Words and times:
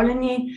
pozdravljeni. 0.00 0.56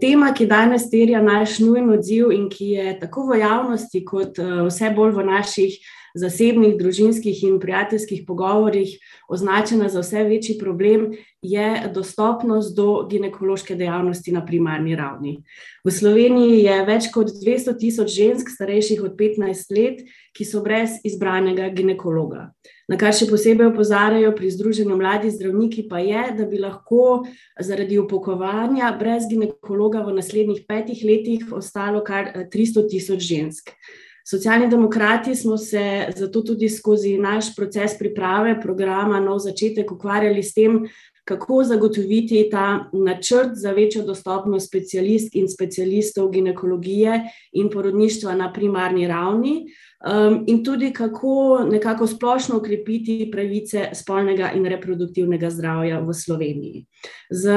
Tema, 0.00 0.32
ki 0.34 0.46
danes 0.46 0.90
terja 0.90 1.22
naš 1.22 1.58
nujen 1.58 1.90
odziv 1.90 2.32
in 2.32 2.48
ki 2.50 2.64
je 2.76 2.98
tako 3.00 3.28
v 3.32 3.40
javnosti, 3.40 4.04
kot 4.04 4.38
vse 4.38 4.90
bolj 4.94 5.14
v 5.16 5.24
naših 5.24 5.78
zasebnih, 6.14 6.76
družinskih 6.78 7.42
in 7.42 7.58
prijateljskih 7.58 8.22
pogovorih 8.26 8.92
označena 9.28 9.88
za 9.88 10.00
vse 10.00 10.22
večji 10.24 10.58
problem, 10.60 11.16
je 11.42 11.90
dostopnost 11.94 12.76
do 12.76 13.06
ginekološke 13.10 13.74
dejavnosti 13.74 14.32
na 14.32 14.44
primarni 14.46 14.94
ravni. 14.96 15.42
V 15.84 15.90
Sloveniji 15.90 16.62
je 16.62 16.84
več 16.86 17.10
kot 17.10 17.32
200 17.42 17.78
tisoč 17.80 18.14
žensk, 18.14 18.52
starejših 18.52 19.02
od 19.02 19.16
15 19.18 19.74
let, 19.74 20.04
ki 20.36 20.44
so 20.44 20.62
brez 20.62 21.00
izbranega 21.04 21.68
ginekologa. 21.74 22.52
Na 22.84 22.98
kar 23.00 23.14
še 23.16 23.24
posebej 23.30 23.70
opozarjajo 23.70 24.34
pri 24.36 24.50
Združenju 24.52 24.96
mladih 25.00 25.32
zdravniki, 25.32 25.86
pa 25.88 26.02
je, 26.04 26.24
da 26.36 26.44
bi 26.44 26.60
lahko 26.60 27.24
zaradi 27.56 27.96
upokovanja 27.96 28.90
brez 29.00 29.24
ginekologa 29.30 30.02
v 30.04 30.18
naslednjih 30.18 30.66
petih 30.68 31.00
letih 31.08 31.46
ostalo 31.56 32.04
kar 32.04 32.28
300 32.52 32.84
tisoč 32.92 33.24
žensk. 33.24 33.72
Socialni 34.24 34.68
demokrati 34.68 35.34
smo 35.36 35.56
se 35.56 36.06
zato 36.16 36.40
tudi 36.40 36.68
skozi 36.68 37.18
naš 37.18 37.54
proces 37.56 37.96
priprave 37.98 38.60
programa 38.60 39.20
Nov 39.20 39.40
začetek 39.44 39.92
ukvarjali 39.92 40.42
s 40.42 40.54
tem, 40.56 40.78
kako 41.24 41.62
zagotoviti 41.64 42.48
ta 42.50 42.90
načrt 42.92 43.56
za 43.56 43.72
večjo 43.72 44.02
dostopnost 44.04 44.68
specialistk 44.68 45.36
in 45.36 45.48
specialistov 45.48 46.30
ginekologije 46.30 47.20
in 47.52 47.70
porodništva 47.70 48.34
na 48.34 48.52
primarni 48.52 49.08
ravni, 49.08 49.66
in 50.46 50.64
tudi 50.64 50.92
kako 50.92 51.64
nekako 51.70 52.06
splošno 52.06 52.56
okrepiti 52.56 53.28
pravice 53.32 53.88
spolnega 53.94 54.50
in 54.52 54.66
reproduktivnega 54.66 55.50
zdravja 55.50 56.00
v 56.00 56.12
Sloveniji. 56.12 56.86
Z 57.30 57.52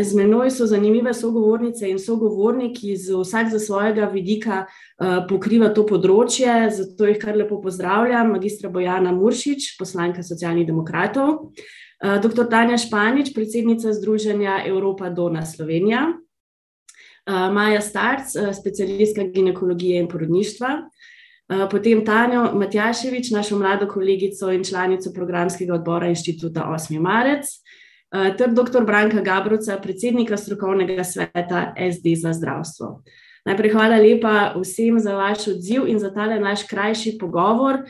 z 0.00 0.14
menoj 0.16 0.50
so 0.50 0.66
zanimive 0.66 1.14
sogovornice 1.14 1.88
in 1.90 1.98
sogovorniki, 1.98 2.94
vsak 2.96 3.52
s 3.52 3.66
svojega 3.66 4.08
vidika, 4.08 4.64
pokriva 5.28 5.68
to 5.74 5.84
področje, 5.84 6.70
zato 6.72 7.06
jih 7.06 7.20
kar 7.20 7.36
lepo 7.36 7.60
pozdravljam, 7.60 8.32
magistra 8.32 8.70
Bojana 8.72 9.12
Muršič, 9.12 9.76
poslanka 9.78 10.22
Socialnih 10.22 10.66
demokratov, 10.66 11.52
doktor 12.00 12.48
Tanja 12.48 12.78
Španič, 12.80 13.34
predsednica 13.36 13.92
Združenja 13.92 14.62
Evropa 14.66 15.10
Donna 15.10 15.44
Slovenija, 15.44 16.14
Maja 17.28 17.80
Starc, 17.80 18.32
specialistka 18.56 19.28
ginekologije 19.32 20.00
in 20.00 20.08
porodništva, 20.08 20.88
potem 21.70 22.04
Tanjo 22.04 22.52
Matjaševič, 22.54 23.30
našo 23.30 23.58
mlado 23.58 23.88
kolegico 23.88 24.52
in 24.52 24.64
članico 24.64 25.12
programskega 25.14 25.74
odbora 25.74 26.08
Inštituta 26.08 26.64
Osmi 26.74 26.98
marec, 26.98 27.44
ter 28.38 28.52
doktor 28.52 28.84
Branka 28.86 29.20
Gabrovca, 29.20 29.76
predsednika 29.82 30.36
strokovnega 30.36 31.04
sveta 31.04 31.74
SD 31.76 32.14
za 32.16 32.32
zdravstvo. 32.32 33.02
Najprej 33.44 33.72
hvala 33.72 33.96
lepa 34.00 34.54
vsem 34.56 34.98
za 34.98 35.14
vaš 35.14 35.48
odziv 35.48 35.88
in 35.88 35.98
za 35.98 36.14
tale 36.14 36.40
naš 36.40 36.62
krajši 36.68 37.18
pogovor. 37.20 37.84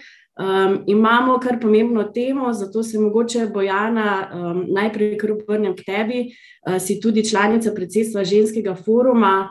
imamo 0.87 1.39
kar 1.39 1.61
pomembno 1.61 2.05
temo, 2.05 2.53
zato 2.53 2.83
se 2.83 2.99
mogoče, 2.99 3.47
Bojana, 3.55 4.31
najprej 4.67 5.19
kar 5.19 5.33
obrnem 5.33 5.77
k 5.77 5.85
tebi, 5.87 6.35
si 6.81 7.01
tudi 7.01 7.25
članica 7.31 7.71
predsedstva 7.75 8.25
Ženskega 8.25 8.75
foruma, 8.75 9.49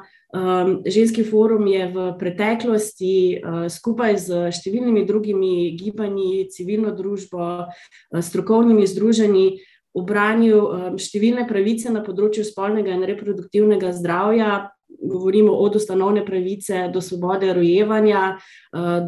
Ženski 0.85 1.23
forum 1.23 1.67
je 1.67 1.87
v 1.93 2.07
preteklosti, 2.17 3.41
skupaj 3.69 4.17
s 4.17 4.29
številnimi 4.57 5.05
drugimi 5.05 5.77
gibanji, 5.77 6.47
civilno 6.49 6.93
družbo, 6.97 7.69
strokovnimi 8.17 8.87
združenji 8.89 9.61
ubranil, 9.93 10.97
številne 10.97 11.45
pravice 11.45 11.93
na 11.93 12.01
področju 12.01 12.47
spolnega 12.47 12.95
in 12.95 13.05
reproduktivnega 13.05 13.93
zdravja, 13.93 14.73
govorimo 15.03 15.53
od 15.53 15.75
ustanovne 15.75 16.25
pravice 16.25 16.87
do 16.93 17.01
svobode 17.01 17.53
rojevanja, 17.53 18.37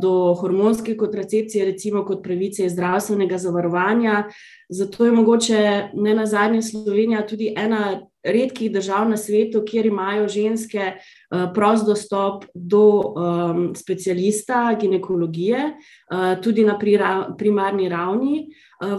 do 0.01 0.33
hormonske 0.37 0.95
kontracepcije, 0.97 1.65
recimo 1.65 2.05
kot 2.05 2.23
pravice 2.23 2.65
iz 2.65 2.73
zdravstvenega 2.73 3.37
zavarovanja, 3.41 4.25
zato 4.69 5.05
je 5.05 5.11
mogoče 5.11 5.61
nenazadnje 5.93 6.61
Slovenija 6.61 7.25
tudi 7.27 7.53
ena 7.57 8.01
redkih 8.25 8.71
držav 8.71 9.09
na 9.09 9.17
svetu, 9.17 9.61
kjer 9.65 9.85
imajo 9.85 10.27
ženske, 10.27 10.91
prost 11.53 11.85
dostop 11.85 12.45
do, 12.53 13.13
specialista 13.75 14.77
ginekologije, 14.81 15.73
tudi 16.43 16.65
na 16.65 16.77
primarni 17.37 17.89
ravni, 17.89 18.47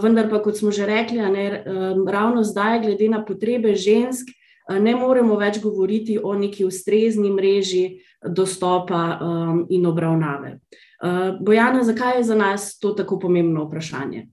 vendar 0.01 0.29
pa, 0.29 0.41
kot 0.43 0.57
smo 0.57 0.71
že 0.71 0.85
rekli, 0.85 1.17
ne, 1.17 1.63
ravno 2.07 2.43
zdaj 2.43 2.81
glede 2.85 3.09
na 3.09 3.23
potrebe 3.25 3.75
žensk, 3.75 4.31
ne 4.79 4.95
moremo 4.95 5.37
več 5.39 5.61
govoriti 5.63 6.19
o 6.23 6.33
neki 6.35 6.65
ustrezni 6.65 7.31
mreži 7.31 7.85
dostopa, 8.23 9.19
in 9.69 9.85
obravnave. 9.85 10.57
Bojana, 11.39 11.83
zakaj 11.83 12.17
je 12.17 12.23
za 12.23 12.35
nas 12.35 12.79
to 12.79 12.91
tako 12.97 13.19
pomembno 13.19 13.67
vprašanje? 13.67 14.27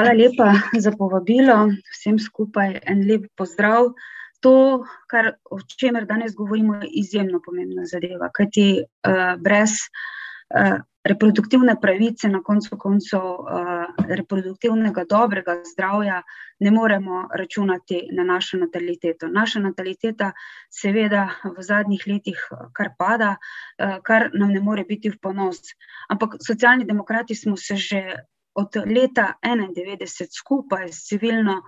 Hvala 0.00 0.14
lepa 0.16 0.54
za 0.80 0.94
povabilo, 0.96 1.54
vsem 1.92 2.16
skupaj 2.16 2.78
en 2.88 3.02
lep 3.04 3.26
pozdrav. 3.36 3.90
To, 4.40 4.52
kar, 5.12 5.34
o 5.44 5.58
čemer 5.60 6.06
danes 6.08 6.32
govorimo, 6.32 6.78
je 6.80 6.88
izjemno 7.02 7.42
pomembna 7.44 7.84
zadeva, 7.84 8.30
kajti, 8.32 8.64
brez, 9.44 9.74
reproduktivne 11.04 11.74
pravice, 11.82 12.30
na 12.32 12.40
koncu 12.40 12.78
koncev, 12.80 13.44
reproduktivnega 14.08 15.04
dobrega 15.04 15.58
zdravja 15.74 16.22
ne 16.64 16.72
moremo 16.72 17.26
računati 17.36 18.00
na 18.16 18.24
našo 18.24 18.56
nataliteto. 18.64 19.28
Naša 19.28 19.60
nataliteta 19.60 20.32
seveda 20.72 21.28
v 21.44 21.68
zadnjih 21.68 22.08
letih 22.08 22.48
kar 22.72 22.94
pada, 22.96 23.36
kar 24.08 24.30
nam 24.32 24.56
ne 24.56 24.64
more 24.64 24.88
biti 24.88 25.12
v 25.12 25.20
ponos. 25.20 25.60
Ampak 26.08 26.40
Socialni 26.40 26.88
demokrati 26.88 27.36
smo 27.36 27.60
se 27.60 27.76
že 27.76 28.04
od 28.60 28.76
leta 28.86 29.32
enaindevetdeset 29.42 30.34
skupaj 30.34 30.88
s 30.92 31.06
civilno, 31.08 31.60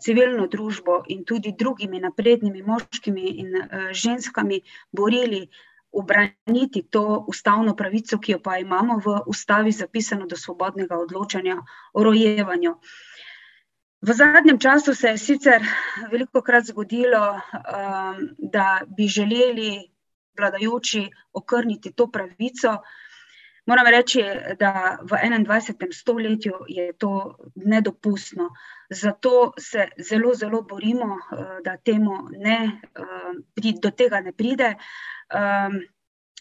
civilno 0.00 0.46
družbo 0.46 1.02
in 1.12 1.24
tudi 1.24 1.54
drugimi 1.58 2.00
naprednimi 2.00 2.62
moškimi 2.62 3.30
in, 3.44 3.54
ženskami 3.92 4.60
borili 4.92 5.46
ubraniti 5.94 6.82
to 6.90 7.24
ustavno 7.28 7.76
pravico, 7.76 8.18
ki 8.18 8.32
jo 8.32 8.38
pa 8.42 8.58
imamo 8.58 8.98
v 8.98 9.20
ustavi 9.30 9.72
zapisano, 9.72 10.26
do 10.26 10.36
svobodnega 10.36 10.98
odločanja 10.98 11.60
o 11.92 12.02
rojevanju. 12.02 12.74
V 14.04 14.12
zadnjem 14.12 14.58
času 14.58 14.94
se 14.94 15.14
je 15.14 15.18
sicer 15.18 15.62
velikokrat 16.10 16.64
zgodilo, 16.64 17.40
da 18.38 18.80
bi 18.96 19.06
želeli 19.08 19.88
vladajoči 20.36 21.06
okrniti 21.32 21.92
to 21.92 22.10
pravico, 22.10 22.76
moram 23.66 23.86
reči, 23.86 24.22
da 24.58 24.98
v 25.02 25.18
enaindvajsetem 25.22 25.92
stoletju 25.92 26.64
je 26.68 26.92
to 26.92 27.38
nedopustno. 27.54 28.50
Zato 28.90 29.52
se 29.58 29.88
zelo, 29.98 30.34
zelo 30.34 30.62
borimo, 30.62 31.18
da 31.64 31.76
temu 31.76 32.28
ne, 32.30 32.80
do 33.82 33.90
tega 33.90 34.20
ne 34.20 34.32
pride, 34.32 34.74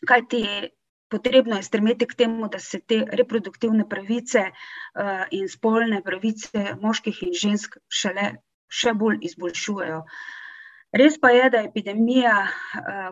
kajti 0.07 0.43
potrebno 1.09 1.55
je 1.55 1.63
stremeti 1.63 2.07
k 2.07 2.15
temu, 2.17 2.47
da 2.49 2.59
se 2.59 2.79
te 2.79 3.05
reproduktivne 3.11 3.89
pravice, 3.89 4.49
in 5.31 5.49
spolne 5.49 6.01
pravice 6.03 6.75
moških 6.81 7.23
in 7.27 7.33
žensk 7.37 7.77
šele 7.87 8.31
še 8.73 8.93
bolj 8.97 9.21
izboljšujejo. 9.29 10.01
Res 10.93 11.17
pa 11.21 11.29
je, 11.33 11.49
da 11.49 11.61
je 11.61 11.69
epidemija, 11.69 12.47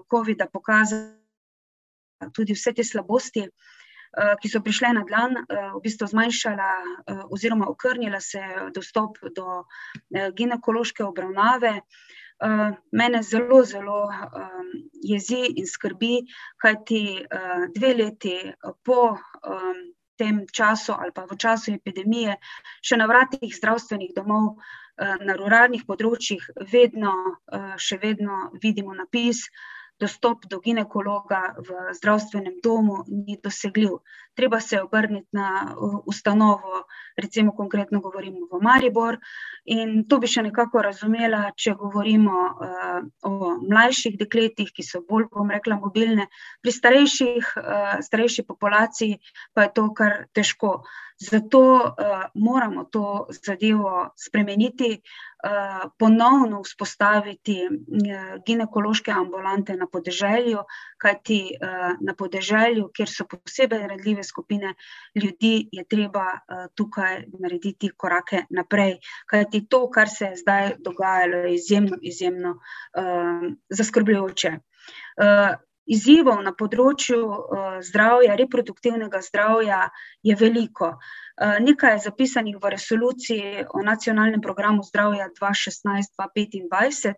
covida 0.10 0.48
pokazala 0.50 2.30
tudi 2.34 2.54
vse 2.54 2.74
te 2.78 2.84
slabosti, 2.86 3.48
ki 4.42 4.50
so 4.52 4.60
prišle 4.64 4.94
na 4.98 5.04
dan, 5.08 5.38
v 5.48 5.82
bistvu 5.84 6.08
zmanjšala, 6.12 6.72
oziroma 7.32 7.70
okrnila 7.72 8.20
se 8.20 8.42
dostop 8.76 9.18
do, 9.36 9.64
ginekološke 10.38 11.04
obravnave. 11.04 11.82
mene 12.92 13.22
zelo, 13.22 13.64
zelo, 13.64 14.10
jezi 15.06 15.44
in 15.62 15.68
skrbi, 15.70 16.26
kajti, 16.58 17.28
dve 17.76 17.94
leti 17.94 18.38
po, 18.84 19.18
tem 20.22 20.46
času 20.54 20.94
ali 20.94 21.12
pa 21.16 21.26
v 21.26 21.38
času 21.38 21.74
epidemije 21.74 22.38
še 22.86 23.00
na 23.02 23.10
vratih 23.10 23.50
zdravstvenih 23.50 24.14
domov, 24.14 24.62
na 25.02 25.34
ruralnih 25.40 25.86
področjih 25.88 26.44
vedno, 26.70 27.14
še 27.82 27.98
vedno 27.98 28.52
vidimo 28.62 28.94
napis: 28.94 29.48
"Dostop 30.02 30.46
do 30.50 30.60
ginekologa 30.60 31.42
v 31.58 31.94
zdravstvenem 31.98 32.60
domu 32.64 33.04
ni 33.08 33.38
dosegljiv." 33.44 34.00
Treba 34.34 34.60
se 34.60 34.76
je 34.76 34.84
obrniti 34.84 35.28
na 35.32 35.76
ustanovo, 36.06 36.84
recimo 37.18 37.52
konkretno 37.56 38.00
govorim 38.00 38.36
v 38.52 38.62
Maribor, 38.64 39.18
in 39.66 40.06
to 40.08 40.20
bi 40.20 40.28
še 40.28 40.46
nekako 40.48 40.82
razumela, 40.88 41.52
če 41.56 41.76
govorimo, 41.76 42.38
o 43.28 43.52
mlajših 43.62 44.18
dekletih, 44.18 44.72
ki 44.72 44.84
so 44.84 45.04
bolj, 45.08 45.28
bom 45.36 45.52
rekla, 45.52 45.78
mobilne, 45.84 46.28
pri 46.62 46.72
starejših, 46.72 47.54
starejši 48.08 48.48
populaciji 48.48 49.20
pa 49.54 49.68
je 49.68 49.74
to 49.76 49.90
kar 49.94 50.26
težko. 50.34 50.82
Zato 51.22 51.60
uh, 51.60 52.24
moramo 52.34 52.84
to 52.90 53.28
zadevo 53.30 54.10
spremeniti, 54.18 54.90
uh, 54.98 55.92
ponovno 56.00 56.64
vzpostaviti 56.64 57.58
uh, 57.70 58.42
ginekološke 58.46 59.12
ambulante 59.12 59.76
na 59.78 59.86
podeželju, 59.92 60.64
kajti 60.98 61.40
uh, 61.62 61.94
na 62.02 62.16
podeželju, 62.18 62.88
kjer 62.96 63.10
so 63.10 63.28
posebej 63.30 63.86
redljive 63.94 64.24
skupine 64.24 64.74
ljudi, 65.16 65.70
je 65.72 65.86
treba 65.86 66.26
uh, 66.26 66.66
tukaj 66.76 67.22
narediti 67.40 67.92
korake 67.98 68.46
naprej. 68.50 68.98
Kajti 69.30 69.68
to, 69.70 69.86
kar 69.90 70.10
se 70.10 70.32
je 70.32 70.42
zdaj 70.42 70.74
dogajalo, 70.80 71.46
je 71.46 71.54
izjemno, 71.56 72.02
izjemno 72.02 72.58
uh, 72.58 73.46
zaskrbljujoče. 73.70 74.58
Izzivov 75.92 76.40
na 76.46 76.54
področju 76.56 77.20
uh, 77.28 77.80
zdravja, 77.84 78.38
reproduktivnega 78.40 79.20
zdravja 79.26 79.82
je 80.24 80.36
veliko. 80.40 80.94
Uh, 80.96 81.58
nekaj 81.64 81.98
je 81.98 82.04
zapisanih 82.08 82.60
v 82.62 82.74
resoluciji 82.76 83.66
o 83.76 83.84
nacionalnem 83.84 84.42
programu 84.42 84.86
zdravja 84.88 85.28
2016-2025. 85.40 87.16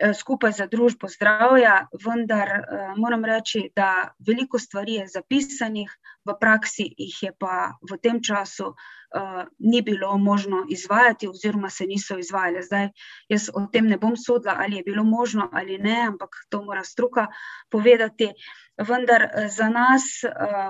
Eh, 0.00 0.14
skupaj 0.14 0.54
za 0.56 0.64
družbo 0.66 1.08
zdravja, 1.12 1.74
vendar 2.04 2.48
uh, 2.56 2.92
moram 2.96 3.24
reči, 3.28 3.66
da 3.76 4.08
veliko 4.26 4.58
stvari 4.58 4.94
je 4.94 5.08
zapisanih, 5.12 5.90
v 6.24 6.34
praksi 6.40 6.86
jih 6.96 7.16
je 7.26 7.32
pa 7.36 7.74
v 7.90 7.98
tem 8.00 8.22
času 8.24 8.70
uh, 8.70 9.42
ni 9.58 9.82
bilo 9.84 10.14
možno 10.18 10.62
izvajati, 10.72 11.28
oziroma 11.28 11.68
se 11.70 11.84
niso 11.90 12.16
izvajale. 12.16 12.62
Zdaj, 12.64 12.88
jaz 13.28 13.50
o 13.52 13.66
tem 13.72 13.90
ne 13.92 13.98
bom 14.00 14.16
sodila, 14.16 14.54
ali 14.64 14.78
je 14.78 14.86
bilo 14.86 15.04
možno 15.04 15.50
ali 15.52 15.76
ne, 15.78 15.98
ampak 16.06 16.38
to 16.48 16.62
mora 16.64 16.84
stroka 16.84 17.26
povedati. 17.68 18.30
Vendar 18.80 19.26
za 19.52 19.68
nas, 19.68 20.06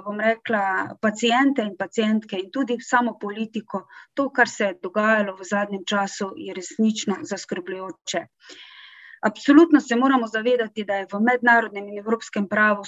bom 0.04 0.18
rekla, 0.18 0.96
pacijente 1.00 1.62
in 1.62 1.76
pacijentke 1.78 2.40
in 2.42 2.50
tudi 2.50 2.80
samo 2.82 3.14
politiko, 3.18 3.84
to, 4.14 4.26
kar 4.34 4.50
se 4.50 4.72
je 4.72 4.78
dogajalo 4.82 5.36
v 5.38 5.46
zadnjem 5.50 5.86
času, 5.86 6.32
je 6.36 6.54
resnično 6.54 7.20
zaskrbljujoče. 7.22 8.24
Uh, 8.26 8.66
Absolutno 9.20 9.80
se 9.80 9.96
moramo 9.96 10.26
zavedati, 10.26 10.84
da 10.84 11.00
je 11.00 11.08
v 11.12 11.20
mednarodnem 11.20 11.88
in 11.88 11.98
evropskem 11.98 12.48
pravu 12.48 12.84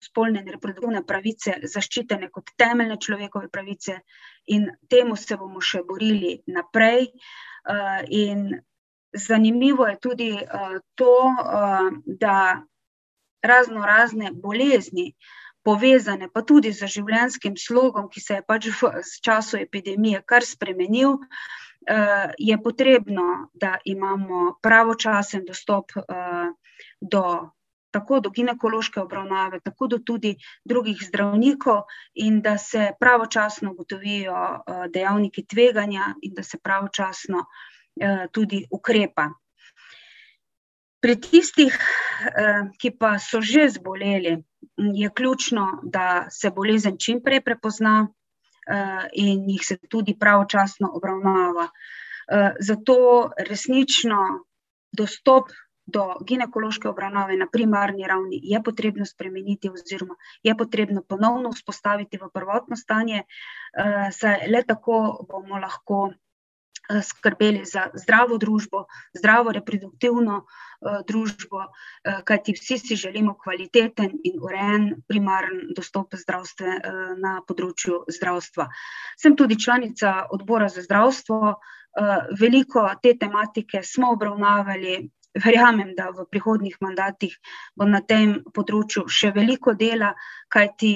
spolne 0.00 0.40
in 0.40 0.52
reproduktivne 0.54 1.02
pravice 1.06 1.56
zaščitene 1.62 2.30
kot 2.30 2.54
temeljne 2.56 2.96
človekove 3.02 3.50
pravice, 3.52 3.98
in 4.46 4.68
temu 4.88 5.16
se 5.16 5.36
bomo 5.36 5.60
še 5.60 5.82
borili 5.88 6.38
naprej. 6.46 7.08
Eh, 7.08 8.04
in 8.08 8.46
zanimivo 9.12 9.86
je 9.86 9.98
tudi 10.00 10.30
eh, 10.38 10.78
to, 10.94 11.14
eh, 11.28 11.90
da 12.06 12.62
razno 13.42 13.84
razne 13.86 14.32
bolezni. 14.32 15.12
Povezane 15.64 16.30
pa 16.32 16.40
tudi 16.46 16.70
z 16.72 16.86
življenjskim 16.88 17.56
slogom, 17.60 18.06
ki 18.08 18.20
se 18.24 18.38
je 18.38 18.44
pač 18.46 18.70
v 18.72 19.02
času 19.24 19.58
epidemije 19.60 20.22
kar 20.24 20.46
spremenil, 20.46 21.18
je 22.38 22.62
potrebno, 22.62 23.50
da 23.54 23.76
imamo 23.84 24.58
pravočasen 24.62 25.44
dostop 25.44 25.90
uh, 25.96 26.04
do. 27.00 27.50
Tako 27.90 28.18
do 28.20 28.30
ginekološke 28.30 29.00
obravnave, 29.00 29.62
tako 29.64 29.86
do 29.88 29.98
tudi 29.98 30.34
drugih 30.64 30.98
zdravnikov, 31.06 31.86
in 32.14 32.42
da 32.44 32.58
se 32.58 32.90
pravočasno 33.00 33.70
ugotovijo 33.72 34.34
uh, 34.34 34.82
dejavniki 34.92 35.46
tveganja, 35.46 36.10
in 36.22 36.34
da 36.36 36.42
se 36.42 36.58
pravočasno 36.62 37.44
tudi 38.32 38.66
ukrepa. 38.70 39.30
Pri 41.00 41.16
tistih, 41.20 41.78
ki 42.78 42.90
pa 42.98 43.16
so 43.18 43.40
že 43.40 43.68
zboleli, 43.68 44.36
je 44.76 45.10
ključno, 45.10 45.80
da 45.82 46.26
se 46.30 46.50
bolezen 46.50 46.98
čim 47.00 47.22
prej 47.24 47.40
prepozna, 47.40 48.06
Eh, 48.06 48.17
in 49.12 49.48
jih 49.50 49.64
se 49.64 49.76
tudi 49.88 50.16
pravočasno 50.18 50.90
obravnava. 50.94 51.68
Eh, 52.28 52.52
zato 52.60 53.30
resnično 53.48 54.44
dostop 54.92 55.48
do 55.86 56.02
ginekološke 56.28 56.88
obravnave 56.88 57.36
na 57.36 57.46
primarni 57.52 58.06
ravni 58.06 58.40
je 58.42 58.60
potrebno 58.62 59.06
spremeniti, 59.06 59.70
oziroma 59.70 60.14
je 60.42 60.56
potrebno 60.56 61.02
ponovno 61.08 61.52
vzpostaviti 61.52 62.18
v 62.20 62.28
prvotno 62.34 62.76
stanje, 62.76 63.22
eh, 63.22 64.08
saj 64.12 64.48
le 64.52 64.62
tako 64.66 65.24
bomo 65.28 65.58
lahko 65.58 66.10
Eh, 66.10 66.27
skrbeli 67.02 67.64
za 67.64 67.88
zdravo 67.94 68.38
družbo, 68.38 68.84
zdravo 69.16 69.52
reproduktivno 69.52 70.38
uh, 70.44 71.00
družbo, 71.08 71.64
uh, 71.64 72.20
kajti 72.24 72.54
vsi 72.56 72.78
si 72.78 72.96
želimo 72.96 73.34
kvaliteten 73.42 74.18
in 74.24 74.38
urejen 74.42 75.02
primaren 75.08 75.68
dostop 75.76 76.14
zdravstve, 76.14 76.78
na 77.18 77.38
področju 77.46 78.04
zdravstva. 78.08 78.68
Sem 79.20 79.36
tudi 79.36 79.58
članica 79.60 80.26
odbora 80.32 80.68
za 80.68 80.82
zdravstvo, 80.82 81.54
veliko 82.40 82.84
te 83.02 83.14
tematike 83.18 83.82
smo 83.82 84.12
obravnavali. 84.16 85.08
Verjamem, 85.38 85.92
da 85.94 86.08
v 86.10 86.24
prihodnih 86.32 86.78
mandatih 86.80 87.34
bo 87.76 87.86
na 87.86 88.00
tem 88.00 88.38
področju 88.54 89.04
še 89.12 89.28
veliko 89.36 89.74
dela, 89.76 90.08
kajti 90.50 90.92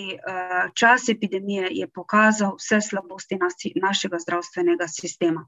čas 0.74 1.04
epidemije 1.12 1.68
je 1.76 1.86
pokazal 1.86 2.56
vse 2.56 2.80
slabosti 2.88 3.38
našega 3.76 4.18
zdravstvenega 4.24 4.88
sistema. 4.88 5.44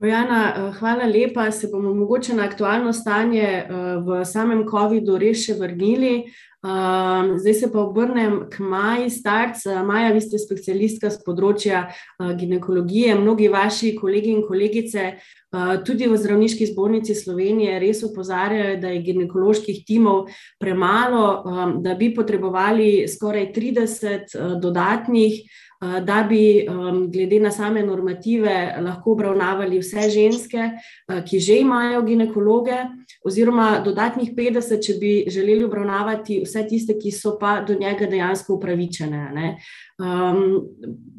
Bojana, 0.00 0.54
eh, 0.56 0.72
hvala 0.78 1.04
lepa. 1.04 1.50
Se 1.50 1.68
bomo 1.72 1.94
mogoče 1.94 2.34
na 2.34 2.44
aktualno 2.44 2.92
stanje 2.92 3.42
eh, 3.42 3.66
v 4.06 4.24
samem 4.24 4.64
COVID-u 4.70 5.18
res 5.20 5.44
še 5.44 5.58
vrnili. 5.60 6.24
Ehm, 6.60 7.34
zdaj 7.40 7.54
se 7.54 7.68
pa 7.72 7.82
obrnem 7.84 8.46
k 8.48 8.64
Maji 8.64 9.10
Starc. 9.10 9.60
Eh, 9.66 9.82
Maja, 9.84 10.14
vi 10.16 10.24
ste 10.24 10.40
specialistka 10.40 11.12
z 11.12 11.20
področja 11.26 11.84
ginekologije. 12.16 13.18
Mnogi 13.20 13.52
vaši 13.52 13.92
kolegi 14.00 14.32
in 14.32 14.40
kolegice 14.48 15.12
tudi 15.84 16.06
v 16.06 16.14
Zdravniški 16.14 16.68
zbornici 16.70 17.14
Slovenije 17.14 17.80
res 17.82 18.04
upozarjajo, 18.06 18.76
da 18.80 18.92
je 18.94 19.00
ginekoloških 19.02 19.80
timov 19.84 20.28
premalo, 20.62 21.24
ehm, 21.42 21.80
da 21.82 21.94
bi 21.94 22.14
potrebovali 22.14 23.08
skoraj 23.08 23.52
30 23.52 24.36
dodatnih. 24.62 25.42
Eh, 25.82 26.00
da 26.04 26.26
bi 26.28 26.66
glede 27.08 27.40
na 27.40 27.50
same 27.50 27.82
normative 27.82 28.74
lahko 28.84 29.12
obravnavali 29.12 29.78
vse 29.80 30.10
ženske, 30.10 30.58
eh, 31.08 31.22
ki 31.24 31.40
že 31.40 31.56
imajo 31.60 32.02
ginekologe, 32.02 32.76
oziroma 33.24 33.80
dodatnih 33.84 34.34
50, 34.36 34.82
če 34.82 34.94
bi 35.00 35.24
želeli 35.28 35.64
obravnavati 35.64 36.42
vse 36.44 36.66
tiste, 36.68 36.98
ki 36.98 37.10
so 37.10 37.38
pa 37.40 37.62
do 37.64 37.74
njega 37.80 38.06
dejansko 38.06 38.54
upravičene. 38.54 39.56
Um, 40.00 40.68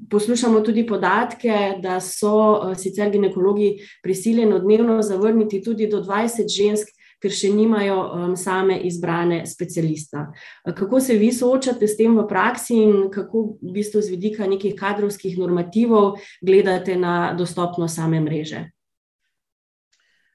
poslušamo 0.10 0.62
tudi 0.62 0.86
podatke, 0.88 1.82
da 1.82 2.00
so 2.00 2.34
uh, 2.52 2.78
sicer 2.78 3.10
ginekologi 3.10 3.80
prisiljeni 4.04 4.60
dnevno 4.62 5.02
zavrniti 5.02 5.64
tudi 5.64 5.88
do 5.88 6.04
20 6.04 6.50
žensk, 6.50 6.88
ker 7.22 7.34
še 7.34 7.52
nimajo 7.54 7.98
um, 8.02 8.36
same 8.38 8.80
izbrane 8.90 9.44
specialista. 9.46 10.28
Kako 10.66 11.00
se 11.00 11.18
vi 11.22 11.32
soočate 11.34 11.88
s 11.88 11.98
tem 11.98 12.18
v 12.18 12.28
praksi 12.28 12.82
in 12.82 13.08
kako 13.14 13.46
v 13.62 13.74
bistvu 13.78 14.02
z 14.02 14.16
vidika 14.16 14.48
nekih 14.50 14.76
kadrovskih 14.76 15.38
normativov 15.38 16.18
gledate 16.42 16.98
na 16.98 17.34
dostopnost 17.38 18.02
same 18.02 18.20
mreže? 18.20 18.66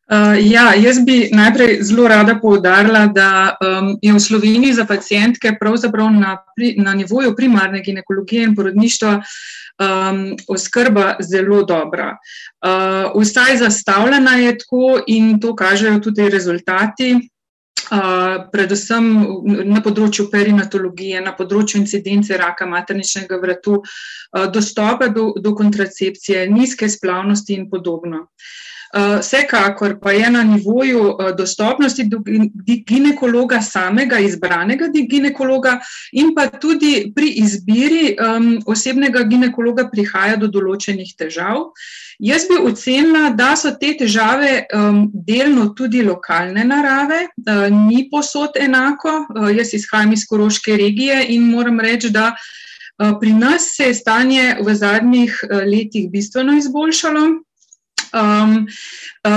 Uh, 0.06 0.38
ja, 0.38 0.70
jaz 0.78 1.00
bi 1.02 1.30
najprej 1.34 1.80
zelo 1.82 2.06
rada 2.08 2.36
poudarila, 2.38 3.08
da 3.10 3.56
um, 3.58 3.88
je 4.02 4.12
v 4.14 4.20
Sloveniji 4.20 4.76
za 4.78 4.84
pacijentke 4.86 5.56
pravzaprav 5.58 6.12
na, 6.14 6.36
pri, 6.56 6.76
na 6.78 6.92
nivoju 6.94 7.32
primarne 7.36 7.80
ginekologije 7.82 8.44
in 8.44 8.54
porodništva 8.54 9.16
um, 9.18 10.20
oskrba 10.48 11.16
zelo 11.20 11.64
dobra. 11.66 12.12
Uh, 12.62 13.22
vsaj 13.22 13.56
zastavljena 13.56 14.36
je 14.38 14.58
tako 14.58 15.00
in 15.06 15.40
to 15.40 15.56
kažejo 15.56 15.98
tudi 15.98 16.28
rezultati. 16.30 17.16
Uh, 17.90 18.46
predvsem 18.52 19.10
na 19.66 19.82
področju 19.82 20.28
perinatologije, 20.30 21.18
na 21.22 21.32
področju 21.34 21.80
incidence 21.82 22.38
raka 22.38 22.66
materničnega 22.66 23.40
vratu, 23.42 23.80
uh, 23.82 24.46
dostopa 24.54 25.10
do, 25.10 25.32
do 25.42 25.54
kontracepcije, 25.54 26.46
nizke 26.46 26.88
splavnosti 26.88 27.58
in 27.58 27.66
podobno. 27.70 28.22
Uh, 28.22 28.54
vsekakor 28.96 29.98
pa 30.00 30.12
je 30.12 30.30
na 30.30 30.42
nivoju 30.42 31.16
eh, 31.20 31.32
dostopnosti 31.38 32.04
do 32.04 32.18
ginekologa, 32.86 33.60
samega 33.62 34.18
izbranega 34.18 34.88
ginekologa, 35.10 35.80
in 36.12 36.34
pa 36.34 36.46
tudi 36.46 37.12
pri 37.14 37.28
izbiri 37.42 38.16
um, 38.16 38.62
osebnega 38.66 39.22
ginekologa 39.22 39.88
prihaja 39.92 40.36
do 40.36 40.48
določenih 40.48 41.14
težav. 41.18 41.70
Jaz 42.18 42.46
bi 42.48 42.56
ocenila, 42.64 43.30
da 43.36 43.52
so 43.56 43.74
te 43.80 43.92
težave 43.98 44.66
um, 44.72 45.06
delno 45.12 45.68
tudi 45.76 46.02
lokalne 46.02 46.64
narave, 46.64 47.26
uh, 47.28 47.66
ni 47.70 48.06
posod 48.10 48.56
enako. 48.60 49.26
Uh, 49.28 49.50
jaz 49.56 49.74
izhajam 49.76 50.12
iz 50.12 50.24
Koroške 50.28 50.76
regije 50.76 51.26
in 51.36 51.50
moram 51.50 51.80
reči, 51.80 52.10
da 52.10 52.30
uh, 52.32 53.18
pri 53.20 53.32
nas 53.36 53.74
se 53.76 53.90
je 53.90 53.94
stanje 53.94 54.56
v 54.60 54.74
zadnjih 54.74 55.42
letih 55.66 56.08
bistveno 56.10 56.56
izboljšalo. 56.56 57.45
Um, 58.14 58.66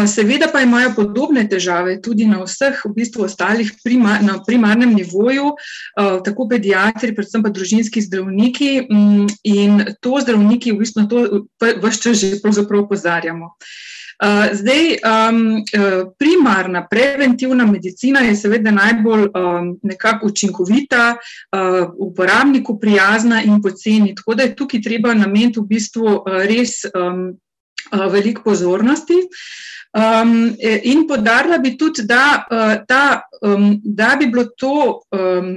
seveda 0.07 0.49
pa 0.53 0.61
imajo 0.61 0.93
podobne 0.95 1.47
težave 1.49 1.97
tudi 2.01 2.27
na 2.29 2.43
vseh 2.43 2.77
v 2.85 2.93
bistvu 2.93 3.25
ostalih 3.25 3.71
primar, 3.83 4.23
na 4.23 4.37
primarnem 4.45 4.93
nivoju, 4.93 5.53
uh, 5.53 6.19
tako 6.25 6.47
pediatri, 6.49 7.15
predvsem 7.15 7.43
pa 7.43 7.49
družinski 7.53 8.01
zdravniki 8.05 8.71
um, 8.89 9.27
in 9.43 9.85
to 10.01 10.19
zdravniki 10.21 10.73
v 10.73 10.83
bistvu 10.83 11.07
to 11.09 11.45
vse 11.59 12.01
čas 12.01 12.19
že 12.19 12.41
pravzaprav 12.43 12.85
opozarjamo. 12.85 13.55
Uh, 14.19 14.51
zdaj, 14.51 14.99
um, 14.99 15.63
primarna 16.19 16.87
preventivna 16.91 17.65
medicina 17.65 18.19
je 18.19 18.35
seveda 18.35 18.71
najbolj 18.71 19.29
um, 19.31 19.79
nekako 19.83 20.27
učinkovita, 20.27 21.15
uh, 21.15 21.89
uporabniku 21.97 22.79
prijazna 22.79 23.43
in 23.43 23.61
poceni. 23.61 24.15
Tako 24.15 24.35
da 24.35 24.43
je 24.43 24.55
tukaj 24.55 24.81
treba 24.81 25.13
nameniti 25.13 25.59
v 25.59 25.63
bistvu 25.63 26.23
res 26.27 26.83
um, 26.91 27.39
veliko 28.11 28.43
pozornosti. 28.43 29.17
Um, 29.89 30.55
in 30.83 31.07
podarila 31.07 31.57
bi 31.57 31.77
tudi, 31.77 32.03
da, 32.05 32.45
da, 32.87 33.21
um, 33.41 33.79
da 33.83 34.15
bi 34.19 34.27
bilo 34.29 34.45
to, 34.57 35.01
um, 35.11 35.55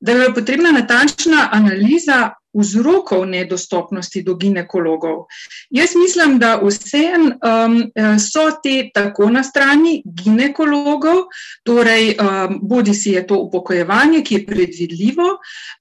da 0.00 0.12
bi 0.12 0.18
bila 0.20 0.34
potrebna 0.34 0.72
natančna 0.72 1.48
analiza 1.52 2.34
vzrokov 2.56 3.26
nedostopnosti 3.26 4.22
do 4.22 4.34
ginekologov. 4.34 5.26
Jaz 5.70 5.94
mislim, 5.96 6.38
da 6.38 6.56
vsem 6.62 7.30
um, 7.36 7.78
so 8.18 8.48
te 8.62 8.90
tako 8.94 9.30
na 9.30 9.42
strani 9.44 10.02
ginekologov, 10.04 11.26
torej 11.64 12.16
um, 12.16 12.58
bodi 12.62 12.94
si 12.94 13.10
je 13.16 13.26
to 13.26 13.38
upokojevanje, 13.46 14.22
ki 14.24 14.34
je 14.34 14.46
predvidljivo, 14.46 15.28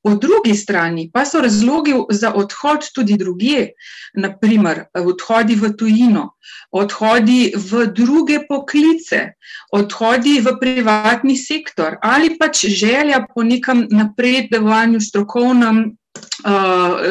po 0.03 0.15
drugi 0.15 0.55
strani 0.55 1.09
pa 1.13 1.25
so 1.25 1.41
razlogi 1.41 1.93
za 2.09 2.33
odhod 2.33 2.91
tudi 2.93 3.17
druge, 3.17 3.69
naprimer 4.13 4.85
odhodi 4.93 5.55
v 5.55 5.71
tujino, 5.77 6.35
odhodi 6.71 7.53
v 7.55 7.87
druge 7.95 8.39
poklice, 8.49 9.35
odhodi 9.71 10.39
v 10.41 10.57
privatni 10.59 11.37
sektor 11.37 11.97
ali 12.01 12.37
pač 12.37 12.65
želja 12.65 13.25
po 13.33 13.43
nekem 13.43 13.87
napredovanju 13.91 15.01
strokovnem 15.01 15.97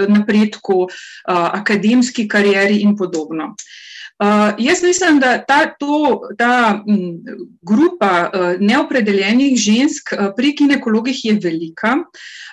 napredku, 0.08 0.84
uh, 0.84 1.48
akademski 1.60 2.28
karieri 2.28 2.82
in 2.82 2.96
podobno. 2.96 3.54
Uh, 4.18 4.54
jaz 4.58 4.82
mislim, 4.82 5.18
da 5.20 5.44
ta, 5.44 5.74
to, 5.78 6.20
ta 6.38 6.82
m, 6.88 7.18
grupa 7.62 8.30
uh, 8.30 8.60
neopredeljenih 8.60 9.56
žensk 9.58 10.12
uh, 10.12 10.28
pri 10.36 10.52
ginekologih 10.58 11.24
je 11.24 11.32
velika. 11.42 11.96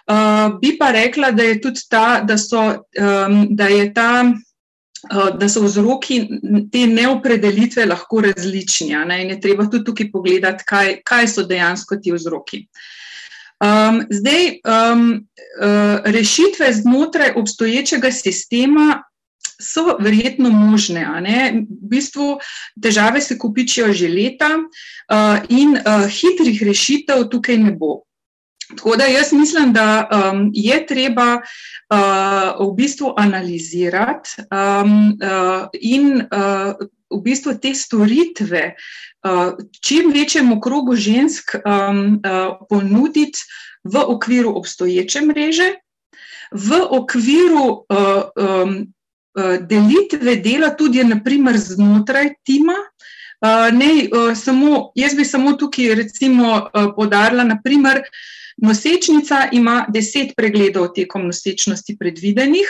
Uh, 0.10 0.58
bi 0.62 0.74
pa 0.80 0.92
rekla, 0.92 1.32
da 1.32 1.44
je 1.44 1.60
tudi 1.62 1.86
ta, 1.90 2.22
da 2.26 2.38
so, 2.38 2.62
um, 2.98 3.46
da 3.50 3.68
je 3.68 3.94
ta. 3.94 4.32
Da 5.40 5.48
so 5.50 5.64
vzroki 5.64 6.20
te 6.72 6.84
neopredelitve 6.86 7.88
lahko 7.90 8.20
različni, 8.22 8.94
ne? 9.10 9.16
in 9.24 9.32
je 9.34 9.40
treba 9.42 9.66
tudi 9.66 9.88
tukaj 9.88 10.12
pogledati, 10.14 10.64
kaj, 10.68 10.92
kaj 11.02 11.28
so 11.28 11.44
dejansko 11.50 11.98
ti 11.98 12.14
vzroki. 12.14 12.60
Uh, 12.62 12.84
Um, 13.62 14.02
zdaj, 14.10 14.58
um, 14.66 15.28
uh, 15.62 16.00
rešitve 16.06 16.74
znotraj 16.74 17.34
obstoječega 17.36 18.12
sistema 18.12 19.04
so 19.62 19.98
verjetno 20.00 20.50
možne. 20.50 21.06
V 21.70 21.90
bistvu 21.90 22.40
težave 22.82 23.22
se 23.22 23.38
kupičijo 23.38 23.94
že 23.94 24.10
leta, 24.10 24.50
uh, 24.58 25.46
in 25.50 25.78
uh, 25.78 26.10
hitrih 26.10 26.64
rešitev 26.64 27.30
tukaj 27.30 27.58
ne 27.58 27.72
bo. 27.72 28.02
Tako 28.78 28.96
da 28.96 29.04
jaz 29.04 29.34
mislim, 29.34 29.74
da 29.74 30.10
um, 30.12 30.50
je 30.54 30.86
treba 30.88 31.36
uh, 31.36 32.68
v 32.68 32.76
bistvu 32.76 33.14
analizirati 33.18 34.30
um, 34.42 35.18
uh, 35.20 35.68
in 35.74 36.22
uh, 36.22 36.74
v 37.12 37.22
bistvu 37.22 37.58
te 37.62 37.74
storitve 37.76 38.74
uh, 38.74 39.54
čim 39.82 40.12
večjemu 40.14 40.60
krogu 40.62 40.96
žensk 40.96 41.56
um, 41.56 42.22
uh, 42.24 42.58
ponuditi 42.70 43.40
v 43.84 44.04
okviru 44.08 44.54
obstoječe 44.58 45.22
mreže, 45.22 45.74
v 46.52 46.82
okviru 46.90 47.66
uh, 47.66 48.24
um, 48.36 48.94
uh, 49.36 49.58
delitve 49.68 50.36
dela 50.36 50.70
tudi 50.70 51.04
naprimer 51.04 51.58
znotraj 51.58 52.34
tima. 52.44 52.78
Uh, 53.42 53.74
ne, 53.74 54.06
uh, 54.06 54.36
samo, 54.38 54.92
jaz 54.96 55.16
bi 55.18 55.26
samo 55.26 55.54
tukaj 55.54 55.96
recimo 55.96 56.54
uh, 56.62 56.92
podarila, 56.96 57.44
naprimer, 57.44 58.04
nosečnica 58.58 59.50
ima 59.52 59.86
deset 59.94 60.36
pregledov 60.36 60.94
tekom 60.96 61.26
nosečnosti 61.26 61.98
predvidenih, 62.00 62.68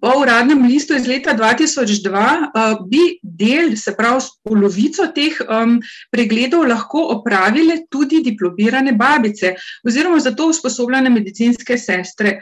Po 0.00 0.12
uradnem 0.20 0.66
listu 0.66 0.96
iz 0.96 1.06
leta 1.06 1.34
2002 1.36 2.10
uh, 2.16 2.80
bi 2.88 3.18
del, 3.22 3.76
se 3.76 3.94
pravi, 3.96 4.24
polovico 4.44 5.06
teh 5.14 5.38
um, 5.44 5.78
pregledov 6.12 6.66
lahko 6.68 7.06
opravile 7.16 7.82
tudi 7.90 8.22
diplomirane 8.24 8.92
babice 8.92 9.54
oziroma 9.86 10.20
za 10.20 10.34
to 10.36 10.50
usposobljene 10.52 11.10
medicinske 11.10 11.78
sestre. 11.78 12.38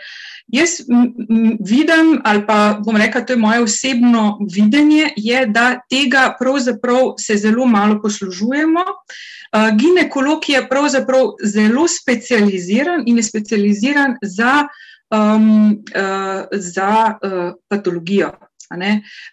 Jaz 0.49 0.81
vidim, 1.61 2.21
ali 2.25 2.47
pa 2.47 2.79
bom 2.85 2.97
rekel, 2.97 3.25
to 3.27 3.33
je 3.33 3.39
moje 3.39 3.61
osebno 3.61 4.39
videnje, 4.55 5.11
je, 5.17 5.47
da 5.47 5.81
tega 5.91 6.31
pravzaprav 6.41 7.15
se 7.21 7.37
zelo 7.37 7.67
malo 7.67 8.01
poslužujemo. 8.03 8.85
Uh, 8.87 9.69
ginekolog 9.77 10.49
je 10.49 10.63
pravzaprav 10.69 11.35
zelo 11.45 11.89
specializiran 11.89 13.03
in 13.07 13.17
je 13.17 13.23
specializiran 13.23 14.17
za 14.23 14.69
um, 15.11 15.71
uh, 15.95 16.45
za 16.53 17.19
uh, 17.23 17.53
patologijo. 17.69 18.33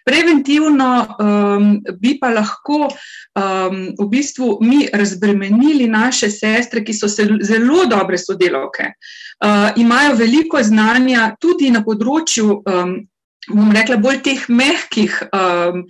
Preventivno 0.04 1.06
um, 1.20 1.82
bi 2.00 2.14
pa 2.20 2.30
lahko 2.32 2.88
um, 2.88 3.82
v 3.98 4.06
bistvu 4.08 4.58
mi 4.60 4.88
razbremenili 4.92 5.88
naše 5.88 6.30
sestre, 6.30 6.84
ki 6.84 6.94
so 6.94 7.08
zelo 7.42 7.84
dobre 7.84 8.18
sodelavke, 8.18 8.92
uh, 9.44 9.76
imajo 9.76 10.16
veliko 10.16 10.62
znanja 10.62 11.34
tudi 11.40 11.70
na 11.70 11.84
področju. 11.84 12.62
Um, 12.64 12.96
bom 13.48 13.70
rekla, 13.72 13.96
bolj 14.02 14.22
teh 14.26 14.48
mehkih 14.48 15.20
um, 15.28 15.84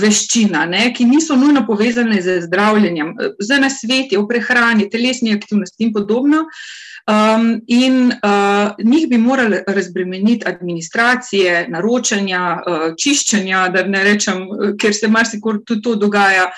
veščin, 0.00 0.56
ki 0.96 1.06
niso 1.06 1.36
nujno 1.36 1.66
povezane 1.66 2.18
z 2.22 2.40
zdravljenjem, 2.48 3.14
z 3.38 3.60
nasveti, 3.62 4.18
v 4.18 4.26
prehrani, 4.28 4.90
telesni 4.90 5.34
aktivnosti 5.36 5.84
in 5.84 5.92
podobno. 5.94 6.46
Uh, 6.46 6.84
Um, 7.10 7.62
in 7.66 8.12
uh, 8.12 8.70
njih 8.84 9.08
bi 9.08 9.18
morali 9.18 9.58
razbremeniti 9.66 10.48
administracije, 10.48 11.68
naročanja, 11.68 12.62
uh, 12.66 12.94
čiščenja, 12.98 13.68
da 13.68 13.84
ne 13.86 14.02
rečem, 14.04 14.42
ker 14.80 14.94
se 14.94 15.06
marsikor 15.08 15.60
tudi 15.62 15.82
to 15.82 15.94
dogaja. 15.94 16.48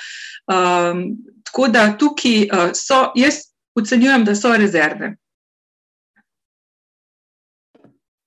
Um, 0.48 1.02
tako 1.44 1.68
da 1.68 1.90
tukaj 2.00 2.48
uh, 2.48 2.70
so, 2.72 3.10
jaz 3.16 3.42
ocenjujem, 3.76 4.24
da 4.24 4.34
so 4.34 4.54
rezerve. 4.56 5.16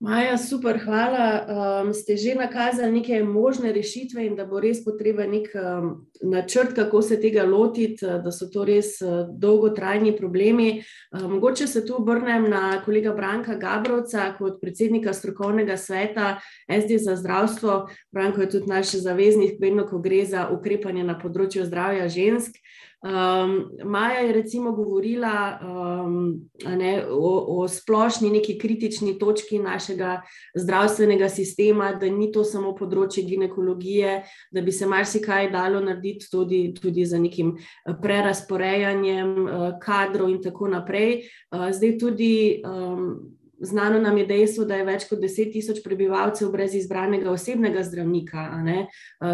Maja, 0.01 0.38
super, 0.38 0.79
hvala. 0.81 1.46
Um, 1.46 1.93
ste 1.93 2.17
že 2.17 2.34
nakazali 2.34 2.91
neke 2.91 3.24
možne 3.24 3.70
rešitve 3.70 4.25
in 4.25 4.34
da 4.36 4.48
bo 4.50 4.58
res 4.58 4.81
potreben 4.81 5.29
nek 5.29 5.53
um, 5.53 6.10
načrt, 6.25 6.74
kako 6.74 7.01
se 7.05 7.20
tega 7.22 7.43
lotiti, 7.46 8.01
da 8.01 8.31
so 8.34 8.50
to 8.50 8.65
res 8.65 8.98
uh, 9.05 9.29
dolgotrajni 9.29 10.15
problemi. 10.17 10.81
Um, 11.13 11.38
mogoče 11.38 11.67
se 11.67 11.86
tu 11.86 12.01
obrnem 12.01 12.50
na 12.50 12.81
kolega 12.81 13.13
Branka 13.13 13.53
Gabrovca 13.62 14.34
kot 14.39 14.58
predsednika 14.62 15.13
strokovnega 15.13 15.77
sveta 15.77 16.39
SD 16.65 16.98
za 16.98 17.15
zdravstvo. 17.15 17.86
Branko 18.12 18.41
je 18.41 18.50
tudi 18.58 18.74
naš 18.74 18.98
zaveznik, 19.05 19.62
vedno, 19.62 19.86
ko 19.86 20.01
gre 20.01 20.25
za 20.25 20.50
ukrepanje 20.50 21.05
na 21.05 21.13
področju 21.13 21.70
zdravja 21.70 22.10
žensk. 22.10 22.58
Um, 23.01 23.72
Maja 23.84 24.20
je 24.20 24.34
recimo 24.34 24.72
govorila 24.72 25.60
um, 25.62 26.41
ne, 26.77 27.05
o, 27.10 27.62
o 27.62 27.67
splošni 27.67 28.29
neki 28.29 28.60
kritični 28.60 29.20
točki 29.20 29.60
našega 29.60 30.22
zdravstvenega 30.55 31.29
sistema, 31.29 31.93
da 31.93 32.05
ni 32.05 32.29
to 32.31 32.43
samo 32.43 32.75
področje 32.77 33.24
ginekologije, 33.25 34.20
da 34.53 34.62
bi 34.62 34.72
se 34.72 34.86
marsikaj 34.86 35.50
dalo 35.50 35.81
narediti 35.81 36.29
tudi, 36.29 36.62
tudi 36.77 37.05
za 37.05 37.17
nekim 37.17 37.55
prerasporejanjem 38.03 39.36
uh, 39.48 39.67
kadrov 39.81 40.29
in 40.29 40.38
tako 40.46 40.70
naprej. 40.70 41.24
Uh, 41.50 41.72
zdaj 41.74 41.98
tudi. 41.98 42.34
Um, 42.65 43.38
Znano 43.62 44.00
nam 44.01 44.15
je 44.17 44.24
dejstvo, 44.25 44.63
da 44.65 44.79
je 44.79 44.86
več 44.88 45.03
kot 45.05 45.20
10 45.22 45.51
tisoč 45.53 45.84
prebivalcev 45.86 46.50
brez 46.50 46.74
izbranega 46.74 47.29
osebnega 47.29 47.84
zdravnika, 47.86 48.46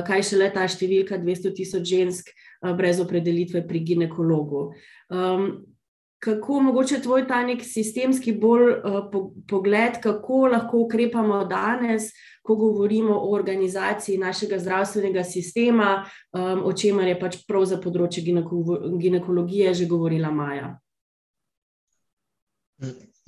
kaj 0.04 0.26
šele 0.28 0.50
ta 0.52 0.66
številka 0.68 1.16
200 1.22 1.54
tisoč 1.56 1.86
žensk, 1.88 2.34
uh, 2.34 2.47
Eh, 2.47 2.47
brez 2.62 3.00
opredelitve 3.00 3.68
pri 3.68 3.80
ginekologu. 3.80 4.72
Um, 5.10 5.66
kako 6.20 6.60
mogoče 6.60 7.02
tvoj 7.02 7.28
ta 7.28 7.44
nek 7.46 7.62
sistemski 7.64 8.34
bolj 8.34 8.72
uh, 8.72 8.98
po, 9.12 9.32
pogled, 9.48 10.00
kako 10.04 10.48
lahko 10.48 10.80
ukrepamo 10.86 11.44
danes, 11.46 12.10
ko 12.42 12.56
govorimo 12.56 13.14
o 13.14 13.32
organizaciji 13.36 14.18
našega 14.18 14.60
zdravstvenega 14.60 15.24
sistema, 15.24 16.06
um, 16.34 16.66
o 16.66 16.74
čemer 16.74 17.08
je 17.08 17.20
pač 17.20 17.38
prav 17.48 17.66
za 17.70 17.78
področje 17.78 18.24
gineko 18.24 18.98
ginekologije 18.98 19.74
že 19.74 19.86
govorila 19.86 20.32
Maja? 20.32 20.74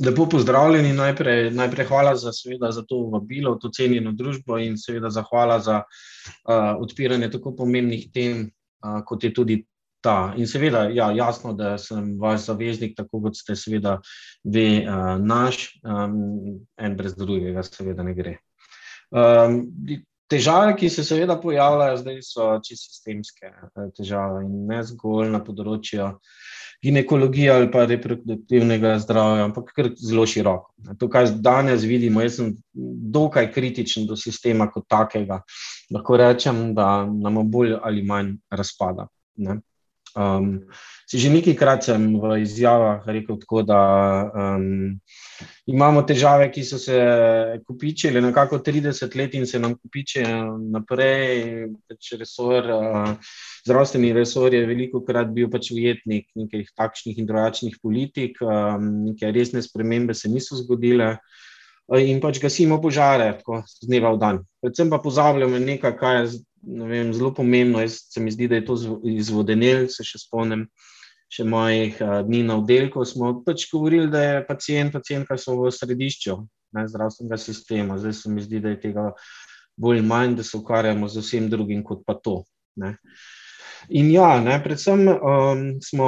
Lepo 0.05 0.25
pozdravljeni. 0.29 0.93
Najprej, 0.93 1.51
najprej 1.51 1.85
hvala 1.85 2.15
za, 2.15 2.31
seveda, 2.33 2.71
za 2.71 2.85
to 2.87 3.01
vabilo, 3.11 3.55
to 3.61 3.69
cenjeno 3.69 4.13
družbo 4.15 4.57
in 4.57 4.77
seveda 4.77 5.09
zahvala 5.09 5.59
za 5.59 5.81
uh, 5.83 6.79
odpiranje 6.79 7.29
tako 7.33 7.55
pomembnih 7.55 8.07
tem, 8.13 8.47
kot 9.05 9.23
je 9.23 9.33
tudi 9.33 9.59
ta. 10.01 10.33
In 10.37 10.47
seveda, 10.47 10.85
ja, 10.95 11.09
jasno, 11.11 11.53
da 11.53 11.77
sem 11.77 12.13
vaš 12.19 12.45
zaveznik, 12.47 12.95
tako 12.97 13.21
kot 13.25 13.37
ste, 13.37 13.55
seveda, 13.59 13.97
vi 14.43 14.85
naš, 15.19 15.65
um, 15.83 16.61
en 16.79 16.95
brez 16.97 17.17
drugega, 17.19 17.63
seveda 17.67 18.05
ne 18.07 18.15
gre. 18.15 18.37
Um, 19.11 19.65
težave, 20.29 20.75
ki 20.77 20.89
se 20.89 21.03
seveda 21.03 21.39
pojavljajo 21.41 21.97
zdaj, 22.03 22.21
so 22.25 22.51
čisto 22.65 22.93
sistemske 22.93 23.51
težave 23.97 24.45
in 24.45 24.65
ne 24.69 24.83
zgolj 24.85 25.31
na 25.33 25.41
področju 25.43 26.13
ginekologije 26.83 27.51
ali 27.51 27.71
pa 27.71 27.83
reproduktivnega 27.85 28.93
zdravja, 29.03 29.43
ampak 29.49 29.73
kar 29.75 29.89
zelo 29.99 30.25
široko. 30.27 30.71
To, 30.99 31.09
kar 31.11 31.27
danes 31.43 31.83
vidimo, 31.83 32.21
jaz 32.23 32.37
sem 32.39 32.53
dokaj 33.19 33.51
kritičen 33.51 34.07
do 34.07 34.15
sistema 34.15 34.69
kot 34.71 34.87
takega. 34.87 35.41
Lahko 35.91 36.19
rečem, 36.19 36.69
da 36.75 37.03
nam 37.05 37.41
bolj 37.51 37.75
ali 37.81 38.05
manj 38.05 38.37
razpada. 38.51 39.09
Ne? 39.35 39.59
Um, 40.17 40.65
že 41.09 41.29
nekajkrat 41.29 41.89
sem 41.89 42.17
v 42.21 42.41
izjavah 42.41 43.05
rekel, 43.05 43.37
tako, 43.41 43.61
da 43.65 43.81
um, 44.29 44.97
imamo 45.69 46.01
težave, 46.05 46.49
ki 46.53 46.63
so 46.65 46.77
se 46.81 46.97
kopičile 47.65 48.21
nekako 48.21 48.59
30 48.65 49.15
let 49.17 49.33
in 49.37 49.45
se 49.49 49.59
nam 49.59 49.73
kopičijo 49.77 50.57
naprej. 50.69 51.69
Pač 51.89 52.13
resor, 52.21 52.69
uh, 52.73 53.37
zdravstveni 53.65 54.13
resor 54.13 54.53
je 54.53 54.65
veliko 54.69 55.01
krat 55.05 55.33
bil 55.33 55.49
pač 55.49 55.71
ujetnik 55.73 56.29
nekih 56.37 56.69
takšnih 56.77 57.17
in 57.17 57.29
drugačnih 57.29 57.77
politik, 57.81 58.41
um, 58.41 59.09
neke 59.09 59.33
resne 59.33 59.61
spremembe 59.65 60.13
se 60.13 60.29
niso 60.29 60.57
zgodile. 60.61 61.17
In 61.89 62.19
pač 62.21 62.37
gasimo 62.37 62.77
požare, 62.77 63.31
tako 63.41 63.63
z 63.65 63.87
dneva 63.89 64.13
v 64.13 64.21
dan. 64.21 64.43
Predvsem 64.61 64.91
pa 64.93 64.99
pozabljamo 65.01 65.57
nekaj, 65.57 65.95
kar 65.97 66.19
je 66.19 66.37
vem, 66.63 67.13
zelo 67.13 67.33
pomembno. 67.33 67.81
Jaz 67.81 68.01
se 68.13 68.21
mi 68.21 68.31
zdi, 68.31 68.47
da 68.47 68.59
je 68.59 68.65
to 68.65 68.77
izvodenel, 69.03 69.87
se 69.91 70.05
še 70.05 70.21
spomnim. 70.25 70.67
Še 71.29 71.43
mojih 71.45 71.99
uh, 72.01 72.15
dni 72.25 72.39
na 72.47 72.55
oddelku 72.57 73.03
smo 73.05 73.35
pač 73.45 73.67
govorili, 73.69 74.07
da 74.09 74.21
je 74.23 74.45
pacijent, 74.47 74.95
pacijentka 74.95 75.37
so 75.37 75.53
v 75.59 75.69
središču 75.69 76.39
ne, 76.73 76.87
zdravstvenega 76.89 77.37
sistema. 77.37 77.97
Zdaj 78.01 78.15
se 78.17 78.31
mi 78.33 78.41
zdi, 78.41 78.61
da 78.63 78.73
je 78.73 78.79
tega 78.87 79.11
bolj 79.77 80.01
manj, 80.01 80.39
da 80.39 80.43
se 80.43 80.57
ukvarjamo 80.57 81.07
z 81.07 81.21
vsem 81.21 81.49
drugim 81.49 81.83
kot 81.85 82.01
pa 82.07 82.17
to. 82.17 82.41
Ne. 82.81 82.95
In 83.87 84.11
ja, 84.11 84.39
ne, 84.43 84.57
predvsem 84.63 85.07
um, 85.07 85.61
smo 85.81 86.07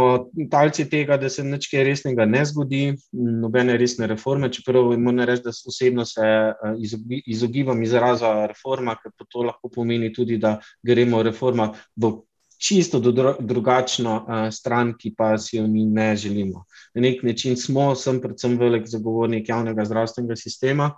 talci 0.51 0.85
tega, 0.89 1.17
da 1.17 1.29
se 1.29 1.43
nič 1.43 1.69
resnega 1.73 2.25
ne 2.25 2.43
zgodi, 2.45 2.81
nobene 3.11 3.77
resne 3.79 4.07
reforme. 4.11 4.51
Čeprav 4.53 4.91
moram 4.99 5.23
reči, 5.27 5.43
da 5.45 5.53
osebno 5.73 6.05
se 6.05 6.21
uh, 6.21 6.75
izogi, 6.83 7.21
izogibam 7.25 7.83
izraza 7.83 8.33
reforma, 8.51 8.97
ker 8.99 9.13
to 9.27 9.47
lahko 9.47 9.69
pomeni 9.69 10.11
tudi, 10.13 10.37
da 10.37 10.57
gremo 10.83 11.23
reforma 11.23 11.71
v 11.95 12.13
čisto 12.61 12.99
drugačno 13.39 14.15
uh, 14.21 14.49
stran, 14.53 14.93
ki 14.97 15.15
pa 15.17 15.33
si 15.41 15.57
jo 15.57 15.67
mi 15.67 15.85
ne 15.85 16.15
želimo. 16.15 16.65
Na 16.93 17.01
nek 17.07 17.23
način 17.23 17.57
smo, 17.57 17.95
sem 17.95 18.21
predvsem 18.21 18.57
velik 18.59 18.85
zagovornik 18.87 19.49
javnega 19.49 19.85
zdravstvenega 19.85 20.35
sistema 20.35 20.91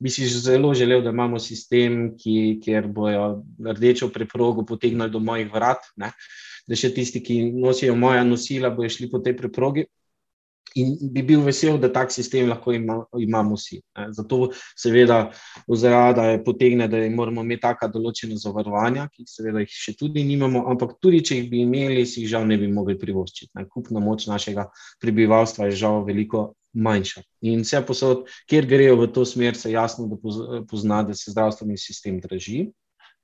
bi 0.00 0.10
si 0.10 0.26
zelo 0.26 0.74
želel, 0.74 1.02
da 1.02 1.10
imamo 1.10 1.38
sistem, 1.38 2.16
ki, 2.18 2.60
kjer 2.64 2.88
bojo 2.88 3.42
rdečo 3.60 4.08
preprogo 4.08 4.64
potegnili 4.66 5.10
do 5.10 5.20
mojih 5.20 5.52
vrat, 5.52 5.84
ne? 5.96 6.12
da 6.68 6.76
še 6.76 6.92
tisti, 6.94 7.20
ki 7.24 7.40
nosijo 7.52 7.96
moja 7.98 8.24
nosila, 8.24 8.70
bojo 8.70 8.88
šli 8.92 9.10
po 9.10 9.18
tej 9.18 9.36
preprogi. 9.36 9.84
In 10.78 10.92
bi 11.10 11.24
bil 11.26 11.40
vesel, 11.42 11.80
da 11.82 11.88
tak 11.90 12.12
sistem 12.14 12.46
lahko 12.48 12.70
ima, 12.72 13.00
imamo 13.18 13.56
vsi. 13.58 13.80
Ne. 13.98 14.04
Zato, 14.14 14.52
seveda, 14.78 15.32
oziroma 15.66 16.28
je 16.28 16.42
potegne, 16.46 16.86
da 16.88 17.00
moramo 17.10 17.42
imeti 17.42 17.64
taka 17.64 17.88
določena 17.90 18.38
zavarovanja, 18.38 19.08
ki 19.10 19.26
seveda 19.26 19.64
jih 19.64 19.74
še 19.74 19.96
tudi 19.98 20.22
nimamo, 20.28 20.62
ampak 20.70 20.94
tudi 21.02 21.24
če 21.26 21.40
jih 21.40 21.50
bi 21.50 21.64
imeli, 21.64 22.06
si 22.06 22.22
jih 22.22 22.30
žal 22.36 22.46
ne 22.46 22.60
bi 22.60 22.70
mogli 22.70 22.94
privoščiti. 23.00 23.50
Ne. 23.58 23.66
Kupna 23.66 24.02
moč 24.04 24.28
našega 24.30 24.68
prebivalstva 25.02 25.72
je 25.72 25.80
žal 25.82 26.04
veliko 26.06 26.52
manjša. 26.72 27.22
In 27.50 27.64
vse 27.64 27.82
posod, 27.86 28.26
kjer 28.50 28.66
grejo 28.66 28.96
v 29.00 29.08
to 29.14 29.24
smer, 29.26 29.56
se 29.56 29.72
jasno 29.72 30.06
da 30.10 30.18
pozna, 30.70 31.02
da 31.02 31.14
se 31.14 31.32
zdravstveni 31.32 31.78
sistem 31.78 32.20
draži. 32.20 32.68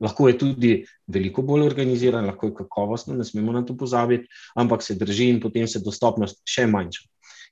Lahko 0.00 0.28
je 0.28 0.38
tudi 0.38 0.72
veliko 1.08 1.42
bolj 1.42 1.64
organiziran, 1.66 2.26
lahko 2.28 2.50
je 2.50 2.56
kakovostno, 2.58 3.14
ne 3.16 3.24
smemo 3.24 3.52
na 3.52 3.62
to 3.64 3.76
pozabiti, 3.76 4.28
ampak 4.54 4.82
se 4.82 4.94
drži 4.94 5.30
in 5.32 5.40
potem 5.40 5.68
se 5.68 5.80
dostopnost 5.80 6.42
še 6.44 6.66
manjša. 6.68 7.06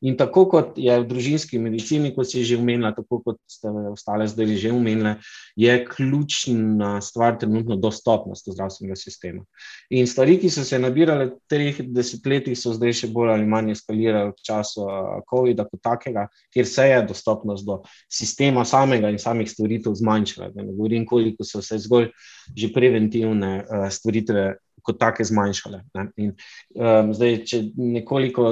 In 0.05 0.19
tako 0.21 0.45
kot 0.53 0.77
je 0.77 0.93
v 1.01 1.07
družinski 1.09 1.59
medicini, 1.59 2.11
kot 2.13 2.29
si 2.29 2.43
že 2.45 2.59
omenila, 2.61 2.93
tako 2.93 3.23
kot 3.25 3.39
ste 3.49 3.73
ostale 3.89 4.27
zdaj 4.29 4.57
že 4.61 4.73
omenile, 4.73 5.17
je 5.57 5.73
ključna 5.89 7.01
stvar 7.01 7.39
trenutno 7.41 7.77
dostopnost 7.81 8.51
zdravstvenega 8.53 8.97
sistema. 9.01 9.45
In 9.91 10.07
stvari, 10.07 10.37
ki 10.43 10.51
so 10.53 10.65
se 10.65 10.79
nabirale 10.79 11.31
v 11.31 11.39
treh 11.49 11.81
desetletjih, 11.89 12.59
so 12.59 12.75
zdaj 12.77 12.93
še 13.01 13.11
bolj 13.17 13.33
ali 13.33 13.49
manj 13.49 13.73
eskalirale 13.73 14.35
v 14.35 14.45
času 14.45 14.85
COVID-a 15.31 15.69
kot 15.71 15.81
takega, 15.81 16.27
kjer 16.53 16.69
se 16.69 16.89
je 16.91 17.01
dostopnost 17.09 17.65
do 17.65 17.81
sistema 18.13 18.67
samega 18.69 19.09
in 19.09 19.19
samih 19.19 19.49
storitev 19.49 19.97
zmanjšala. 19.97 20.53
Ne 20.55 20.69
govorim, 20.69 21.09
koliko 21.09 21.49
so 21.49 21.65
se 21.65 21.81
zgolj 21.81 22.11
že 22.53 22.69
preventivne 22.77 23.65
storitve 23.91 24.53
kot 24.85 25.01
take 25.01 25.25
zmanjšale. 25.25 25.81
In, 26.21 26.35
um, 26.77 27.13
zdaj, 27.17 27.39
če 27.49 27.61
nekoliko 27.73 28.51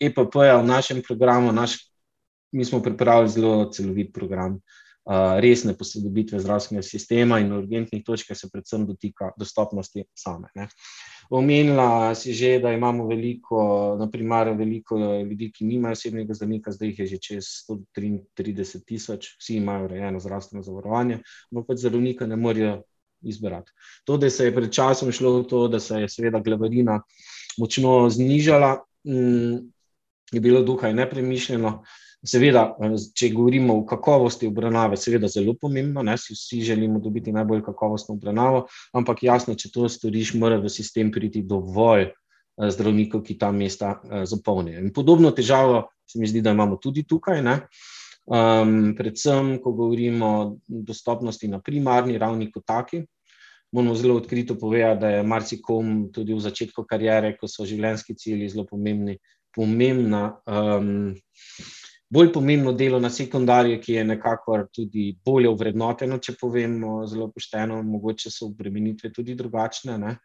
EPP-ja 0.00 0.60
v 0.60 0.66
našem 0.66 1.02
programu, 1.06 1.52
naš, 1.52 1.78
mi 2.52 2.64
smo 2.64 2.82
pripravili 2.82 3.28
zelo 3.28 3.70
celovit 3.70 4.12
program, 4.14 4.56
uh, 4.56 5.38
resne 5.40 5.74
posodobitve 5.76 6.40
zdravstvenega 6.40 6.82
sistema 6.86 7.38
in 7.40 7.52
urgentnih 7.52 8.04
točk, 8.04 8.32
se 8.34 8.48
predvsem 8.52 8.86
dotika 8.86 9.30
dostopnosti 9.38 10.04
same. 10.14 10.48
Ne. 10.54 10.68
Omenila 11.30 12.14
si 12.14 12.32
že, 12.34 12.58
da 12.58 12.72
imamo 12.72 13.06
veliko, 13.06 13.96
naprimer, 13.98 14.50
veliko 14.58 14.98
ljudi, 14.98 15.52
ki 15.52 15.64
nimajo 15.64 15.92
osebnega 15.92 16.34
zdravnika, 16.34 16.72
zdaj 16.72 16.88
jih 16.88 16.98
je 16.98 17.06
že 17.06 17.18
čez 17.18 17.50
133 17.70 18.84
tisoč, 18.86 19.34
vsi 19.38 19.56
imajo 19.56 19.84
urejeno 19.84 20.20
zdravstveno 20.20 20.62
zavarovanje, 20.62 21.20
ampak 21.52 21.68
pač 21.68 21.84
zdravnika 21.84 22.26
ne 22.26 22.36
morejo 22.36 22.80
izbrati. 23.22 23.70
To, 24.04 24.16
da 24.16 24.30
se 24.30 24.44
je 24.44 24.54
pred 24.54 24.72
časom 24.72 25.12
šlo 25.12 25.38
v 25.40 25.44
to, 25.46 25.68
da 25.68 25.80
se 25.80 26.00
je 26.00 26.08
seveda 26.08 26.40
glavarina 26.40 27.02
močno 27.58 28.08
znižala, 28.10 28.80
mm, 29.06 29.70
je 30.32 30.40
bilo 30.40 30.62
dokaj 30.62 30.94
nepremišljeno. 30.94 31.80
Seveda, 32.20 32.74
če 33.16 33.30
govorimo 33.32 33.78
o 33.80 33.84
kakovosti 33.88 34.44
obravnave, 34.50 34.98
seveda 35.00 35.28
zelo 35.32 35.54
pomembno, 35.56 36.02
ne, 36.04 36.18
si 36.20 36.34
vsi 36.36 36.60
želimo 36.68 37.00
dobiti 37.00 37.32
najbolj 37.32 37.62
kakovostno 37.64 38.14
obravnavo, 38.18 38.66
ampak 38.92 39.22
jasno, 39.24 39.54
če 39.56 39.70
to 39.72 39.88
storiš, 39.88 40.34
mora 40.36 40.58
v 40.60 40.68
sistem 40.68 41.08
priti 41.14 41.40
dovolj 41.40 42.10
eh, 42.10 42.12
zdravnikov, 42.76 43.24
ki 43.24 43.38
ta 43.40 43.48
mesta 43.56 43.94
eh, 43.96 44.26
zapolnijo. 44.28 44.84
In 44.84 44.92
podobno 44.92 45.32
težavo 45.32 45.86
se 46.04 46.20
mi 46.20 46.28
zdi, 46.28 46.44
da 46.44 46.52
imamo 46.52 46.76
tudi 46.76 47.06
tukaj. 47.08 47.40
Um, 48.30 48.92
predvsem, 48.94 49.56
ko 49.64 49.72
govorimo 49.72 50.26
o 50.28 50.42
dostopnosti 50.68 51.48
na 51.48 51.58
primarni 51.64 52.18
ravni, 52.20 52.50
kot 52.52 52.66
taki, 52.68 53.00
moramo 53.72 53.94
zelo 53.94 54.16
odkrito 54.20 54.54
povedati, 54.60 55.00
da 55.00 55.08
je 55.08 55.22
marsikom 55.22 56.10
tudi 56.12 56.34
v 56.34 56.40
začetku 56.44 56.84
karijere, 56.84 57.32
ko 57.40 57.48
so 57.48 57.64
življenjski 57.66 58.14
cilji 58.14 58.52
zelo 58.52 58.66
pomembni, 58.68 59.16
pomembna, 59.54 60.40
um, 60.46 61.14
bolj 62.10 62.32
pomembno 62.32 62.72
delo 62.72 63.00
na 63.00 63.10
sekundarju, 63.10 63.80
ki 63.80 63.92
je 63.92 64.04
nekako 64.04 64.58
tudi 64.74 65.10
bolje 65.24 65.48
uvrednoteno, 65.48 66.18
če 66.18 66.34
povemo 66.40 67.04
zelo 67.06 67.30
pošteno, 67.30 67.82
mogoče 67.86 68.30
so 68.30 68.50
obremenitve 68.50 69.12
tudi 69.14 69.34
drugačne. 69.38 69.98
Ne? 69.98 70.16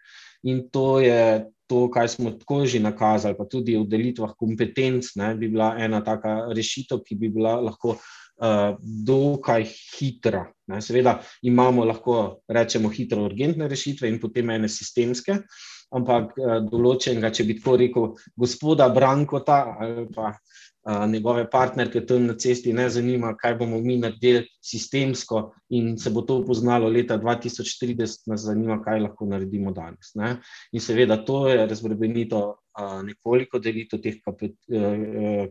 In 0.50 0.68
to 0.74 1.00
je 1.00 1.46
to, 1.70 1.88
kar 1.94 2.10
smo 2.10 2.32
tako 2.38 2.66
že 2.66 2.80
nakazali, 2.80 3.38
pa 3.38 3.46
tudi 3.50 3.78
v 3.78 3.88
delitvah 3.90 4.36
kompetenc, 4.38 5.16
ne, 5.18 5.34
bi 5.36 5.50
bila 5.50 5.74
ena 5.82 6.04
taka 6.06 6.54
rešitev, 6.54 7.02
ki 7.06 7.16
bi 7.16 7.30
bila 7.30 7.60
lahko. 7.62 7.98
Uh, 8.36 8.76
dokaj 9.08 9.64
hitra. 9.96 10.42
Ne. 10.68 10.82
Seveda 10.84 11.14
imamo 11.48 11.86
lahko 11.88 12.42
rečemo 12.52 12.90
hitro 12.92 13.24
urgentne 13.24 13.70
rešitve 13.72 14.10
in 14.12 14.18
potem 14.20 14.50
ene 14.52 14.68
sistemske, 14.68 15.38
uh, 15.40 15.75
ampak 15.96 16.34
uh, 16.40 16.58
določenega, 16.66 17.32
če 17.32 17.46
bi 17.48 17.58
tako 17.60 17.78
rekel, 17.82 18.10
gospoda 18.38 18.90
Brankota 18.94 19.60
ali 19.80 20.08
pa 20.14 20.32
uh, 20.32 21.06
njegove 21.10 21.50
partnerke 21.50 22.06
tam 22.06 22.26
na 22.26 22.36
cesti 22.38 22.74
ne 22.74 22.90
zanima, 22.90 23.36
kaj 23.38 23.56
bomo 23.62 23.80
mi 23.82 23.98
naredili 23.98 24.46
sistemsko 24.62 25.54
in 25.70 25.98
se 25.98 26.10
bo 26.10 26.22
to 26.22 26.42
poznalo 26.46 26.90
leta 26.90 27.18
2030, 27.18 28.28
nas 28.32 28.46
zanima, 28.46 28.82
kaj 28.84 29.02
lahko 29.08 29.26
naredimo 29.26 29.74
danes. 29.74 30.14
Ne? 30.16 30.38
In 30.72 30.82
seveda 30.82 31.18
to 31.26 31.48
je 31.50 31.66
razbremenito 31.66 32.44
uh, 32.50 33.02
nekoliko 33.04 33.60
delito 33.60 33.98
teh 33.98 34.22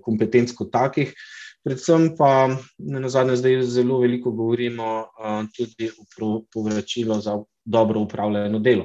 kompetenc 0.02 0.54
kot 0.54 0.72
takih. 0.72 1.14
Predvsem 1.64 2.10
pa 2.18 2.52
na 2.78 3.08
zadnje 3.08 3.38
zdaj 3.40 3.62
zelo 3.72 4.02
veliko 4.02 4.30
govorimo 4.30 4.88
uh, 5.00 5.46
tudi 5.56 5.88
o 5.88 6.44
povračilu 6.52 7.20
za 7.20 7.38
dobro 7.64 8.00
upravljeno 8.00 8.58
delo. 8.58 8.84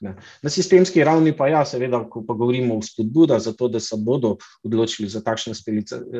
Ne. 0.00 0.14
Na 0.42 0.50
sistemski 0.50 1.04
ravni 1.04 1.32
pa 1.36 1.48
ja, 1.48 1.64
seveda, 1.66 2.04
ko 2.10 2.22
pa 2.26 2.34
govorimo 2.38 2.76
o 2.78 2.82
spodbudah 2.82 3.40
za 3.42 3.52
to, 3.52 3.68
da 3.68 3.80
se 3.80 3.96
bodo 3.98 4.36
odločili 4.62 5.08
za 5.08 5.20
takšne 5.26 5.54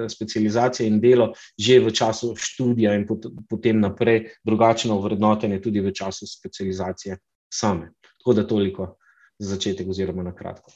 specializacije 0.09 0.89
in 0.89 1.01
delo 1.01 1.33
že 1.59 1.79
v 1.81 1.93
času 1.95 2.35
študija 2.37 2.95
in 2.99 3.07
potem 3.49 3.81
naprej 3.81 4.25
drugačno 4.45 5.01
vrednotenje 5.01 5.63
tudi 5.63 5.81
v 5.81 5.93
času 5.95 6.27
specializacije 6.27 7.19
same. 7.55 7.93
Tako 8.19 8.33
da 8.35 8.47
toliko 8.47 8.97
za 9.39 9.55
začetek 9.55 9.89
oziroma 9.89 10.23
na 10.23 10.35
kratko. 10.35 10.73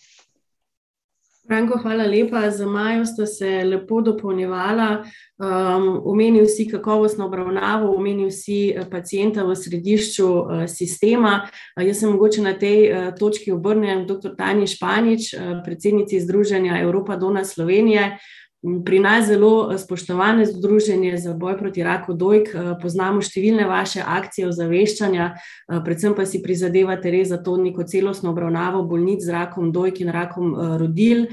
Franko, 1.47 1.79
hvala 1.79 2.05
lepa. 2.07 2.51
Za 2.51 2.67
Majo 2.67 3.07
ste 3.07 3.27
se 3.27 3.65
lepo 3.65 4.01
dopolnjevala. 4.01 5.05
Um, 5.39 6.01
omenil 6.05 6.47
si 6.47 6.69
kakovostno 6.71 7.27
obravnavo, 7.27 7.97
omenil 7.97 8.31
si 8.31 8.71
eh, 8.71 8.85
pacijenta 8.91 9.43
v 9.43 9.57
središču 9.57 10.27
uh, 10.27 10.67
sistema. 10.69 11.49
Uh, 11.77 11.87
jaz 11.87 11.99
sem 11.99 12.13
mogoče 12.13 12.43
na 12.43 12.53
tej 12.59 12.79
uh, 12.93 13.15
točki 13.19 13.53
obrnjen 13.53 14.07
dr. 14.07 14.37
Tanja 14.39 14.67
Španič, 14.67 15.35
uh, 15.35 15.59
predsednici 15.65 16.21
Združenja 16.21 16.79
Evropa 16.81 17.17
Dona 17.17 17.45
Slovenije. 17.45 18.19
Uh, 18.63 18.83
Pri 18.85 18.99
nas 18.99 19.27
zelo 19.27 19.73
eh, 19.73 19.79
spoštovane 19.79 20.47
združenje 20.47 21.17
za 21.19 21.35
boj 21.35 21.59
proti 21.59 21.83
raku 21.83 22.15
dojk, 22.15 22.55
eh, 22.55 22.75
poznamo 22.83 23.19
številne 23.19 23.67
vaše 23.67 24.05
akcije 24.07 24.47
ozaveščanja, 24.47 25.25
eh, 25.35 25.81
predvsem 25.83 26.15
pa 26.15 26.27
si 26.27 26.43
prizadevate 26.43 27.11
res 27.11 27.33
za 27.35 27.41
to 27.43 27.57
neko 27.57 27.83
celostno 27.83 28.31
obravnavo 28.31 28.85
bolnic 28.87 29.25
z 29.25 29.35
rakom 29.35 29.73
dojk 29.73 30.01
in 30.01 30.15
rakom 30.15 30.55
rodil. 30.79 31.27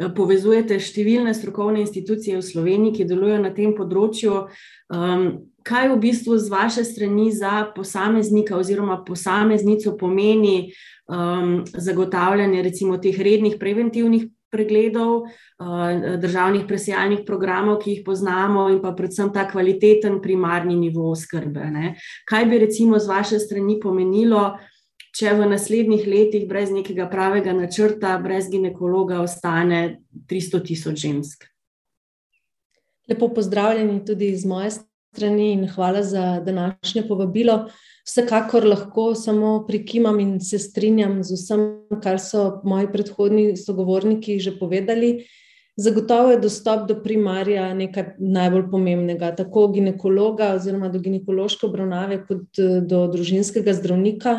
Povezujete 0.00 0.80
številne 0.80 1.34
strokovne 1.36 1.82
institucije 1.84 2.38
v 2.38 2.42
Sloveniji, 2.42 2.94
ki 2.96 3.04
delujejo 3.04 3.42
na 3.42 3.50
tem 3.52 3.74
področju. 3.76 4.48
Ehm, 4.88 5.44
kaj 5.60 5.92
v 5.92 5.98
bistvu 6.00 6.38
z 6.40 6.48
vaše 6.48 6.84
strani 6.88 7.28
za 7.28 7.68
posameznika 7.76 8.56
oziroma 8.56 9.04
posameznico 9.04 9.98
pomeni 10.00 10.72
ehm, 11.12 11.68
zagotavljanje 11.76 12.64
recimo 12.64 12.96
teh 12.96 13.12
rednih 13.12 13.60
preventivnih 13.60 14.30
pregledov, 14.50 15.22
eh, 15.26 16.16
državnih 16.18 16.64
presejalnih 16.68 17.20
programov, 17.26 17.78
ki 17.82 17.90
jih 17.90 18.02
poznamo, 18.04 18.68
in 18.70 18.80
pa 18.82 18.92
predvsem 18.92 19.32
ta 19.32 19.46
kvaliteten 19.50 20.20
primarni 20.22 20.76
nivo 20.76 21.10
oskrbe. 21.10 21.70
Ne. 21.70 21.94
Kaj 22.28 22.44
bi 22.44 22.58
recimo 22.58 22.98
z 22.98 23.06
vaše 23.06 23.38
strani 23.38 23.80
pomenilo, 23.80 24.58
če 25.16 25.34
v 25.34 25.48
naslednjih 25.50 26.06
letih 26.06 26.48
brez 26.48 26.70
nekega 26.70 27.08
pravega 27.10 27.52
načrta, 27.52 28.18
brez 28.22 28.50
ginekologa 28.50 29.20
ostane 29.20 30.00
300 30.26 30.62
tisoč 30.66 30.98
žensk? 31.02 31.46
Lepo 33.10 33.28
pozdravljeni 33.34 34.04
tudi 34.06 34.30
iz 34.30 34.44
moje 34.46 34.70
strani 34.70 35.52
in 35.52 35.66
hvala 35.68 36.02
za 36.02 36.40
današnje 36.40 37.08
povabilo. 37.08 37.66
Vsekakor 38.10 38.64
lahko 38.66 39.12
samo 39.14 39.60
prikimam 39.68 40.18
in 40.20 40.40
se 40.42 40.58
strinjam 40.58 41.20
z 41.22 41.36
vsem, 41.38 41.60
kar 42.02 42.18
so 42.18 42.60
moji 42.66 42.88
predhodni 42.90 43.44
sogovorniki 43.56 44.40
že 44.42 44.56
povedali. 44.58 45.12
Zagotovo 45.78 46.32
je 46.34 46.40
dostop 46.42 46.88
do 46.88 46.96
primarja 47.04 47.68
nekaj 47.74 48.16
najbolj 48.18 48.64
pomembnega, 48.72 49.30
tako 49.36 49.68
ginekologa 49.70 50.50
oziroma 50.56 50.90
do 50.90 50.98
ginekološke 50.98 51.68
obravnave, 51.70 52.18
kot 52.26 52.58
do 52.90 53.04
družinskega 53.14 53.76
zdravnika. 53.78 54.34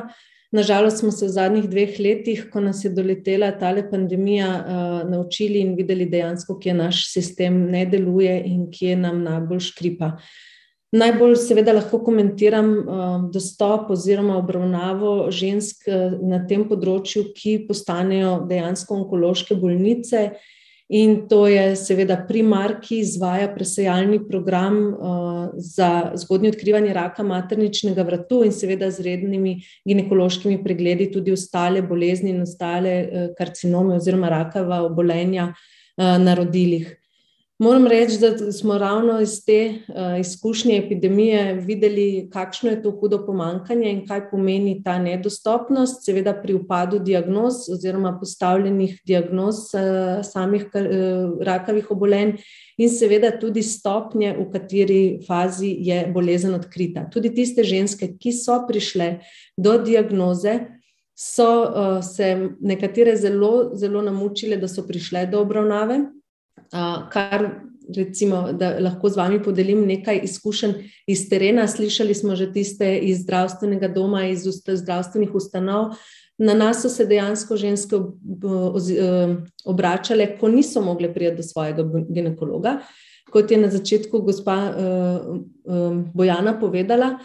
Nažalost 0.52 1.00
smo 1.00 1.12
se 1.16 1.26
v 1.26 1.32
zadnjih 1.32 1.70
dveh 1.72 1.96
letih, 2.00 2.44
ko 2.52 2.60
nas 2.60 2.84
je 2.84 2.92
doletela 2.92 3.54
ta 3.56 3.72
pandemija, 3.92 4.50
uh, 4.52 5.10
naučili 5.10 5.64
in 5.64 5.76
videli 5.76 6.06
dejansko, 6.06 6.60
kje 6.60 6.74
naš 6.74 7.06
sistem 7.14 7.72
ne 7.72 7.86
deluje 7.86 8.36
in 8.46 8.68
kje 8.72 8.98
nam 9.00 9.24
najbolj 9.24 9.64
škripa. 9.72 10.18
Najbolj, 10.92 11.38
seveda, 11.40 11.72
lahko 11.72 12.02
komentiram 12.04 12.72
uh, 12.76 13.12
dostop 13.32 13.94
oziroma 13.94 14.36
obravnavo 14.42 15.30
žensk 15.32 15.88
uh, 15.88 16.18
na 16.20 16.42
tem 16.50 16.66
področju, 16.68 17.30
ki 17.32 17.62
postanejo 17.70 18.42
dejansko 18.50 18.98
onkološke 18.98 19.56
bolnice. 19.56 20.34
In 20.92 21.30
to 21.32 21.46
je, 21.48 21.78
seveda, 21.80 22.18
primar, 22.28 22.74
ki 22.84 23.00
izvaja 23.06 23.48
presejalni 23.56 24.20
program 24.28 24.82
uh, 24.92 25.56
za 25.56 26.12
zgodnje 26.20 26.52
odkrivanje 26.52 26.92
raka 27.00 27.24
materničnega 27.24 28.04
vratu 28.04 28.44
in, 28.44 28.52
seveda, 28.52 28.92
z 28.92 29.08
rednimi 29.08 29.62
ginekološkimi 29.88 30.60
pregledi 30.60 31.08
tudi 31.14 31.32
ostale 31.32 31.80
bolezni 31.88 32.36
in 32.36 32.44
ostale 32.44 32.98
uh, 33.00 33.30
karcinome 33.40 33.96
oziroma 33.96 34.36
rakava 34.36 34.84
obolenja 34.92 35.54
uh, 35.54 36.18
na 36.20 36.36
rodilih. 36.36 36.98
Moram 37.62 37.88
reči, 37.88 38.17
da 38.17 38.52
smo 38.52 38.78
ravno 38.78 39.19
iz 39.21 39.45
te 39.45 39.74
uh, 39.74 40.19
izkušnje 40.19 40.78
epidemije 40.78 41.54
videli, 41.54 42.30
kakšno 42.34 42.69
je 42.69 42.82
to 42.82 42.91
hudo 42.91 43.19
pomankanje 43.26 43.91
in 43.91 44.00
kaj 44.08 44.24
pomeni 44.32 44.80
ta 44.84 44.95
nedostopnost, 45.00 46.00
seveda 46.06 46.34
pri 46.34 46.56
upadu 46.58 47.00
diagnoz 47.00 47.54
oziroma 47.74 48.15
postavljenih 48.19 48.95
diagnoz 49.06 49.56
uh, 49.56 50.26
samih 50.26 50.65
uh, 50.74 51.43
rakavih 51.45 51.91
obolenj 51.91 52.32
in 52.78 52.89
seveda 52.89 53.30
tudi 53.39 53.62
stopnje, 53.63 54.32
v 54.39 54.45
kateri 54.54 55.04
fazi 55.28 55.69
je 55.86 56.00
bolezen 56.13 56.56
odkrita. 56.58 57.04
Tudi 57.13 57.30
tiste 57.36 57.63
ženske, 57.63 58.15
ki 58.17 58.34
so 58.34 58.56
prišle 58.67 59.19
do 59.58 59.76
diagnoze, 59.86 60.56
so 61.13 61.52
uh, 61.62 62.02
se 62.02 62.32
nekatere 62.58 63.13
zelo, 63.21 63.69
zelo 63.78 64.02
namučile, 64.02 64.58
da 64.58 64.67
so 64.67 64.82
prišle 64.88 65.28
do 65.30 65.43
obravnave 65.45 66.00
kar 67.12 67.50
recimo, 67.96 68.54
da 68.54 68.80
lahko 68.80 69.10
z 69.10 69.18
vami 69.18 69.44
podelim 69.44 69.86
nekaj 69.88 70.22
izkušenj 70.24 70.74
iz 71.08 71.26
terena. 71.30 71.68
Slišali 71.68 72.14
smo 72.16 72.36
že 72.36 72.52
tiste 72.54 72.98
iz 72.98 73.24
zdravstvenega 73.24 73.88
doma, 73.88 74.26
iz 74.28 74.46
zdravstvenih 74.68 75.36
ustanov. 75.36 75.96
Na 76.38 76.54
nas 76.54 76.82
so 76.82 76.90
se 76.90 77.06
dejansko 77.06 77.58
ženske 77.58 78.00
obračale, 79.66 80.38
ko 80.40 80.48
niso 80.50 80.82
mogle 80.82 81.14
priti 81.14 81.36
do 81.38 81.44
svojega 81.44 81.86
ginekologa. 82.10 82.80
Kot 83.32 83.52
je 83.52 83.58
na 83.58 83.70
začetku 83.70 84.22
gospa 84.26 84.74
Bojana 86.14 86.60
povedala, 86.60 87.20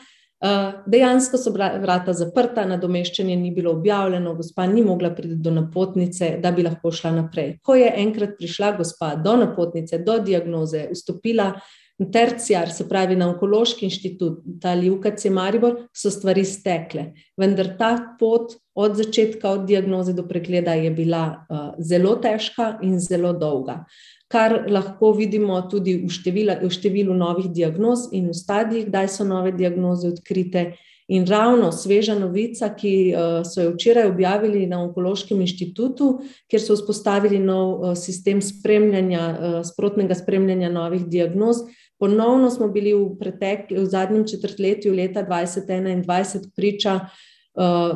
dejansko 0.87 1.39
so 1.41 1.53
vrata 1.53 2.13
zaprta, 2.13 2.67
nadomeščanje 2.69 3.37
ni 3.37 3.51
bilo 3.51 3.73
objavljeno, 3.73 4.35
gospa 4.35 4.67
ni 4.67 4.83
mogla 4.85 5.11
priti 5.15 5.41
do 5.41 5.51
napotnice, 5.51 6.37
da 6.43 6.53
bi 6.53 6.63
lahko 6.67 6.93
šla 6.93 7.15
naprej. 7.23 7.59
Ko 7.63 7.75
je 7.75 7.89
enkrat 7.97 8.37
prišla 8.39 8.75
gospa 8.77 9.15
do 9.17 9.37
napotnice, 9.37 9.99
do 10.05 10.19
diagnoze, 10.21 10.89
vstopila 10.93 11.55
na 11.99 12.11
terciar, 12.13 12.69
se 12.69 12.85
pravi 12.89 13.17
na 13.17 13.31
onkološki 13.31 13.87
inštitut 13.87 14.65
ali 14.69 14.91
UKC 14.91 15.31
Maribor, 15.33 15.79
so 15.97 16.11
stvari 16.13 16.45
stekle. 16.45 17.07
Vendar 17.41 17.73
ta 17.79 17.95
pot 18.21 18.53
od 18.77 18.99
začetka, 18.99 19.51
od 19.57 19.65
diagnoze 19.65 20.13
do 20.13 20.27
pregleda 20.29 20.75
je 20.77 20.91
bila 20.91 21.23
uh, 21.49 21.71
zelo 21.81 22.19
težka 22.21 22.75
in 22.85 23.01
zelo 23.01 23.33
dolga. 23.33 23.87
Kar 24.29 24.65
lahko 24.67 25.13
vidimo 25.15 25.61
tudi 25.71 26.01
v, 26.03 26.11
števila, 26.11 26.59
v 26.59 26.71
številu 26.73 27.15
novih 27.15 27.47
diagnoz 27.55 28.09
in 28.11 28.33
v 28.33 28.35
stadijih, 28.35 28.89
kdaj 28.91 29.09
so 29.15 29.27
nove 29.27 29.53
diagnoze 29.55 30.11
odkrite. 30.11 30.73
In 31.07 31.23
ravno 31.31 31.71
sveža 31.71 32.17
novica, 32.19 32.67
ki 32.75 32.95
uh, 33.15 33.45
so 33.47 33.63
jo 33.63 33.77
včeraj 33.77 34.09
objavili 34.11 34.65
na 34.67 34.81
Onkološkem 34.83 35.39
inštitutu, 35.45 36.09
kjer 36.51 36.63
so 36.65 36.75
vzpostavili 36.75 37.39
nov 37.39 37.69
uh, 37.71 37.93
sistem 37.95 38.43
spremljanja, 38.43 39.23
uh, 39.31 39.61
sprotnega 39.63 40.19
spremljanja 40.19 40.73
novih 40.75 41.07
diagnoz. 41.07 41.63
Ponovno 42.03 42.51
smo 42.51 42.67
bili 42.75 42.91
v, 42.91 43.15
pretek, 43.21 43.71
v 43.71 43.87
zadnjem 43.87 44.27
četrtletju 44.27 44.91
leta 44.99 45.23
2021 45.23 46.51
priča 46.59 46.99
uh, 46.99 47.23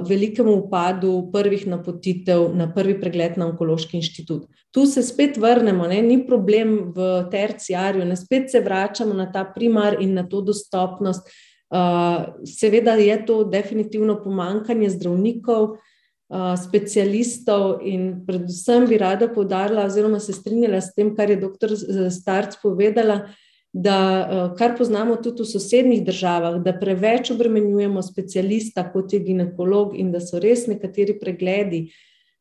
velikemu 0.08 0.52
upadu 0.54 1.30
prvih 1.32 1.66
napotitev 1.66 2.54
na 2.56 2.70
prvi 2.74 2.94
pregled 3.00 3.36
na 3.36 3.46
onkološki 3.50 3.98
inštitut. 3.98 4.46
Tu 4.70 4.86
se 4.86 5.02
spet 5.02 5.36
vrnemo, 5.36 5.86
ne? 5.86 6.00
ni 6.02 6.20
problem 6.26 6.92
v 6.96 7.10
terciarju, 7.30 8.04
ne 8.04 8.16
spet 8.16 8.50
se 8.50 8.60
vračamo 8.60 9.14
na 9.14 9.28
ta 9.32 9.44
primar 9.44 9.98
in 10.00 10.14
na 10.14 10.24
to 10.24 10.40
dostopnost. 10.40 11.28
Uh, 11.70 12.40
seveda 12.48 12.96
je 12.98 13.14
to 13.26 13.44
definitivno 13.44 14.16
pomankanje 14.24 14.88
zdravnikov, 14.96 15.76
uh, 15.76 16.56
specialistov 16.58 17.84
in 17.86 18.24
predvsem 18.26 18.88
bi 18.90 18.98
rada 18.98 19.28
povdarila 19.28 19.84
oziroma 19.86 20.18
se 20.20 20.32
strinjala 20.32 20.80
s 20.80 20.94
tem, 20.96 21.12
kar 21.16 21.30
je 21.30 21.36
dr. 21.36 21.76
Starc 22.10 22.56
povedala, 22.62 23.20
uh, 23.26 23.49
da, 23.72 24.28
eh, 24.30 24.56
kar 24.58 24.76
poznamo 24.78 25.16
tudi 25.16 25.42
v 25.42 25.46
sosednjih 25.46 26.04
državah, 26.04 26.58
da 26.62 26.72
preveč 26.72 27.30
obremenjujemo 27.30 28.02
specialista 28.02 28.92
kot 28.92 29.12
je 29.12 29.20
ginekolog 29.20 29.94
in 29.98 30.10
da 30.12 30.20
so 30.20 30.38
res 30.38 30.66
nekateri 30.66 31.18
pregledi, 31.20 31.92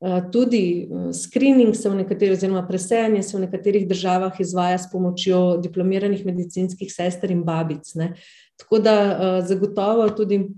eh, 0.02 0.22
tudi 0.32 0.88
eh, 0.90 1.14
screening 1.14 1.76
se 1.76 1.90
v 1.90 2.02
nekaterih, 2.02 2.38
oziroma 2.38 2.66
presejanje 2.68 3.24
se 3.24 3.38
v 3.38 3.42
nekaterih 3.46 3.88
državah 3.88 4.40
izvaja 4.40 4.78
s 4.78 4.90
pomočjo 4.92 5.62
diplomiranih 5.62 6.26
medicinskih 6.26 6.94
sester 6.94 7.32
in 7.32 7.44
babic. 7.44 7.94
Ne. 7.96 8.14
Tako 8.58 8.80
da 8.80 9.42
zagotovo 9.48 10.10
tudi, 10.10 10.50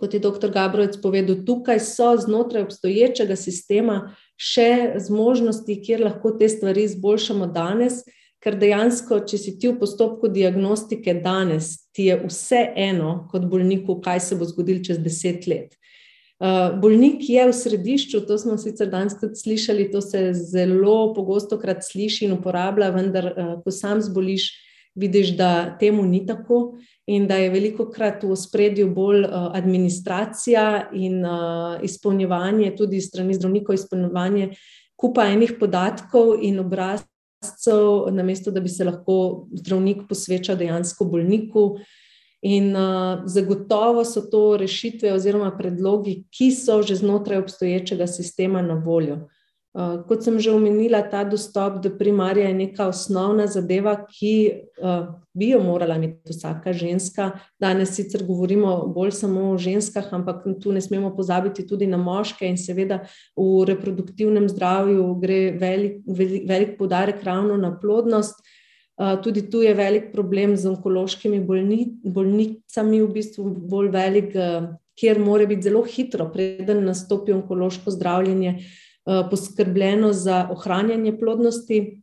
kot 0.00 0.14
je 0.14 0.20
dr. 0.20 0.48
Gabrovec 0.50 0.96
povedal, 1.02 1.42
tukaj 1.44 1.80
so 1.80 2.14
znotraj 2.16 2.62
obstoječega 2.62 3.36
sistema 3.36 4.14
še 4.36 4.94
zmožnosti, 4.96 5.76
kjer 5.84 6.00
lahko 6.00 6.32
te 6.38 6.48
stvari 6.48 6.86
izboljšamo 6.88 7.46
danes 7.46 8.00
ker 8.44 8.58
dejansko, 8.60 9.22
če 9.24 9.38
si 9.40 9.54
ti 9.58 9.70
v 9.70 9.78
postopku 9.80 10.28
diagnostike 10.28 11.16
danes, 11.24 11.88
ti 11.96 12.10
je 12.10 12.18
vse 12.26 12.60
eno 12.76 13.24
kot 13.32 13.46
bolniku, 13.48 13.96
kaj 14.04 14.20
se 14.20 14.36
bo 14.36 14.44
zgodilo 14.44 14.84
čez 14.84 15.00
deset 15.00 15.48
let. 15.48 15.72
Bolnik 16.82 17.22
je 17.30 17.46
v 17.46 17.54
središču, 17.56 18.20
to 18.28 18.36
smo 18.38 18.58
sicer 18.60 18.90
danes 18.92 19.16
tudi 19.16 19.38
slišali, 19.38 19.88
to 19.92 20.02
se 20.04 20.32
zelo 20.34 21.14
pogosto 21.14 21.56
krat 21.58 21.86
sliši 21.86 22.26
in 22.26 22.34
uporablja, 22.36 22.90
vendar, 22.92 23.30
ko 23.64 23.72
sam 23.72 24.02
zboliš, 24.04 24.50
vidiš, 24.94 25.32
da 25.38 25.76
temu 25.80 26.04
ni 26.06 26.20
tako 26.26 26.76
in 27.06 27.26
da 27.26 27.38
je 27.40 27.48
veliko 27.50 27.88
krat 27.90 28.22
v 28.22 28.36
spredju 28.36 28.90
bolj 28.94 29.24
administracija 29.30 30.90
in 30.92 31.24
izpolnjevanje, 31.82 32.74
tudi 32.76 33.00
strani 33.00 33.34
zdravnikov, 33.34 33.78
izpolnjevanje 33.78 34.52
kupa 34.96 35.26
enih 35.32 35.56
podatkov 35.60 36.38
in 36.42 36.60
obrazcev, 37.44 38.14
namesto 38.14 38.50
da 38.50 38.60
bi 38.60 38.68
se 38.68 38.84
lahko 38.84 39.46
zdravnik 39.52 40.08
posvečal 40.08 40.56
dejansko 40.56 41.04
bolniku. 41.04 41.76
In 42.42 42.76
uh, 42.76 43.22
zagotovo 43.24 44.04
so 44.04 44.20
to 44.30 44.56
rešitve 44.56 45.12
oziroma 45.14 45.56
predlogi, 45.56 46.26
ki 46.30 46.50
so 46.52 46.82
že 46.82 46.96
znotraj 46.96 47.38
obstoječega 47.38 48.06
sistema 48.06 48.62
na 48.62 48.74
voljo. 48.74 49.28
Uh, 49.74 50.04
kot 50.06 50.22
sem 50.22 50.36
že 50.38 50.52
omenila, 50.54 51.00
ta 51.02 51.24
dostop 51.26 51.80
do 51.82 51.90
primarja 51.90 52.46
je 52.46 52.54
neka 52.54 52.86
osnovna 52.86 53.48
zadeva, 53.50 53.96
ki 54.06 54.34
uh, 54.78 55.08
bi 55.34 55.48
jo 55.50 55.58
morala 55.66 55.96
imeti 55.98 56.30
vsaka 56.30 56.70
ženska. 56.70 57.32
Danes 57.58 57.96
sicer 57.96 58.22
govorimo 58.22 58.86
bolj 58.94 59.10
samo 59.18 59.48
o 59.50 59.58
ženskah, 59.58 60.06
ampak 60.14 60.46
tu 60.62 60.70
ne 60.70 60.78
smemo 60.78 61.10
pozabiti 61.16 61.66
tudi 61.66 61.88
na 61.90 61.98
moške 61.98 62.46
in 62.46 62.54
seveda 62.54 63.00
v 63.34 63.64
reproduktivnem 63.66 64.46
zdravju 64.46 65.08
gre 65.18 65.40
velik, 65.58 65.98
velik, 66.06 66.46
velik 66.46 66.78
podarek 66.78 67.26
ravno 67.26 67.58
na 67.58 67.74
plodnost. 67.74 68.38
Tudi 69.26 69.42
tu 69.50 69.58
je 69.58 69.74
velik 69.74 70.12
problem 70.12 70.54
z 70.56 70.70
onkološkimi 70.70 71.40
bolni, 71.42 71.98
bolnicami, 72.06 73.02
v 73.02 73.10
bistvu 73.10 73.50
bolj 73.66 73.90
velik, 73.90 74.30
kjer 74.94 75.18
mora 75.18 75.50
biti 75.50 75.66
zelo 75.66 75.82
hitro, 75.82 76.30
preden 76.30 76.84
nastopi 76.86 77.34
onkološko 77.34 77.90
zdravljenje, 77.90 78.60
poskrbljeno 79.04 80.12
za 80.12 80.48
ohranjanje 80.50 81.18
plodnosti. 81.18 82.00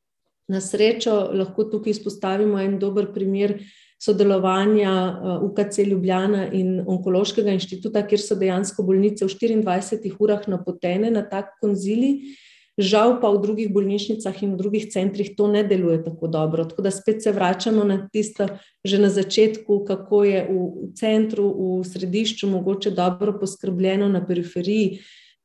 Na 0.47 0.61
srečo 0.61 1.31
lahko 1.33 1.63
tukaj 1.63 1.91
izpostavimo 1.91 2.59
en 2.59 2.79
dober 2.79 3.07
primer 3.13 3.59
sodelovanja 4.01 5.21
UKC 5.41 5.77
Ljubljana 5.87 6.47
in 6.51 6.81
Onkološkega 6.87 7.53
inštituta, 7.53 8.01
kjer 8.07 8.21
so 8.21 8.35
dejansko 8.35 8.83
bolnice 8.83 9.25
v 9.25 9.29
24 9.29 10.15
urah 10.19 10.47
napotene 10.49 11.11
na 11.11 11.21
tak 11.21 11.53
konzili. 11.61 12.35
Žal 12.81 13.19
pa 13.21 13.29
v 13.29 13.41
drugih 13.43 13.69
bolnišnicah 13.69 14.37
in 14.41 14.55
v 14.55 14.57
drugih 14.57 14.85
centrih 14.89 15.33
to 15.37 15.47
ne 15.51 15.61
deluje 15.67 15.99
tako 16.03 16.27
dobro. 16.31 16.65
Tako 16.65 16.81
da 16.81 16.91
spet 16.91 17.23
se 17.23 17.31
vračamo 17.31 17.83
na 17.83 18.07
tisto, 18.11 18.47
že 18.83 18.97
na 18.97 19.09
začetku, 19.09 19.83
kako 19.85 20.23
je 20.23 20.45
v 20.49 20.91
centru, 20.97 21.51
v 21.51 21.83
središču 21.85 22.49
mogoče 22.49 22.95
dobro 22.95 23.37
poskrbljeno, 23.39 24.09
na 24.09 24.25
periferiji 24.25 25.01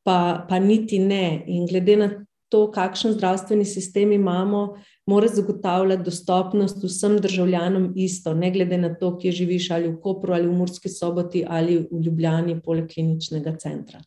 pa, 0.06 0.46
pa 0.48 0.58
niti 0.62 0.98
ne. 1.02 1.42
In 1.50 1.66
glede 1.66 1.96
na 1.98 2.08
to, 2.48 2.68
kakšen 2.70 3.16
zdravstveni 3.16 3.64
sistem 3.66 4.12
imamo, 4.14 4.76
mora 5.10 5.28
zagotavljati 5.28 6.06
dostopnost 6.06 6.84
vsem 6.84 7.18
državljanom 7.22 7.92
isto, 7.96 8.34
ne 8.34 8.50
glede 8.54 8.78
na 8.78 8.94
to, 8.94 9.16
kje 9.18 9.32
živiš 9.40 9.70
ali 9.70 9.88
v 9.90 9.98
Kopru 10.02 10.34
ali 10.34 10.46
v 10.46 10.54
Murski 10.54 10.88
soboti 10.88 11.44
ali 11.48 11.80
v 11.90 12.04
Ljubljani, 12.06 12.60
poleg 12.62 12.86
kliničnega 12.94 13.56
centra. 13.58 14.00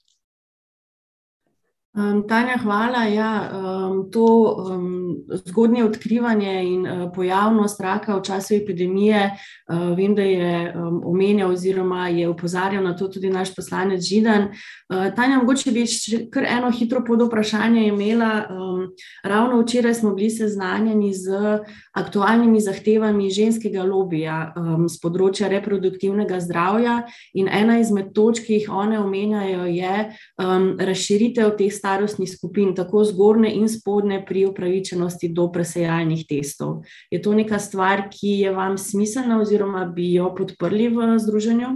Um, 1.98 2.28
Tanja, 2.28 2.58
hvala. 2.62 3.04
Ja, 3.10 3.50
um, 3.50 4.12
to 4.12 4.26
um, 4.26 5.18
zgodnje 5.46 5.84
odkrivanje 5.84 6.64
in 6.64 6.88
uh, 6.88 7.12
pojavnost 7.16 7.82
raka 7.82 8.14
v 8.16 8.22
času 8.22 8.54
epidemije, 8.54 9.32
uh, 9.34 9.98
vem, 9.98 10.14
da 10.16 10.22
je 10.22 10.74
um, 10.76 11.02
omenjal 11.06 11.52
oziroma 11.52 12.08
je 12.08 12.30
upozarjal 12.30 12.84
na 12.84 12.94
to 12.96 13.08
tudi 13.08 13.30
naš 13.30 13.56
poslanec 13.56 14.06
Židan. 14.06 14.52
Uh, 14.90 15.10
Tanja, 15.16 15.40
mogoče 15.42 15.72
bi 15.74 15.88
še 15.90 16.28
kar 16.30 16.46
eno 16.46 16.70
hitro 16.70 17.02
pod 17.08 17.26
vprašanje 17.26 17.88
imela. 17.88 18.46
Um, 18.54 18.86
ravno 19.26 19.58
včeraj 19.64 19.94
smo 19.94 20.14
bili 20.14 20.30
seznanjeni 20.30 21.10
z 21.14 21.58
aktualnimi 21.98 22.62
zahtevami 22.62 23.32
ženskega 23.34 23.82
lobija 23.84 24.54
um, 24.54 24.86
z 24.86 25.02
področja 25.02 25.50
reproduktivnega 25.50 26.38
zdravja 26.38 27.00
in 27.34 27.50
ena 27.50 27.80
izmed 27.82 28.14
točk, 28.14 28.46
ki 28.46 28.62
jih 28.62 28.70
one 28.70 29.02
omenjajo, 29.02 29.66
je 29.74 29.98
um, 30.38 30.72
razširitev 30.78 31.58
teh 31.58 31.80
starostnih 31.90 32.30
skupin, 32.30 32.76
tako 32.76 33.04
zgornje 33.04 33.50
in 33.58 33.70
spodnje, 33.70 34.22
pri 34.28 34.46
upravičenosti 34.46 35.32
do 35.34 35.50
presejalnih 35.52 36.26
testov. 36.30 36.84
Je 37.12 37.22
to 37.22 37.34
neka 37.34 37.60
stvar, 37.60 38.10
ki 38.14 38.40
je 38.46 38.54
vam 38.54 38.78
smiselna, 38.78 39.42
oziroma 39.42 39.86
bi 39.90 40.14
jo 40.14 40.30
podprli 40.38 40.90
v 40.94 41.18
združenju? 41.20 41.70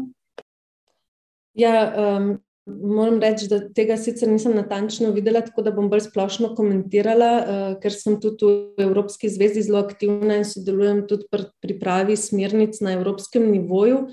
Ja, 1.58 1.74
um, 1.94 2.30
moram 2.66 3.20
reči, 3.22 3.48
da 3.50 3.60
tega 3.74 3.98
sicer 3.98 4.30
nisem 4.30 4.56
natančno 4.58 5.12
videla, 5.14 5.42
tako 5.46 5.66
da 5.66 5.74
bom 5.74 5.90
bolj 5.90 6.08
splošno 6.08 6.54
komentirala, 6.58 7.32
uh, 7.34 7.64
ker 7.82 7.94
sem 7.94 8.20
tudi 8.22 8.54
v 8.78 8.86
Evropski 8.86 9.30
zvezi 9.34 9.66
zelo 9.66 9.82
aktivna 9.82 10.38
in 10.42 10.46
sodelujem 10.46 11.04
tudi 11.10 11.30
pri 11.32 11.50
pripravi 11.62 12.18
smernic 12.18 12.82
na 12.86 12.94
evropskem 13.00 13.50
nivoju. 13.50 14.06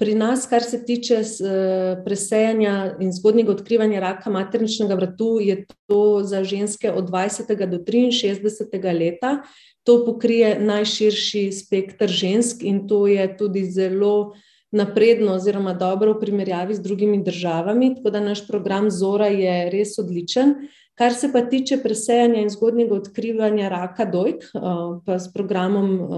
Pri 0.00 0.14
nas, 0.14 0.46
kar 0.48 0.62
se 0.64 0.78
tiče 0.84 1.14
eh, 1.14 1.96
presejanja 2.04 2.96
in 3.04 3.12
zgodnjega 3.12 3.52
odkrivanja 3.52 4.00
raka 4.00 4.30
materničnega 4.30 4.96
vratu, 4.96 5.34
je 5.44 5.66
to 5.86 6.22
za 6.24 6.40
ženske 6.44 6.92
od 6.92 7.10
20. 7.10 7.66
do 7.68 7.78
63. 7.84 8.98
leta. 8.98 9.42
To 9.84 10.04
pokrije 10.06 10.56
najširši 10.60 11.52
spektr 11.52 12.08
žensk 12.08 12.62
in 12.64 12.86
to 12.88 13.06
je 13.06 13.36
tudi 13.36 13.64
zelo 13.64 14.32
napredno 14.72 15.34
oziroma 15.34 15.74
dobro 15.74 16.14
v 16.14 16.20
primerjavi 16.20 16.74
z 16.74 16.80
drugimi 16.80 17.22
državami, 17.24 17.94
tako 17.96 18.10
da 18.10 18.20
naš 18.20 18.46
program 18.48 18.90
Zora 18.90 19.26
je 19.26 19.70
res 19.70 19.98
odličen. 19.98 20.54
Kar 20.94 21.12
se 21.12 21.32
pa 21.32 21.42
tiče 21.42 21.76
presejanja 21.82 22.40
in 22.40 22.48
zgodnjega 22.48 22.94
odkrivanja 22.94 23.68
raka 23.68 24.08
dojk, 24.08 24.48
eh, 24.48 24.58
pa 25.04 25.18
s 25.18 25.32
programom 25.32 25.94
eh, 25.94 26.08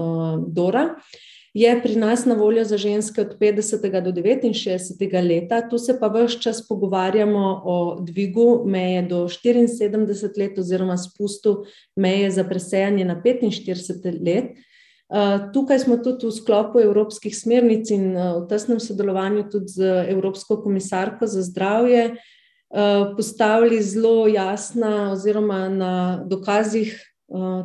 Dora, 0.47 0.87
je 1.53 1.81
pri 1.81 1.95
nas 1.95 2.25
na 2.25 2.35
voljo 2.35 2.63
za 2.65 2.77
ženske 2.77 3.21
od 3.21 3.37
50. 3.39 4.01
do 4.01 4.11
69. 4.11 5.27
leta. 5.27 5.69
Tu 5.69 5.77
se 5.77 5.99
pa 5.99 6.07
vse 6.07 6.39
čas 6.41 6.67
pogovarjamo 6.67 7.61
o 7.65 7.97
dvigu 8.01 8.63
meje 8.65 9.01
do 9.01 9.27
74 9.27 10.39
let, 10.39 10.57
oziroma 10.57 10.97
spustu 10.97 11.63
meje 11.95 12.31
za 12.31 12.43
presejanje 12.43 13.05
na 13.05 13.21
45 13.25 14.25
let. 14.25 14.45
Tukaj 15.53 15.79
smo 15.79 15.97
tudi 15.97 16.25
v 16.25 16.31
sklopu 16.31 16.79
evropskih 16.79 17.35
smernic 17.37 17.91
in 17.91 18.15
v 18.17 18.47
tesnem 18.49 18.79
sodelovanju 18.79 19.49
tudi 19.51 19.67
z 19.67 20.05
Evropsko 20.09 20.57
komisarko 20.63 21.27
za 21.27 21.41
zdravje 21.41 22.15
postavili 23.15 23.81
zelo 23.81 24.27
jasna, 24.27 25.11
oziroma 25.11 25.69
na 25.69 26.23
dokazih 26.25 26.97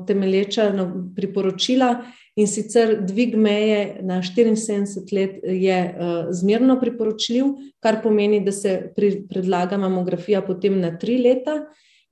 temelječa 0.07 0.72
priporočila, 1.16 2.05
In 2.38 2.46
sicer 2.46 2.94
dvig 3.03 3.35
meje 3.35 3.98
na 4.07 4.20
74 4.22 5.11
let 5.12 5.40
je 5.42 5.79
uh, 5.90 6.29
zmerno 6.31 6.77
priporočljiv, 6.81 7.51
kar 7.83 7.98
pomeni, 8.03 8.38
da 8.44 8.53
se 8.55 8.77
pri, 8.96 9.24
predlaga 9.27 9.79
mamografija 9.81 10.44
potem 10.46 10.79
na 10.79 10.92
tri 10.98 11.18
leta, 11.18 11.64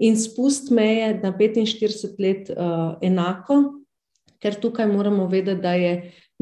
in 0.03 0.19
spust 0.19 0.73
meje 0.75 1.15
na 1.23 1.31
45 1.33 2.19
let 2.19 2.51
uh, 2.51 2.97
enako, 3.07 3.61
ker 4.43 4.59
tukaj 4.61 4.91
moramo 4.91 5.29
vedeti, 5.31 5.62
da 5.62 5.77
je 5.79 5.93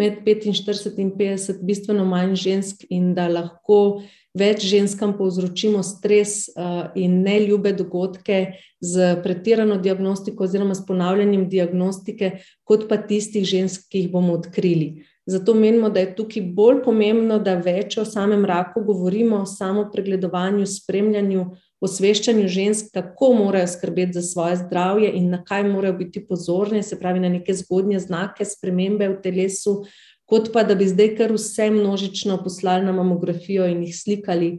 med 0.01 0.25
45 0.25 0.99
in 0.99 1.13
50 1.19 1.61
bistveno 1.63 2.05
manj 2.09 2.35
žensk 2.41 2.87
in 2.91 3.13
da 3.15 3.29
lahko 3.29 4.03
več 4.35 4.65
ženskam 4.67 5.15
povzročimo 5.19 5.83
stres 5.87 6.49
uh, 6.49 6.91
in 6.99 7.23
neljube 7.23 7.73
dogodke 7.73 8.59
z 8.81 9.15
pretirano 9.23 9.79
diagnostiko 9.79 10.45
oziroma 10.45 10.75
s 10.75 10.85
ponavljanjem 10.87 11.49
diagnostike, 11.49 12.39
kot 12.67 12.89
pa 12.91 12.99
tistih 12.99 13.47
žensk, 13.47 13.87
ki 13.91 14.05
jih 14.05 14.13
bomo 14.13 14.35
odkrili. 14.35 15.05
Zato 15.27 15.55
menimo, 15.55 15.89
da 15.89 16.03
je 16.03 16.11
tukaj 16.17 16.43
bolj 16.53 16.83
pomembno, 16.85 17.39
da 17.41 17.55
več 17.57 17.97
o 17.97 18.05
samem 18.05 18.45
raku 18.45 18.83
govorimo, 18.85 19.39
o 19.41 19.47
samo 19.49 19.87
pregledovanju, 19.93 20.67
spremljanju, 20.69 21.47
osveščanju 21.85 22.49
žensk, 22.49 22.91
kako 22.93 23.31
morajo 23.39 23.71
skrbeti 23.73 24.19
za 24.19 24.23
svoje 24.23 24.59
zdravje 24.61 25.13
in 25.17 25.31
na 25.33 25.41
kaj 25.45 25.65
morajo 25.69 25.97
biti 26.03 26.21
pozorne, 26.27 26.83
se 26.83 26.99
pravi 27.01 27.25
na 27.25 27.31
neke 27.33 27.55
zgodnje 27.57 28.03
znake, 28.05 28.45
spremembe 28.45 29.09
v 29.09 29.21
telesu, 29.25 29.79
kot 30.25 30.53
pa 30.53 30.65
da 30.65 30.75
bi 30.75 30.89
zdaj 30.89 31.15
kar 31.19 31.33
vse 31.33 31.71
množično 31.71 32.39
poslali 32.45 32.87
na 32.87 32.93
mamografijo 32.93 33.67
in 33.69 33.83
jih 33.85 33.97
slikali, 33.97 34.51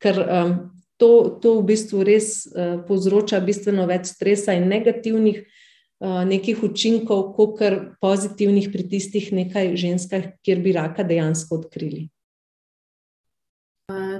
ker 0.00 0.20
um, 0.24 0.54
to, 0.96 1.38
to 1.42 1.56
v 1.60 1.66
bistvu 1.72 2.04
res 2.04 2.46
uh, 2.46 2.80
povzroča 2.88 3.40
bistveno 3.44 3.86
več 3.88 4.12
stresa 4.14 4.56
in 4.56 4.68
negativnih 4.68 5.42
uh, 5.42 6.22
nekih 6.28 6.64
učinkov, 6.64 7.32
kot 7.36 7.58
kar 7.60 7.78
pozitivnih 8.00 8.70
pri 8.72 8.88
tistih 8.88 9.32
nekaj 9.36 9.76
ženskah, 9.76 10.32
kjer 10.44 10.64
bi 10.64 10.76
raka 10.76 11.04
dejansko 11.04 11.60
odkrili. 11.60 12.08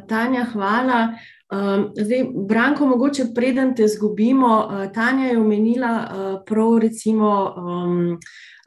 Tanja, 0.08 0.44
hvala. 0.52 1.14
Um, 1.50 1.90
zdaj, 1.94 2.24
Branko, 2.48 2.86
mogoče 2.86 3.24
preden 3.34 3.74
te 3.76 3.88
zgubimo, 3.88 4.54
uh, 4.58 4.92
Tanja 4.94 5.30
je 5.30 5.38
omenila 5.38 5.92
uh, 6.00 6.42
prav 6.46 6.78
recimo 6.82 7.30
um, 7.56 8.18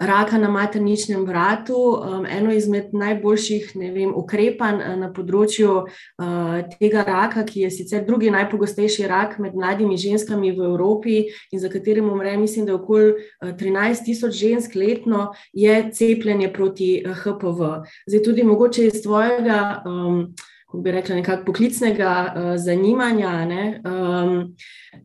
raka 0.05 0.37
na 0.37 0.49
materničnem 0.49 1.25
vratu, 1.25 1.75
um, 1.75 2.25
eno 2.25 2.53
izmed 2.53 2.93
najboljših 2.93 3.71
vem, 3.75 4.13
ukrepanj 4.15 4.79
uh, 4.81 4.95
na 4.99 5.09
področju 5.13 5.71
uh, 5.83 6.55
tega 6.79 7.03
raka, 7.07 7.45
ki 7.47 7.65
je 7.65 7.71
sicer 7.71 8.05
drugi 8.07 8.31
najpogostejši 8.33 9.07
rak 9.09 9.37
med 9.43 9.55
mladimi 9.55 9.97
ženskami 9.97 10.53
v 10.55 10.65
Evropi 10.69 11.19
in 11.51 11.59
za 11.59 11.71
katerim 11.73 12.09
umre, 12.11 12.37
mislim, 12.37 12.65
da 12.65 12.75
je 12.75 12.79
okoli 12.79 13.11
uh, 13.13 13.51
13 13.59 14.05
tisoč 14.05 14.39
žensk 14.39 14.75
letno, 14.75 15.31
je 15.53 15.77
cepljenje 15.93 16.53
proti 16.53 16.95
uh, 17.01 17.13
HPV. 17.23 17.75
Zdaj, 18.07 18.23
tudi 18.23 18.47
mogoče 18.47 18.89
iz 18.91 19.03
tvojega. 19.03 19.83
Um, 19.85 20.33
bi 20.73 20.91
rekla, 20.91 21.15
nekako 21.15 21.45
poklicnega 21.45 22.33
uh, 22.35 22.49
zanimanja. 22.57 23.45
Ne? 23.45 23.81
Um, 23.85 24.55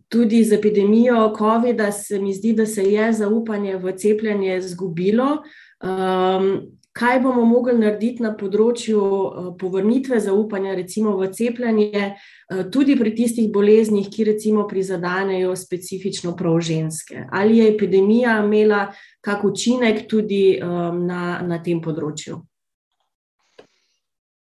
tudi 0.08 0.44
z 0.44 0.52
epidemijo 0.52 1.34
COVID-a 1.38 1.92
se 1.92 2.18
mi 2.18 2.34
zdi, 2.34 2.52
da 2.52 2.66
se 2.66 2.82
je 2.82 3.12
zaupanje 3.12 3.76
v 3.76 3.96
cepljenje 3.96 4.56
izgubilo. 4.56 5.42
Um, 5.82 6.60
kaj 6.92 7.20
bomo 7.20 7.44
mogli 7.46 7.76
narediti 7.78 8.22
na 8.22 8.32
področju 8.34 8.98
uh, 8.98 9.50
povrnitve 9.58 10.18
zaupanja, 10.20 10.74
recimo 10.74 11.14
v 11.20 11.28
cepljenje, 11.30 12.08
uh, 12.08 12.64
tudi 12.72 12.96
pri 12.98 13.14
tistih 13.14 13.52
boleznih, 13.54 14.08
ki 14.10 14.26
recimo 14.32 14.66
prizadanejo 14.66 15.54
specifično 15.56 16.34
prav 16.36 16.58
ženske? 16.60 17.28
Ali 17.30 17.60
je 17.60 17.70
epidemija 17.74 18.40
imela 18.42 18.88
kak 19.20 19.44
učinek 19.44 20.06
tudi 20.10 20.58
um, 20.58 21.04
na, 21.06 21.38
na 21.46 21.62
tem 21.62 21.82
področju? 21.84 22.47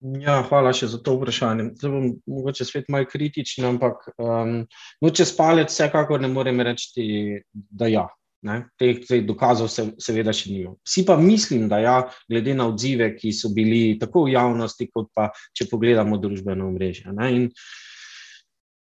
Ja, 0.05 0.43
hvala 0.45 0.75
še 0.77 0.91
za 0.93 0.99
to 1.01 1.15
vprašanje. 1.17 1.71
Zdaj 1.81 1.93
bom 1.93 2.11
mogoče 2.29 2.67
svet 2.69 2.91
malo 2.93 3.09
kritičen, 3.09 3.65
ampak 3.65 4.03
um, 4.21 4.59
no, 5.01 5.13
čez 5.17 5.33
palec 5.37 5.73
vsekakor 5.73 6.21
ne 6.21 6.29
morem 6.29 6.61
reči, 6.61 7.41
da 7.53 7.89
ja. 7.89 8.05
Ne? 8.45 8.59
Teh 8.77 9.01
dokazov 9.25 9.71
se, 9.73 9.87
seveda 10.05 10.35
še 10.37 10.51
nimamo. 10.53 10.77
Vsi 10.85 11.07
pa 11.09 11.17
mislim, 11.17 11.65
da 11.73 11.79
ja, 11.81 11.95
glede 12.29 12.53
na 12.53 12.67
odzive, 12.69 13.15
ki 13.17 13.33
so 13.33 13.49
bili 13.57 13.97
tako 13.97 14.27
v 14.27 14.35
javnosti, 14.35 14.91
kot 14.93 15.09
pa 15.17 15.31
če 15.57 15.71
pogledamo 15.71 16.21
družbeno 16.21 16.69
mrežje. 16.75 17.15
In 17.33 17.49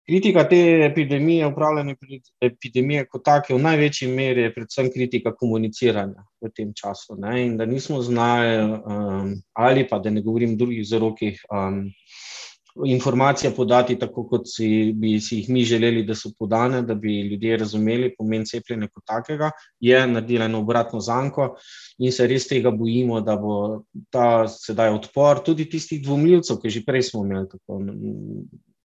Kritika 0.06 0.44
te 0.50 0.58
epidemije, 0.86 1.48
upravljanje 1.48 1.96
epidemije 2.42 3.08
kot 3.10 3.24
take, 3.26 3.56
v 3.56 3.62
največji 3.64 4.08
meri 4.14 4.44
je 4.44 4.54
predvsem 4.54 4.92
kritika 4.94 5.32
komuniciranja 5.34 6.28
v 6.42 6.52
tem 6.54 6.74
času. 6.78 7.18
Ne? 7.18 7.40
In 7.46 7.56
da 7.58 7.66
nismo 7.66 8.02
znali, 8.06 8.60
um, 8.62 9.32
ali 9.54 9.88
pa 9.90 10.00
da 10.00 10.14
ne 10.14 10.22
govorim 10.22 10.54
o 10.54 10.60
drugih 10.62 10.84
vzrokih, 10.84 11.42
um, 11.50 11.88
informacije 12.86 13.52
podati 13.56 13.96
tako, 14.00 14.28
kot 14.28 14.46
si, 14.46 14.92
bi 14.94 15.20
si 15.20 15.40
jih 15.40 15.50
mi 15.50 15.64
želeli, 15.64 16.04
da 16.04 16.16
so 16.16 16.30
podane, 16.40 16.82
da 16.82 16.96
bi 16.96 17.22
ljudje 17.22 17.58
razumeli 17.58 18.14
pomen 18.18 18.46
cepljenja 18.46 18.88
kot 18.94 19.04
takega, 19.08 19.52
je 19.80 20.08
naredila 20.08 20.46
eno 20.46 20.60
obratno 20.60 21.00
zanko 21.00 21.56
in 21.98 22.12
se 22.12 22.28
res 22.28 22.48
tega 22.48 22.72
bojimo, 22.72 23.22
da 23.22 23.36
bo 23.36 23.84
ta 24.12 24.48
sedaj 24.48 24.94
odpor 25.00 25.44
tudi 25.46 25.70
tistih 25.70 26.04
dvomljivcev, 26.04 26.60
ki 26.62 26.70
že 26.70 26.86
prej 26.86 27.10
smo 27.10 27.26
imeli 27.26 27.48
tako 27.50 27.82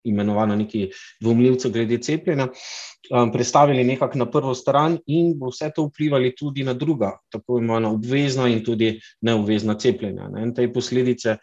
imenovano 0.04 0.56
neki 0.56 0.90
dvomljivce 1.22 1.70
glede 1.70 1.98
cepljenja, 2.02 2.48
um, 2.48 3.32
predstavili 3.32 3.84
nekako 3.84 4.18
na 4.18 4.32
prvo 4.32 4.54
stran 4.56 4.98
in 5.08 5.34
bo 5.40 5.50
vse 5.50 5.72
to 5.76 5.88
vplivali 5.90 6.36
tudi 6.36 6.64
na 6.64 6.74
druga, 6.74 7.18
tako 7.32 7.58
imenovana 7.58 7.92
obvezna 7.92 8.48
in 8.48 8.64
tudi 8.64 9.00
neobvezna 9.22 9.78
cepljenja. 9.80 10.30
Ne. 10.30 10.44
In 10.44 10.54
te 10.56 10.68
posledice 10.74 11.38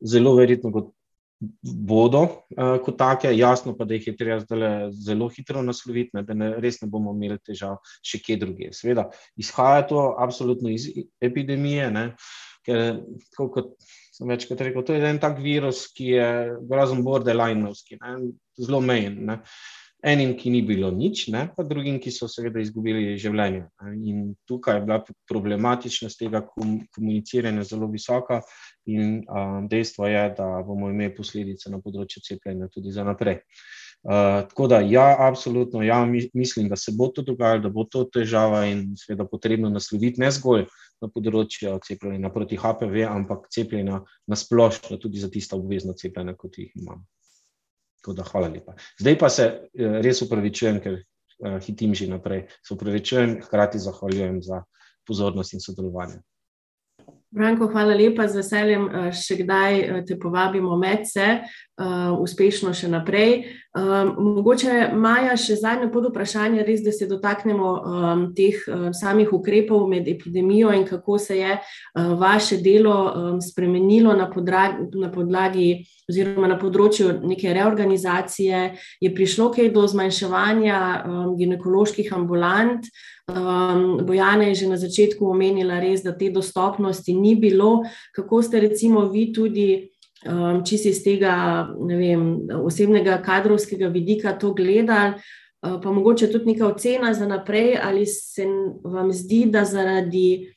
zelo 0.00 0.34
verjetno 0.34 0.72
kot 0.72 0.90
bodo 1.62 2.22
uh, 2.22 2.76
kot 2.84 2.98
take, 2.98 3.32
jasno 3.36 3.72
pa, 3.76 3.86
da 3.88 3.96
jih 3.96 4.10
je 4.10 4.16
treba 4.16 4.40
zdaj 4.40 4.90
zelo 4.92 5.28
hitro 5.32 5.62
nasloviti, 5.62 6.10
ne, 6.14 6.22
da 6.22 6.34
ne, 6.36 6.50
res 6.60 6.82
ne 6.82 6.88
bomo 6.88 7.14
imeli 7.16 7.38
težav 7.44 7.78
še 8.04 8.20
kje 8.20 8.36
druge. 8.42 8.72
Sveda, 8.76 9.08
izhaja 9.40 9.86
to 9.88 10.02
absolutno 10.20 10.72
iz 10.72 10.90
epidemije, 11.20 11.88
ne, 11.94 12.04
ker 12.66 13.00
kot 13.38 13.72
sem 14.20 14.28
večkrat 14.28 14.60
rekel, 14.60 14.84
to 14.84 14.94
je 14.94 15.08
en 15.08 15.18
tak 15.20 15.40
virus, 15.40 15.86
ki 15.96 16.12
je 16.14 16.30
razen 16.70 17.04
borderlineovski, 17.04 18.00
zelo 18.60 18.80
mejen. 18.84 19.22
Ne. 19.24 19.40
Enim, 20.00 20.32
ki 20.32 20.48
ni 20.48 20.62
bilo 20.64 20.88
nič, 20.96 21.26
ne, 21.28 21.42
pa 21.52 21.64
drugim, 21.68 21.98
ki 22.00 22.08
so 22.12 22.24
seveda 22.28 22.62
izgubili 22.62 23.18
življenje. 23.20 23.66
Ne. 23.82 23.90
In 24.08 24.22
tukaj 24.48 24.78
je 24.78 24.84
bila 24.86 25.00
problematičnost 25.28 26.20
tega 26.20 26.40
komuniciranja 26.48 27.66
zelo 27.68 27.88
visoka, 27.92 28.40
in 28.88 29.20
a, 29.28 29.60
dejstvo 29.68 30.08
je, 30.08 30.22
da 30.38 30.48
bomo 30.64 30.88
imeli 30.88 31.12
posledice 31.16 31.72
na 31.72 31.82
področju 31.84 32.24
cepljenja 32.24 32.70
tudi 32.72 32.96
za 32.96 33.04
naprej. 33.04 33.42
Uh, 34.00 34.48
tako 34.48 34.70
da, 34.72 34.78
ja, 34.80 35.10
absolutno, 35.26 35.82
ja, 35.84 35.98
mislim, 36.08 36.70
da 36.72 36.76
se 36.80 36.94
bo 36.96 37.10
to 37.12 37.20
dogajalo, 37.20 37.66
da 37.66 37.68
bo 37.68 37.84
to 37.84 38.06
težava 38.08 38.62
in 38.70 38.94
seveda 38.96 39.26
potrebno 39.28 39.68
nasloviti 39.68 40.24
ne 40.24 40.30
zgolj 40.32 40.64
na 41.00 41.08
področju 41.08 41.76
cepljenja 41.84 42.30
proti 42.34 42.58
HPV, 42.60 43.04
ampak 43.08 43.48
cepljenja 43.52 44.02
na 44.28 44.36
splošno, 44.36 44.98
tudi 45.00 45.22
za 45.22 45.30
tista 45.32 45.56
obvezna 45.56 45.96
cepljenja, 45.96 46.36
kot 46.38 46.58
jih 46.60 46.72
imamo. 46.76 47.04
Tako 48.00 48.16
da, 48.16 48.24
hvala 48.24 48.48
lepa. 48.48 48.76
Zdaj 49.00 49.18
pa 49.20 49.28
se 49.28 49.46
eh, 49.46 50.00
res 50.04 50.22
upravičujem, 50.24 50.80
ker 50.80 51.00
uh, 51.00 51.58
hitim 51.60 51.94
že 51.94 52.08
naprej. 52.08 52.46
Se 52.64 52.74
upravičujem, 52.74 53.40
hkrati 53.44 53.78
zahvaljujem 53.78 54.40
za 54.42 54.64
pozornost 55.06 55.52
in 55.52 55.60
sodelovanje. 55.60 56.20
Branko, 57.30 57.68
hvala 57.70 57.94
lepa 57.94 58.26
z 58.28 58.40
veseljem. 58.40 58.88
Eh, 58.88 59.10
še 59.14 59.36
kdaj 59.44 59.80
eh, 59.80 60.00
te 60.06 60.16
povabimo 60.18 60.76
med 60.80 61.06
se, 61.06 61.40
uspešno 62.20 62.74
še 62.76 62.90
naprej. 62.92 63.44
Um, 63.70 64.16
mogoče, 64.34 64.88
Maja, 64.98 65.36
še 65.38 65.54
zadnje 65.60 65.86
pod 65.94 66.08
vprašanje, 66.08 66.64
res, 66.66 66.80
da 66.82 66.90
se 66.90 67.06
dotaknemo 67.06 67.68
um, 67.70 68.24
teh 68.34 68.56
um, 68.66 68.88
samih 68.90 69.30
ukrepov 69.30 69.84
med 69.86 70.08
epidemijo 70.10 70.72
in 70.74 70.82
kako 70.88 71.20
se 71.22 71.36
je 71.38 71.52
uh, 71.54 72.08
vaše 72.18 72.58
delo 72.64 72.96
um, 73.06 73.36
spremenilo 73.38 74.16
na, 74.18 74.26
podrag, 74.26 74.80
na 74.98 75.12
podlagi 75.14 75.84
oziroma 76.10 76.50
na 76.50 76.56
področju 76.58 77.20
neke 77.22 77.54
reorganizacije. 77.54 78.64
Je 79.06 79.12
prišlo 79.14 79.52
kaj 79.54 79.70
do 79.70 79.86
zmanjševanja 79.86 80.80
um, 80.82 81.30
ginekoloških 81.38 82.10
ambulant? 82.16 82.90
Um, 83.30 84.00
Bojana 84.02 84.50
je 84.50 84.64
že 84.64 84.72
na 84.72 84.80
začetku 84.82 85.30
omenila, 85.30 85.78
res, 85.78 86.02
da 86.02 86.10
te 86.10 86.32
dostopnosti 86.34 87.14
ni 87.14 87.36
bilo. 87.38 87.84
Kako 88.18 88.42
ste, 88.42 88.66
recimo, 88.66 89.06
vi 89.14 89.30
tudi, 89.30 89.89
um, 90.28 90.62
si 90.66 90.88
iz 90.90 91.02
tega 91.04 91.68
vem, 91.88 92.46
osebnega 92.64 93.20
kadrovskega 93.24 93.88
vidika 93.88 94.32
to 94.38 94.52
gledali, 94.54 95.14
uh, 95.62 95.80
pa 95.82 95.92
mogoče 95.92 96.30
tudi 96.32 96.52
neka 96.52 96.66
ocena 96.66 97.14
za 97.14 97.26
naprej, 97.26 97.78
ali 97.82 98.06
se 98.06 98.46
vam 98.84 99.12
zdi, 99.12 99.44
da 99.46 99.64
zaradi 99.64 100.52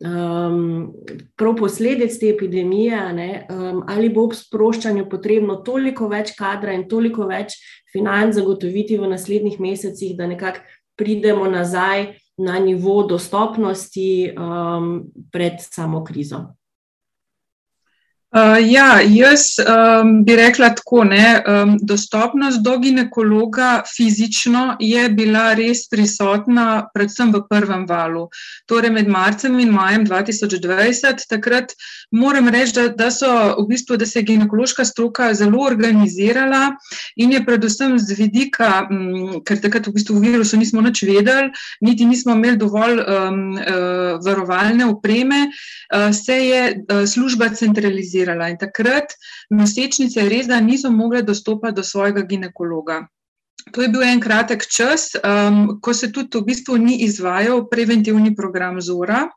um, 0.00 0.92
prav 1.36 1.56
posledic 1.56 2.18
te 2.18 2.28
epidemije, 2.28 3.12
ne, 3.12 3.46
um, 3.50 3.82
ali 3.88 4.08
bo 4.08 4.24
ob 4.28 4.34
sproščanju 4.34 5.08
potrebno 5.10 5.60
toliko 5.66 6.08
več 6.08 6.34
kadra 6.38 6.74
in 6.74 6.88
toliko 6.88 7.28
več 7.30 7.58
financ 7.92 8.34
zagotoviti 8.34 8.98
v 8.98 9.10
naslednjih 9.14 9.60
mesecih, 9.60 10.16
da 10.18 10.26
nekako 10.26 10.64
pridemo 10.96 11.46
nazaj 11.50 12.14
na 12.38 12.58
nivo 12.58 13.02
dostopnosti 13.06 14.32
um, 14.34 15.04
pred 15.32 15.62
samo 15.62 16.04
krizo. 16.04 16.44
Uh, 18.34 18.58
ja, 18.66 18.98
jaz 19.06 19.42
um, 19.62 20.24
bi 20.26 20.34
rekla 20.36 20.72
tako, 20.74 21.04
ne, 21.06 21.42
um, 21.46 21.76
dostopnost 21.78 22.64
do 22.66 22.72
ginekologa 22.82 23.84
fizično 23.86 24.74
je 24.82 25.04
bila 25.08 25.52
res 25.54 25.84
prisotna, 25.86 26.88
predvsem 26.94 27.30
v 27.30 27.44
prvem 27.46 27.84
valu. 27.86 28.24
Torej, 28.66 28.90
med 28.90 29.06
marcem 29.06 29.54
in 29.62 29.70
majem 29.70 30.02
2020, 30.08 31.28
takrat 31.30 31.76
moram 32.10 32.50
reči, 32.50 32.74
da, 32.74 32.88
da, 32.88 33.12
so, 33.14 33.30
v 33.60 33.68
bistvu, 33.68 34.00
da 34.02 34.06
se 34.06 34.18
je 34.18 34.26
ginekološka 34.32 34.82
stroka 34.84 35.30
zelo 35.34 35.62
organizirala 35.62 36.72
in 37.14 37.36
je 37.38 37.44
predvsem 37.46 37.94
z 38.02 38.18
vidika, 38.18 38.88
um, 38.90 39.44
ker 39.46 39.62
takrat 39.62 39.86
v 39.86 39.94
bistvu 40.00 40.18
v 40.18 40.32
virusu 40.32 40.58
nismo 40.58 40.82
nič 40.82 41.04
vedeli, 41.06 41.52
niti 41.86 42.02
nismo 42.02 42.34
imeli 42.34 42.58
dovolj 42.58 42.98
um, 42.98 43.40
uh, 43.54 44.18
varovalne 44.26 44.90
opreme, 44.90 45.44
uh, 45.46 46.10
se 46.10 46.42
je 46.42 46.66
uh, 46.82 47.06
služba 47.06 47.54
centralizirala 47.54 48.23
organizirala. 48.24 48.48
In 48.48 48.58
takrat 48.58 49.14
nosečnice 49.50 50.28
res 50.28 50.46
da 50.46 50.60
niso 50.60 50.90
mogle 50.90 51.22
dostopati 51.22 51.74
do 51.74 51.82
svojega 51.82 52.22
ginekologa. 52.22 53.06
To 53.72 53.82
je 53.82 53.88
bil 53.88 54.02
en 54.02 54.20
kratek 54.20 54.66
čas, 54.68 55.14
um, 55.24 55.80
ko 55.80 55.94
se 55.94 56.12
tudi 56.12 56.38
v 56.38 56.44
bistvu 56.44 56.76
ni 56.76 57.04
izvajal 57.04 57.68
preventivni 57.68 58.34
program 58.36 58.80
Zora. 58.80 59.28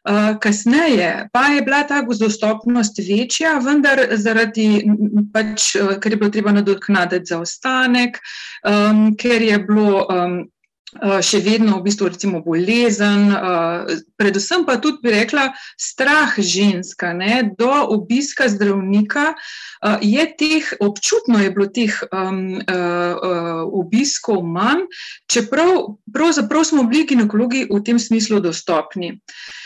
Uh, 0.00 0.38
kasneje 0.40 1.28
pa 1.32 1.52
je 1.52 1.62
bila 1.62 1.82
ta 1.84 2.00
dostopnost 2.00 2.98
večja, 2.98 3.58
vendar 3.60 4.00
zaradi, 4.16 4.80
pač, 5.32 5.76
uh, 5.76 5.98
ker 6.00 6.12
je 6.12 6.16
bilo 6.16 6.30
treba 6.30 6.52
nadoknaditi 6.56 7.28
zaostanek, 7.28 8.16
um, 8.64 9.12
ker 9.12 9.42
je 9.42 9.58
bilo 9.58 10.06
um, 10.08 10.48
še 10.98 11.38
vedno 11.44 11.78
v 11.78 11.86
bistvu 11.86 12.10
recimo 12.10 12.40
bolezen, 12.42 13.30
uh, 13.30 13.86
predvsem 14.18 14.66
pa 14.66 14.76
tudi 14.82 14.98
bi 15.04 15.14
rekla 15.14 15.50
strah 15.78 16.34
ženska 16.34 17.12
ne, 17.14 17.54
do 17.54 17.70
obiska 17.94 18.48
zdravnika. 18.50 19.34
Uh, 19.80 20.02
je 20.02 20.24
teh, 20.34 20.66
občutno 20.82 21.38
je 21.38 21.50
bilo 21.54 21.70
teh 21.70 21.94
um, 22.10 22.58
uh, 22.58 23.62
obiskov 23.70 24.42
manj, 24.42 24.88
čeprav 25.30 25.96
pravzaprav 26.10 26.66
smo 26.66 26.84
bili 26.90 27.06
ginekologi 27.14 27.68
v 27.70 27.82
tem 27.86 27.98
smislu 28.02 28.42
dostopni. 28.42 29.14
Uh, 29.14 29.60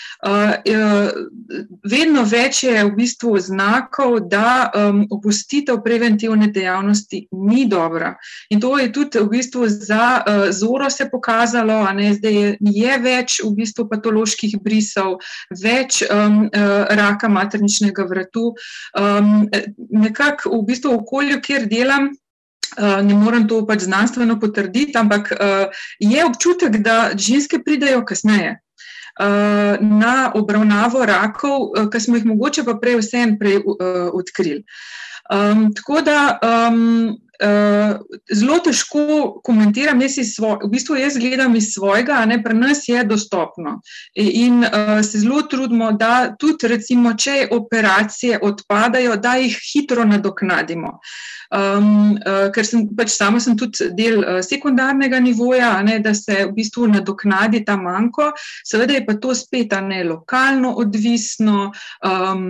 vedno 1.84 2.22
več 2.24 2.62
je 2.64 2.84
v 2.84 2.92
bistvu 2.96 3.36
znakov, 3.44 4.16
da 4.30 4.70
um, 4.72 5.02
opustitev 5.12 5.82
preventivne 5.84 6.48
dejavnosti 6.52 7.26
ni 7.44 7.66
dobra. 7.68 8.14
In 8.50 8.62
to 8.62 8.78
je 8.78 8.90
tudi 8.92 9.20
v 9.20 9.28
bistvu 9.36 9.68
za 9.68 10.22
uh, 10.22 10.48
zoro 10.50 10.88
se 10.90 11.08
pokazalo, 11.10 11.82
da 12.22 12.32
je, 12.32 12.56
je 12.60 12.98
več 13.04 13.40
v 13.44 13.52
bistvu 13.58 13.88
patoloških 13.90 14.56
brisov, 14.64 15.18
več 15.60 16.02
um, 16.08 16.48
uh, 16.48 16.88
raka 16.88 17.28
materničnega 17.28 18.08
vratu. 18.08 18.54
Um, 18.96 19.46
nekako 19.92 20.56
v 20.56 20.64
bistvu 20.72 20.94
v 20.94 21.00
okolju, 21.04 21.40
kjer 21.44 21.68
delam. 21.68 22.12
Ne 22.74 23.14
morem 23.14 23.44
to 23.46 23.60
pač 23.68 23.84
znanstveno 23.84 24.34
potrditi, 24.42 24.96
ampak 24.98 25.28
je 26.02 26.24
občutek, 26.26 26.80
da 26.82 27.12
ženske 27.14 27.60
pridejo 27.62 28.00
kasneje. 28.02 28.56
Eh, 29.20 29.76
na 29.80 30.32
obravnavo 30.34 31.04
rakov, 31.06 31.70
eh, 31.78 31.86
ki 31.92 32.00
smo 32.00 32.16
jih 32.16 32.24
mogoče 32.26 32.64
pa 32.66 32.74
prej 32.82 32.96
prej 33.38 33.60
uh, 33.62 34.10
odkrili. 34.12 34.64
Um, 35.30 35.70
tako 35.74 36.00
da 36.02 36.38
um, 36.42 37.14
uh, 37.42 37.96
zelo 38.32 38.58
težko 38.64 39.40
komentiram, 39.44 40.00
jaz, 40.02 40.18
svo, 40.34 40.54
v 40.62 40.70
bistvu 40.72 40.98
jaz 41.00 41.18
gledam 41.18 41.56
iz 41.56 41.72
svojega, 41.74 42.24
ne 42.28 42.40
pri 42.42 42.54
nas 42.58 42.84
je 42.88 43.04
dostopno. 43.04 43.80
In 44.14 44.64
uh, 44.64 44.98
se 45.02 45.22
zelo 45.24 45.42
trudimo, 45.50 45.92
da 45.92 46.34
tudi, 46.38 46.68
recimo, 46.68 47.14
če 47.18 47.48
operacije 47.50 48.40
odpadajo, 48.42 49.16
da 49.16 49.36
jih 49.42 49.58
hitro 49.72 50.04
nadoknadimo. 50.04 50.98
Um, 51.54 52.16
uh, 52.18 52.48
ker 52.50 52.66
sem 52.66 52.86
pač 52.96 53.12
sama 53.14 53.38
sem 53.38 53.54
tudi 53.58 53.86
del 53.94 54.22
uh, 54.24 54.40
sekundarnega 54.42 55.20
nivoja, 55.22 55.70
ne, 55.86 56.00
da 56.02 56.14
se 56.16 56.40
v 56.48 56.50
bistvu 56.56 56.88
nadoknadi 56.90 57.60
ta 57.66 57.76
manjko. 57.78 58.32
Seveda 58.66 58.96
je 58.96 59.04
pa 59.06 59.14
to 59.22 59.34
spet 59.38 59.74
ne 59.84 60.00
lokalno 60.08 60.72
odvisno, 60.82 61.70
um, 62.04 62.44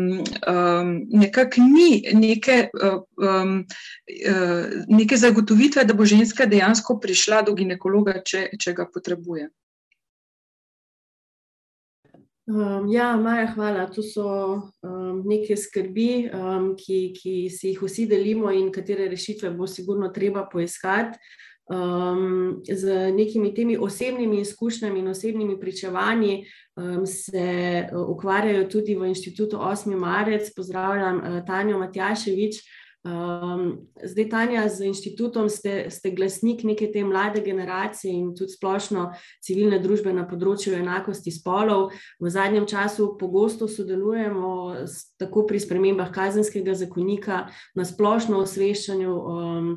um, 0.48 0.94
nekako 1.20 1.66
ni 1.68 2.04
neke, 2.16 2.68
uh, 2.72 3.02
um, 3.20 3.58
uh, 3.64 4.73
neke 4.88 5.16
zagotovitve, 5.16 5.84
da 5.84 5.94
bo 5.94 6.04
ženska 6.04 6.46
dejansko 6.46 6.98
prišla 7.00 7.42
do 7.42 7.54
ginekologa, 7.54 8.20
če, 8.24 8.48
če 8.60 8.72
ga 8.72 8.86
potrebuje. 8.86 9.50
Um, 12.46 12.88
ja, 12.92 13.16
Maja, 13.16 13.46
hvala. 13.54 13.86
To 13.86 14.02
so 14.02 14.26
um, 14.84 15.22
neke 15.24 15.56
skrbi, 15.56 16.28
um, 16.28 16.74
ki, 16.76 17.14
ki 17.16 17.48
si 17.48 17.72
jih 17.72 17.80
vsi 17.80 18.04
delimo 18.10 18.52
in 18.52 18.68
katere 18.72 19.08
rešitve 19.08 19.54
bo 19.56 19.66
sigurno 19.66 20.10
treba 20.12 20.44
poiskati. 20.52 21.18
Um, 21.64 22.60
z 22.68 23.08
nekimi 23.16 23.54
temi 23.56 23.78
osebnimi 23.80 24.42
izkušnjami 24.42 25.00
in 25.00 25.08
osebnimi 25.08 25.56
pričevanji 25.60 26.44
um, 26.76 27.06
se 27.06 27.88
uh, 27.88 28.08
ukvarjajo 28.12 28.68
tudi 28.68 28.94
v 28.94 29.08
inštitutu 29.08 29.56
8. 29.56 29.96
marec. 29.96 30.52
Pozdravljam 30.56 31.16
uh, 31.16 31.40
Tanjo 31.46 31.78
Matjaševič. 31.78 32.60
Um, 33.04 33.84
zdaj, 34.00 34.28
Tanja, 34.28 34.68
z 34.68 34.88
inštitutom 34.88 35.52
ste, 35.52 35.92
ste 35.92 36.08
glasnik 36.16 36.64
neke 36.64 36.88
te 36.88 37.04
mlade 37.04 37.42
generacije 37.44 38.08
in 38.08 38.30
tudi 38.32 38.56
splošno 38.56 39.10
civilne 39.44 39.76
družbe 39.76 40.08
na 40.16 40.24
področju 40.24 40.72
enakosti 40.78 41.28
spolov. 41.28 41.92
V 42.16 42.32
zadnjem 42.32 42.64
času 42.64 43.10
pogosto 43.20 43.68
sodelujemo 43.68 44.88
s, 44.88 45.12
tako 45.20 45.44
pri 45.44 45.60
spremembah 45.60 46.08
kazenskega 46.16 46.72
zakonika, 46.80 47.44
na 47.76 47.84
splošno 47.84 48.40
osveščanju 48.40 49.12
um, 49.12 49.70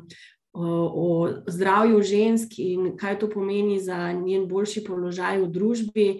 o, 0.56 0.72
o 0.88 1.08
zdravju 1.52 2.00
žensk 2.00 2.56
in 2.64 2.94
kaj 2.96 3.20
to 3.20 3.28
pomeni 3.28 3.76
za 3.76 4.08
njen 4.16 4.48
boljši 4.48 4.88
položaj 4.88 5.44
v 5.44 5.52
družbi. 5.52 6.10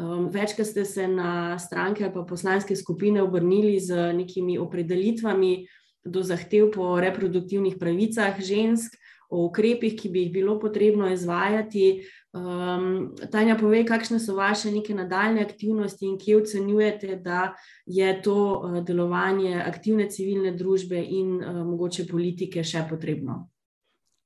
Um, 0.00 0.32
večkrat 0.32 0.72
ste 0.72 0.88
se 0.88 1.04
na 1.12 1.60
stranke 1.60 2.08
ali 2.08 2.16
pa 2.16 2.24
poslanske 2.24 2.72
skupine 2.72 3.20
obrnili 3.22 3.76
z 3.78 4.16
nekimi 4.16 4.56
opredelitvami 4.58 5.83
do 6.04 6.22
zahtev 6.22 6.70
po 6.74 6.94
reproduktivnih 7.00 7.76
pravicah 7.80 8.40
žensk, 8.40 8.94
o 9.34 9.46
ukrepih, 9.48 9.96
ki 9.98 10.08
bi 10.08 10.24
jih 10.24 10.32
bilo 10.32 10.58
potrebno 10.60 11.08
izvajati. 11.10 12.04
Um, 12.34 13.14
Tanja, 13.32 13.56
povej, 13.58 13.84
kakšne 13.86 14.18
so 14.22 14.34
vaše 14.34 14.70
neke 14.74 14.94
nadaljne 14.94 15.42
aktivnosti 15.42 16.06
in 16.06 16.18
kje 16.18 16.36
ocenjujete, 16.42 17.16
da 17.22 17.54
je 17.86 18.10
to 18.22 18.36
uh, 18.36 18.80
delovanje 18.84 19.56
aktivne 19.62 20.08
civilne 20.10 20.52
družbe 20.52 20.98
in 21.02 21.36
uh, 21.38 21.62
mogoče 21.66 22.08
politike 22.10 22.64
še 22.64 22.86
potrebno? 22.90 23.44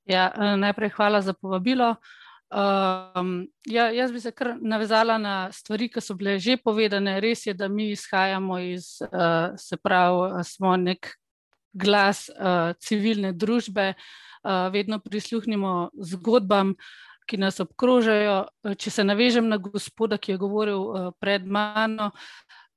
Ja, 0.08 0.30
uh, 0.32 0.56
najprej 0.60 0.96
hvala 0.96 1.20
za 1.22 1.36
povabilo. 1.36 1.94
Um, 2.48 3.44
ja, 3.68 3.90
jaz 3.92 4.12
bi 4.12 4.20
se 4.24 4.32
kar 4.32 4.54
navezala 4.60 5.18
na 5.20 5.52
stvari, 5.52 5.90
ki 5.92 6.00
so 6.00 6.16
bile 6.16 6.38
že 6.40 6.56
povedane. 6.56 7.18
Res 7.20 7.44
je, 7.46 7.52
da 7.54 7.68
mi 7.68 7.90
izhajamo 7.92 8.56
iz, 8.72 8.96
uh, 9.04 9.52
se 9.56 9.76
pravi, 9.76 10.44
smo 10.48 10.76
nek 10.80 11.12
glas 11.78 12.26
uh, 12.28 12.74
civilne 12.82 13.32
družbe, 13.32 13.92
uh, 13.94 14.68
vedno 14.74 14.98
prisluhnimo 14.98 15.90
zgodbam, 15.94 16.74
ki 17.28 17.36
nas 17.36 17.60
obkrožajo. 17.60 18.38
Eh, 18.64 18.74
če 18.74 18.90
se 18.90 19.04
navežem 19.04 19.48
na 19.48 19.58
gospoda, 19.60 20.18
ki 20.18 20.32
je 20.34 20.40
govoril 20.40 20.80
uh, 20.80 21.10
pred 21.20 21.44
mano, 21.46 22.10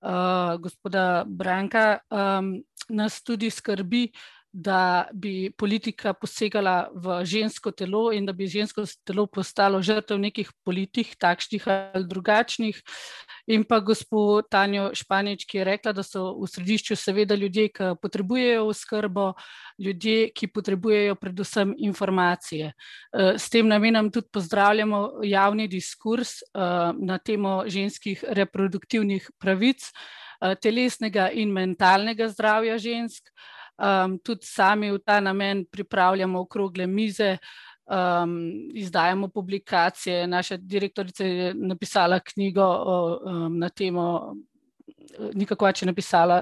uh, 0.04 0.58
gospoda 0.60 1.24
Branka, 1.26 2.02
um, 2.12 2.58
nas 2.90 3.22
tudi 3.24 3.50
skrbi, 3.50 4.10
da 4.54 5.08
bi 5.14 5.52
politika 5.58 6.14
posegala 6.14 6.90
v 6.94 7.22
žensko 7.24 7.72
telo 7.72 8.12
in 8.12 8.26
da 8.26 8.34
bi 8.34 8.48
žensko 8.52 8.84
telo 9.08 9.26
postalo 9.28 9.80
žrtev 9.82 10.20
nekih 10.20 10.50
politik, 10.66 11.16
takšnih 11.16 11.68
ali 11.68 12.08
drugačnih. 12.08 12.82
In 13.48 13.64
pa 13.64 13.80
gospod 13.80 14.50
Tanjo 14.52 14.90
Španič, 14.94 15.46
ki 15.48 15.62
je 15.62 15.64
rekla, 15.64 15.94
da 15.96 16.04
so 16.04 16.36
v 16.42 16.50
središču 16.52 16.96
seveda 17.00 17.36
ljudje, 17.36 17.70
ki 17.72 17.94
potrebujejo 18.02 18.66
oskrbo, 18.68 19.32
ljudje, 19.80 20.30
ki 20.36 20.52
potrebujejo 20.52 21.16
predvsem 21.16 21.74
informacije. 21.78 22.74
S 23.16 23.50
tem 23.50 23.68
namenom 23.68 24.12
tudi 24.12 24.28
pozdravljamo 24.34 25.24
javni 25.24 25.68
diskurs 25.72 26.42
na 26.54 27.18
temo 27.24 27.64
ženskih 27.68 28.24
reproduktivnih 28.28 29.32
pravic, 29.40 29.88
telesnega 30.60 31.30
in 31.32 31.56
mentalnega 31.56 32.28
zdravja 32.28 32.78
žensk. 32.78 33.32
Tudi 34.24 34.46
sami 34.46 34.92
v 34.92 35.00
ta 35.06 35.20
namen 35.20 35.66
pripravljamo 35.66 36.40
okrogle 36.40 36.88
mize, 36.88 37.38
um, 37.92 38.70
izdajamo 38.74 39.28
publikacije. 39.28 40.28
Naša 40.28 40.58
direktorica 40.58 41.26
je 41.26 41.54
napisala 41.54 42.20
knjigo 42.20 42.64
o, 42.64 43.20
um, 43.26 43.60
na 43.60 43.70
temo. 43.70 44.36
Nikako 45.34 45.66
več 45.66 45.82
je 45.82 45.86
napisala 45.90 46.38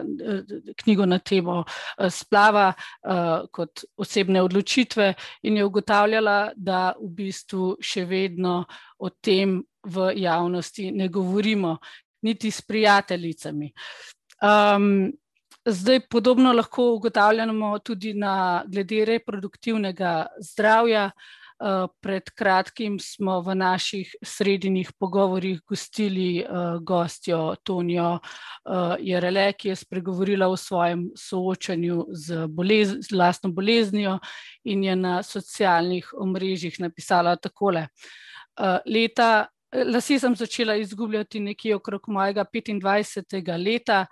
knjigo 0.78 1.06
na 1.06 1.18
temo 1.20 1.64
eh, 1.64 2.10
splava 2.10 2.68
uh, 2.70 3.48
kot 3.52 3.84
osebne 3.98 4.44
odločitve, 4.46 5.14
in 5.42 5.58
je 5.58 5.66
ugotavljala, 5.66 6.52
da 6.56 6.92
v 7.00 7.10
bistvu 7.24 7.72
še 7.82 8.06
vedno 8.06 8.60
o 9.00 9.10
tem 9.10 9.58
v 9.88 10.12
javnosti 10.22 10.92
ne 10.92 11.08
govorimo, 11.10 11.78
niti 12.22 12.52
s 12.52 12.62
prijateljicami. 12.62 13.72
Um, 14.44 15.10
zdaj, 15.72 16.00
podobno 16.10 16.54
lahko 16.54 16.94
ugotavljamo 16.94 17.80
tudi 17.80 18.14
na 18.14 18.64
glede 18.68 19.06
reproduktivnega 19.06 20.26
zdravja. 20.40 21.06
Uh, 21.06 21.40
Eh, 21.60 21.88
pred 22.00 22.30
kratkim 22.40 22.94
smo 23.04 23.42
v 23.44 23.52
naših 23.56 24.14
srednjih 24.24 24.94
pogovorjih 24.96 25.60
gostili 25.68 26.40
uh, 26.40 26.80
gostjo 26.80 27.56
Tonijo 27.64 28.14
uh, 28.16 28.96
Jerele, 29.00 29.52
ki 29.54 29.74
je 29.74 29.76
spregovorila 29.76 30.48
o 30.48 30.56
svojem 30.56 31.10
soočanju 31.20 32.06
z, 32.16 32.48
bolez, 32.48 33.12
lastno 33.12 33.52
boleznijo 33.52 34.16
in 34.64 34.84
je 34.88 34.96
na 34.96 35.20
socialnih 35.24 36.14
omrežjih 36.16 36.80
napisala 36.80 37.36
takole. 37.36 37.90
Uh, 38.56 38.80
leta, 38.88 39.50
lasi 39.76 40.16
sem 40.20 40.40
začela 40.40 40.80
izgubljati 40.80 41.44
nekje 41.44 41.76
okrog 41.76 42.08
mojega 42.08 42.46
25. 42.46 43.58
leta. 43.66 44.06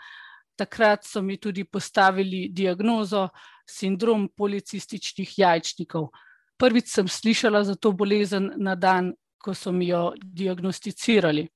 Takrat 0.58 1.06
so 1.06 1.22
mi 1.22 1.38
tudi 1.38 1.64
postavili 1.64 2.48
diagnozo 2.50 3.28
sindrom 3.68 4.30
policističnih 4.36 5.40
jajčnikov 5.40 6.10
prvič 6.58 6.90
sem 6.90 7.08
slišala 7.08 7.64
za 7.64 7.76
to 7.76 7.94
bolezen 7.94 8.52
na 8.58 8.76
dan, 8.76 9.14
ko 9.38 9.54
so 9.54 9.72
mi 9.72 9.88
jo 9.88 10.14
diagnosticirali. 10.18 11.48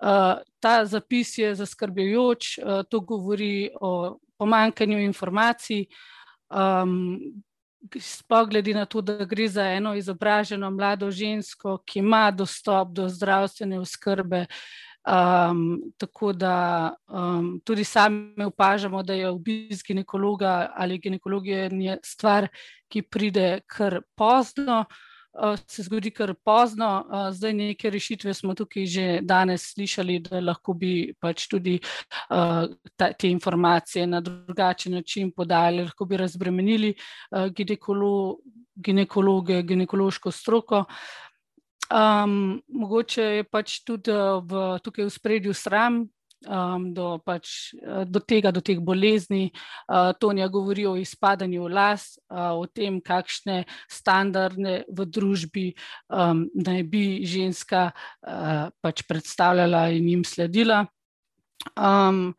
Uh, 0.00 0.40
ta 0.60 0.84
zapis 0.88 1.38
je 1.38 1.54
zaskrbljujoč, 1.54 2.58
uh, 2.58 2.82
to 2.88 3.00
govori 3.00 3.68
o 3.80 4.18
pomankanju 4.38 4.98
informacij. 4.98 5.86
Um, 6.48 7.20
Spogledi 7.96 8.74
na 8.76 8.84
to, 8.84 9.00
da 9.00 9.24
gre 9.24 9.46
za 9.48 9.64
eno 9.64 9.94
izobraženo 9.96 10.68
mlado 10.70 11.08
žensko, 11.10 11.78
ki 11.88 12.02
ima 12.02 12.30
dostop 12.30 12.90
do 12.92 13.06
zdravstvene 13.08 13.78
oskrbe, 13.80 14.42
Um, 15.00 15.92
tako 15.96 16.32
da 16.32 16.94
um, 17.08 17.60
tudi 17.64 17.84
sami 17.84 18.44
opažamo, 18.44 19.02
da 19.02 19.14
je 19.14 19.28
obisk 19.28 19.86
ginekologa 19.86 20.72
ali 20.76 20.98
ginekologije 20.98 21.70
stvar, 22.04 22.48
ki 22.88 23.02
pride 23.02 23.60
kar 23.66 24.00
pozno. 24.14 24.84
Uh, 25.32 25.56
se 25.66 25.82
zgodi 25.82 26.10
kar 26.10 26.34
pozno, 26.44 27.06
uh, 27.06 27.30
zdaj 27.32 27.52
neke 27.54 27.90
rešitve 27.90 28.34
smo 28.34 28.54
tukaj 28.54 28.86
že 28.86 29.20
danes 29.22 29.72
slišali, 29.72 30.18
da 30.18 30.40
lahko 30.40 30.74
bi 30.74 31.14
pač 31.20 31.46
tudi 31.48 31.78
uh, 31.78 32.66
ta, 32.96 33.12
te 33.12 33.30
informacije 33.30 34.06
na 34.06 34.20
drugačen 34.20 34.92
način 34.92 35.30
podali, 35.32 35.84
lahko 35.84 36.04
bi 36.04 36.16
razbremenili 36.16 36.94
uh, 37.30 37.46
ginekolo, 37.46 38.38
ginekologe, 38.74 39.62
ginekološko 39.62 40.30
stroko. 40.30 40.84
Um, 41.90 42.62
mogoče 42.68 43.22
je 43.22 43.44
pač 43.44 43.80
tudi 43.82 44.12
eh, 44.14 44.38
v, 44.46 44.78
tukaj 44.78 45.08
v 45.08 45.10
spredju 45.10 45.54
sram 45.54 46.04
um, 46.46 46.84
do, 46.94 47.18
pač, 47.18 47.74
eh, 47.74 48.04
do 48.06 48.22
tega, 48.22 48.52
do 48.54 48.62
teh 48.62 48.78
bolezni. 48.78 49.50
Uh, 49.90 50.12
Tonja 50.14 50.46
govori 50.46 50.86
o 50.86 50.94
izpadanju 50.94 51.66
las, 51.66 52.14
uh, 52.30 52.54
o 52.54 52.70
tem, 52.70 53.00
kakšne 53.02 53.64
standarde 53.90 54.84
v 54.86 55.08
družbi 55.10 55.66
um, 56.06 56.46
naj 56.54 56.82
bi 56.86 57.26
ženska 57.26 57.90
uh, 57.90 58.70
pač 58.80 59.02
predstavljala 59.10 59.88
in 59.90 60.08
jim 60.14 60.24
sledila. 60.24 60.84
Um, 61.74 62.36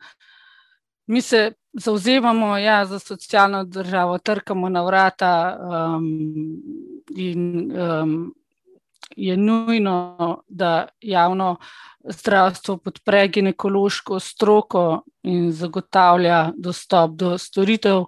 mi 1.12 1.20
se 1.22 1.60
zauzemamo 1.74 2.56
ja, 2.58 2.86
za 2.86 3.00
socialno 3.00 3.66
državo, 3.68 4.18
trkamo 4.18 4.70
na 4.70 4.84
vrata 4.84 5.60
um, 5.60 6.08
in 7.16 7.72
um, 7.76 8.32
je 9.18 9.38
nujno, 9.38 10.44
da 10.48 10.88
javno 11.02 11.58
zdravstvo 12.04 12.78
podpre 12.78 13.28
ginekološko 13.28 14.20
stroko 14.20 15.04
in 15.24 15.52
zagotavlja 15.52 16.52
dostop 16.58 17.12
do 17.12 17.38
storitev. 17.38 18.06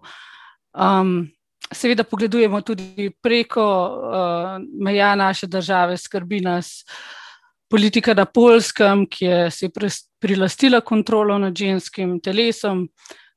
Um, 0.74 1.30
seveda, 1.72 2.04
pogledujemo 2.04 2.62
tudi 2.62 3.12
preko 3.22 3.66
uh, 3.86 4.62
meja 4.82 5.16
naše 5.16 5.48
države, 5.48 5.98
skrbi 5.98 6.40
nas 6.40 6.86
politika 7.70 8.14
na 8.14 8.26
Polskem, 8.26 9.06
ki 9.10 9.26
je 9.26 9.52
si 9.52 9.70
prilastila 10.22 10.82
kontrolo 10.82 11.38
nad 11.38 11.56
ženskim 11.58 12.20
telesom 12.22 12.88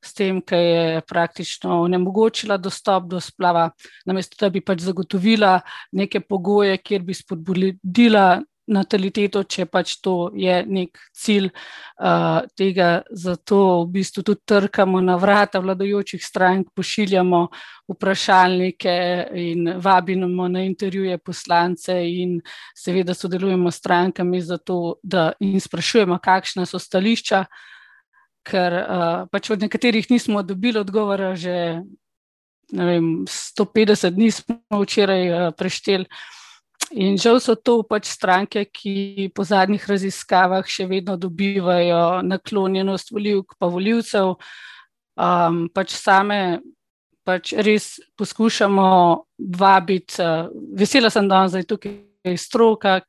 s 0.05 0.15
tem, 0.15 0.41
ki 0.41 0.57
je 0.57 1.01
praktično 1.09 1.83
onemogočila 1.83 2.57
dostop 2.57 3.09
do 3.11 3.21
splava, 3.21 3.71
namesto 4.07 4.37
da 4.41 4.51
bi 4.51 4.61
pač 4.61 4.85
zagotovila 4.87 5.61
neke 5.93 6.21
pogoje, 6.21 6.79
kjer 6.79 7.03
bi 7.03 7.15
spodbudila 7.15 8.29
nataliteto, 8.67 9.43
če 9.47 9.67
pač 9.71 9.97
to 10.03 10.33
je 10.35 10.57
nek 10.67 10.99
cilj 11.15 11.49
uh, 11.51 12.43
tega. 12.59 13.03
Zato 13.11 13.85
v 13.85 13.99
bistvu 13.99 14.25
tudi 14.27 14.43
trkamo 14.49 15.01
na 15.05 15.17
vrata 15.21 15.61
vladajočih 15.63 16.23
strank, 16.25 16.73
pošiljamo 16.75 17.47
vprašalnike 17.95 18.97
in 19.39 19.71
vabimo 19.83 20.49
na 20.51 20.65
intervjuje 20.67 21.19
poslance 21.19 21.95
in 21.95 22.41
seveda 22.75 23.15
sodelujemo 23.15 23.71
s 23.71 23.83
strankami 23.83 24.43
zato, 24.43 24.99
da 25.03 25.31
jim 25.41 25.61
sprašujemo, 25.61 26.19
kakšna 26.23 26.67
so 26.67 26.83
stališča 26.83 27.45
ker 28.47 28.79
uh, 28.79 29.27
pač 29.33 29.51
od 29.51 29.63
nekaterih 29.65 30.07
nismo 30.11 30.43
dobili 30.47 30.79
odgovora, 30.79 31.35
že 31.35 31.83
vem, 32.73 33.27
150 33.27 34.15
dni 34.15 34.31
smo 34.31 34.83
včeraj 34.83 35.25
uh, 35.29 35.51
prešteli. 35.57 36.07
In 36.95 37.19
žal 37.19 37.41
so 37.43 37.57
to 37.59 37.81
pač 37.83 38.07
stranke, 38.13 38.63
ki 38.71 39.33
po 39.35 39.43
zadnjih 39.43 39.83
raziskavah 39.91 40.63
še 40.71 40.87
vedno 40.87 41.17
dobivajo 41.19 42.23
naklonjenost 42.23 43.11
voljivk 43.11 43.57
pa 43.59 43.67
voljivcev. 43.67 44.37
Um, 45.17 45.67
pač 45.75 45.97
same 45.97 46.61
pač 47.27 47.57
res 47.59 47.97
poskušamo 48.15 48.87
vabiti, 49.59 50.21
uh, 50.23 50.47
vesela 50.79 51.11
sem, 51.11 51.27
da 51.27 51.49
je 51.51 51.67
tukaj 51.67 52.39
stroka, 52.39 53.01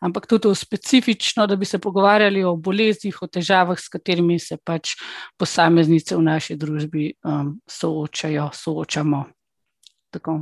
ampak 0.00 0.26
tudi 0.26 0.54
specifično, 0.54 1.46
da 1.46 1.56
bi 1.56 1.64
se 1.64 1.78
pogovarjali 1.78 2.44
o 2.44 2.56
boleznih, 2.56 3.22
o 3.22 3.26
težavah, 3.26 3.78
s 3.78 3.88
katerimi 3.88 4.38
se 4.38 4.56
pač 4.56 4.94
posameznice 5.38 6.16
v 6.16 6.22
naši 6.22 6.56
družbi 6.56 7.12
um, 7.24 7.58
soočajo, 7.68 8.50
soočamo. 8.54 9.24
Tako. 10.10 10.40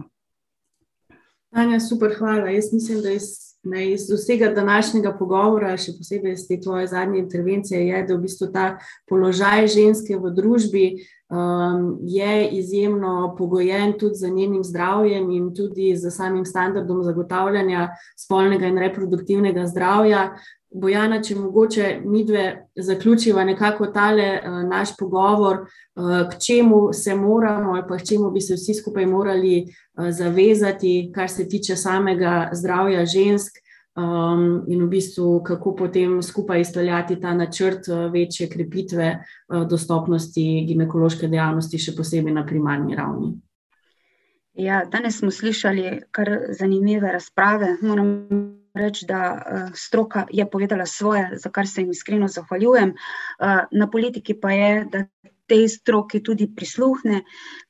Anja, 1.50 1.80
super, 1.80 2.14
hvala. 2.18 2.50
Jaz 2.50 2.72
mislim, 2.72 3.02
da 3.02 3.10
iz, 3.10 3.28
ne, 3.62 3.92
iz 3.92 4.10
vsega 4.10 4.50
današnjega 4.54 5.14
pogovora, 5.18 5.76
še 5.80 5.94
posebej 5.96 6.34
iz 6.36 6.44
te 6.48 6.58
tvoje 6.60 6.86
zadnje 6.86 7.22
intervencije, 7.22 7.80
je, 7.88 8.02
da 8.08 8.16
v 8.16 8.24
bistvu 8.26 8.50
ta 8.52 8.66
položaj 9.08 9.68
ženske 9.72 10.18
v 10.20 10.32
družbi 10.36 10.84
um, 11.30 11.98
je 12.02 12.48
izjemno 12.48 13.34
pogojen 13.38 13.98
tudi 13.98 14.14
z 14.14 14.30
njenim 14.30 14.64
zdravjem 14.64 15.30
in 15.30 15.54
tudi 15.54 15.96
z 15.96 16.10
samim 16.10 16.44
standardom 16.44 17.02
zagotavljanja 17.02 17.88
spolnega 18.16 18.66
in 18.66 18.78
reproduktivnega 18.78 19.66
zdravja. 19.66 20.38
Bojana, 20.70 21.22
če 21.22 21.34
mogoče 21.34 22.00
mi 22.04 22.24
dve 22.24 22.66
zaključiva 22.76 23.44
nekako 23.44 23.86
tale 23.86 24.40
uh, 24.40 24.62
naš 24.68 24.96
pogovor, 24.96 25.58
uh, 25.60 26.28
k 26.30 26.40
čemu 26.46 26.92
se 26.92 27.14
moramo 27.14 27.72
ali 27.72 27.84
pa 27.88 27.96
k 27.96 28.06
čemu 28.08 28.30
bi 28.30 28.40
se 28.40 28.54
vsi 28.54 28.74
skupaj 28.74 29.06
morali 29.06 29.64
uh, 29.64 30.10
zavezati, 30.10 31.10
kar 31.14 31.30
se 31.30 31.48
tiče 31.48 31.76
samega 31.76 32.50
zdravja 32.52 33.06
žensk 33.06 33.67
um, 33.98 34.64
in 34.66 34.84
v 34.84 34.88
bistvu 34.88 35.42
kako 35.42 35.74
potem 35.76 36.22
skupaj 36.22 36.60
izpeljati 36.60 37.20
ta 37.20 37.34
načrt 37.34 37.88
uh, 37.88 38.12
večje 38.12 38.48
krepitve 38.48 39.08
uh, 39.18 39.66
dostopnosti 39.68 40.44
ginekološke 40.68 41.28
dejavnosti, 41.28 41.78
še 41.78 41.96
posebej 41.96 42.34
na 42.34 42.46
primarni 42.46 42.96
ravni. 42.96 43.34
Ja, 44.58 44.82
danes 44.90 45.18
smo 45.18 45.30
slišali 45.30 46.10
kar 46.10 46.30
zanimive 46.58 47.12
razprave. 47.12 47.76
Moram 47.82 48.14
reči, 48.74 49.06
da 49.06 49.20
uh, 49.34 49.68
stroka 49.74 50.26
je 50.30 50.46
povedala 50.50 50.86
svoje, 50.86 51.28
za 51.42 51.50
kar 51.50 51.66
se 51.66 51.82
jim 51.82 51.90
iskreno 51.90 52.28
zahvaljujem. 52.28 52.94
Uh, 52.94 53.66
na 53.70 53.90
politiki 53.90 54.34
pa 54.34 54.52
je, 54.54 54.84
da 54.92 55.04
tej 55.48 55.68
stroki 55.68 56.20
tudi 56.22 56.46
prisluhne, 56.56 57.22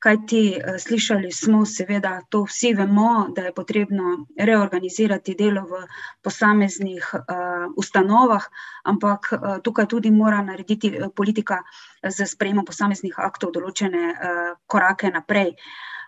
kajti 0.02 0.42
eh, 0.58 0.78
slišali 0.78 1.30
smo, 1.32 1.62
seveda, 1.66 2.18
to 2.28 2.42
vsi 2.48 2.74
vemo, 2.74 3.28
da 3.34 3.48
je 3.48 3.54
potrebno 3.54 4.26
reorganizirati 4.36 5.34
delo 5.38 5.62
v 5.68 5.82
posameznih 6.22 7.04
uh, 7.14 7.72
ustanovah, 7.76 8.44
ampak 8.84 9.32
uh, 9.32 9.56
tukaj 9.62 9.86
tudi 9.86 10.10
mora 10.10 10.42
narediti 10.42 10.92
politika 11.14 11.62
z 12.02 12.26
sprejemom 12.26 12.64
posameznih 12.66 13.18
aktov 13.18 13.52
določene 13.54 14.04
uh, 14.12 14.54
korake 14.66 15.10
naprej. 15.14 15.54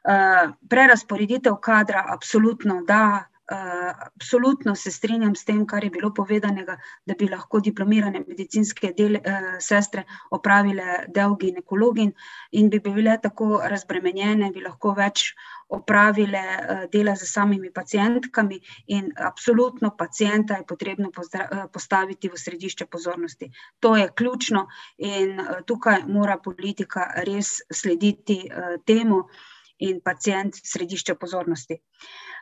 Uh, 0.01 0.55
prerasporeditev 0.69 1.59
kadra, 1.63 2.05
absolutno 2.09 2.81
da, 2.89 3.31
absolutno 3.51 4.75
se 4.75 4.91
strinjam 4.91 5.35
s 5.35 5.45
tem, 5.45 5.67
kar 5.67 5.85
je 5.85 5.91
bilo 5.91 6.13
povedanega, 6.15 6.77
da 7.07 7.15
bi 7.19 7.29
lahko 7.29 7.61
diplomirane 7.61 8.23
medicinske 8.27 8.93
del, 8.97 9.19
uh, 9.19 9.57
sestre 9.59 10.05
opravile 10.31 11.07
del 11.09 11.35
ginekologin 11.41 12.13
in 12.53 12.71
bi 12.71 12.81
bile 12.81 13.19
tako 13.23 13.61
razbremenjene, 13.73 14.53
bi 14.55 14.63
lahko 14.63 14.95
več 14.95 15.33
opravile 15.69 16.41
uh, 16.41 16.85
dela 16.93 17.17
z 17.17 17.27
samimi 17.27 17.73
pacijentkami 17.73 18.61
in 18.87 19.13
absolutno 19.17 19.95
pacijenta 19.99 20.55
je 20.61 20.67
potrebno 20.67 21.11
postaviti 21.73 22.29
v 22.29 22.39
središče 22.39 22.87
pozornosti. 22.87 23.51
To 23.81 23.97
je 23.97 24.09
ključno 24.15 24.67
in 24.99 25.41
uh, 25.41 25.63
tukaj 25.67 26.05
mora 26.07 26.39
politika 26.39 27.11
res 27.27 27.59
slediti 27.73 28.45
uh, 28.47 28.79
temu 28.87 29.25
in 29.81 30.01
pacijent 30.05 30.61
središče 30.73 31.15
pozornosti. 31.15 31.81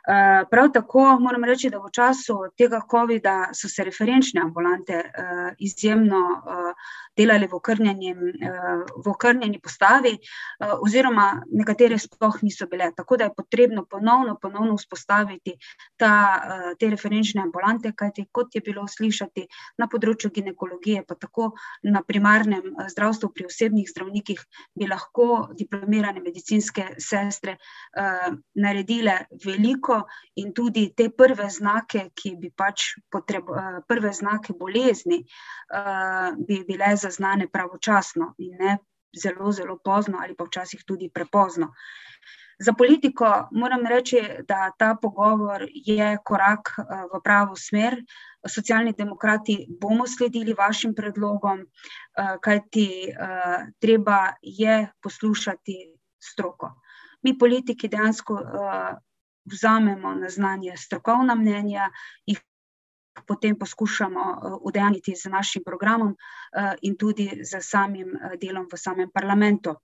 Eh, 0.08 0.44
prav 0.50 0.72
tako 0.72 1.18
moram 1.20 1.44
reči, 1.44 1.70
da 1.70 1.78
v 1.78 1.90
času 1.92 2.34
tega 2.56 2.80
COVID-a 2.90 3.50
so 3.52 3.68
se 3.68 3.84
referenčne 3.84 4.40
ambulante 4.40 4.94
uh, 4.94 5.50
izjemno 5.58 6.20
uh, 6.38 6.72
delale 7.16 7.48
v 7.50 7.56
okrnjeni, 7.58 8.14
v 9.04 9.10
okrnjeni 9.10 9.58
postavi, 9.60 10.12
oziroma 10.86 11.42
nekatere 11.50 11.98
sploh 11.98 12.36
niso 12.42 12.68
bile. 12.70 12.92
Tako 12.96 13.16
da 13.16 13.26
je 13.26 13.34
potrebno 13.36 13.84
ponovno, 13.90 14.36
ponovno 14.42 14.76
vzpostaviti 14.76 15.56
ta, 15.96 16.12
te 16.78 16.90
referenčne 16.90 17.42
ambulante, 17.42 17.92
kajti 17.92 18.28
kot 18.32 18.54
je 18.54 18.62
bilo 18.62 18.86
slišati 18.86 19.48
na 19.82 19.88
področju 19.90 20.30
ginekologije, 20.30 21.02
pa 21.08 21.18
tako 21.18 21.50
na 21.82 22.04
primarnem 22.06 22.78
zdravstvu 22.94 23.32
pri 23.34 23.48
osebnih 23.50 23.90
zdravnikih, 23.90 24.44
bi 24.78 24.86
lahko 24.86 25.48
diplomirane 25.58 26.22
medicinske 26.22 26.86
sestre 27.02 27.27
uh, 27.30 28.34
naredile 28.54 29.18
veliko 29.44 30.02
in 30.36 30.52
tudi 30.54 30.92
te 30.96 31.08
prve 31.10 31.48
znake, 31.50 32.08
ki 32.14 32.34
bi 32.40 32.50
pač 32.50 32.94
potrebovali, 33.10 33.78
eh, 33.78 33.86
prve 33.88 34.12
znake 34.12 34.52
bolezni, 34.58 35.18
eh, 35.24 36.32
bi 36.46 36.64
bile 36.68 36.96
zaznane 36.96 37.48
pravočasno 37.48 38.34
in 38.38 38.56
ne 38.58 38.78
zelo, 39.16 39.52
zelo 39.52 39.78
pozno 39.84 40.18
ali 40.22 40.34
pa 40.34 40.44
včasih 40.44 40.84
tudi 40.86 41.10
prepozno. 41.10 41.72
Za 42.58 42.72
politiko 42.72 43.48
moram 43.52 43.86
reči, 43.86 44.18
da 44.48 44.72
ta 44.78 44.96
pogovor 45.02 45.66
je 45.70 46.16
korak 46.24 46.74
v 47.12 47.20
pravo 47.24 47.54
smer. 47.56 47.94
Socialni 48.42 48.92
demokrati 48.98 49.66
bomo 49.80 50.06
sledili 50.06 50.56
vašim 50.58 50.94
predlogom, 50.94 51.62
kajti 52.42 53.14
treba 53.78 54.32
je 54.42 54.90
poslušati 55.02 55.78
stroko. 56.18 56.74
Mi, 57.22 57.34
politiki, 57.38 57.88
dejansko 57.88 58.36
vzamemo 59.48 60.14
na 60.14 60.28
znanje 60.28 60.76
strokovna 60.76 61.34
mnenja, 61.34 61.90
jih 62.26 62.40
potem 63.26 63.56
poskušamo 63.58 64.24
udejaniti 64.62 65.14
z 65.16 65.30
našim 65.32 65.62
programom 65.66 66.14
in 66.82 66.96
tudi 66.96 67.30
z 67.42 67.60
samim 67.60 68.12
delom 68.40 68.68
v 68.72 68.78
samem 68.78 69.10
parlamentu. 69.10 69.74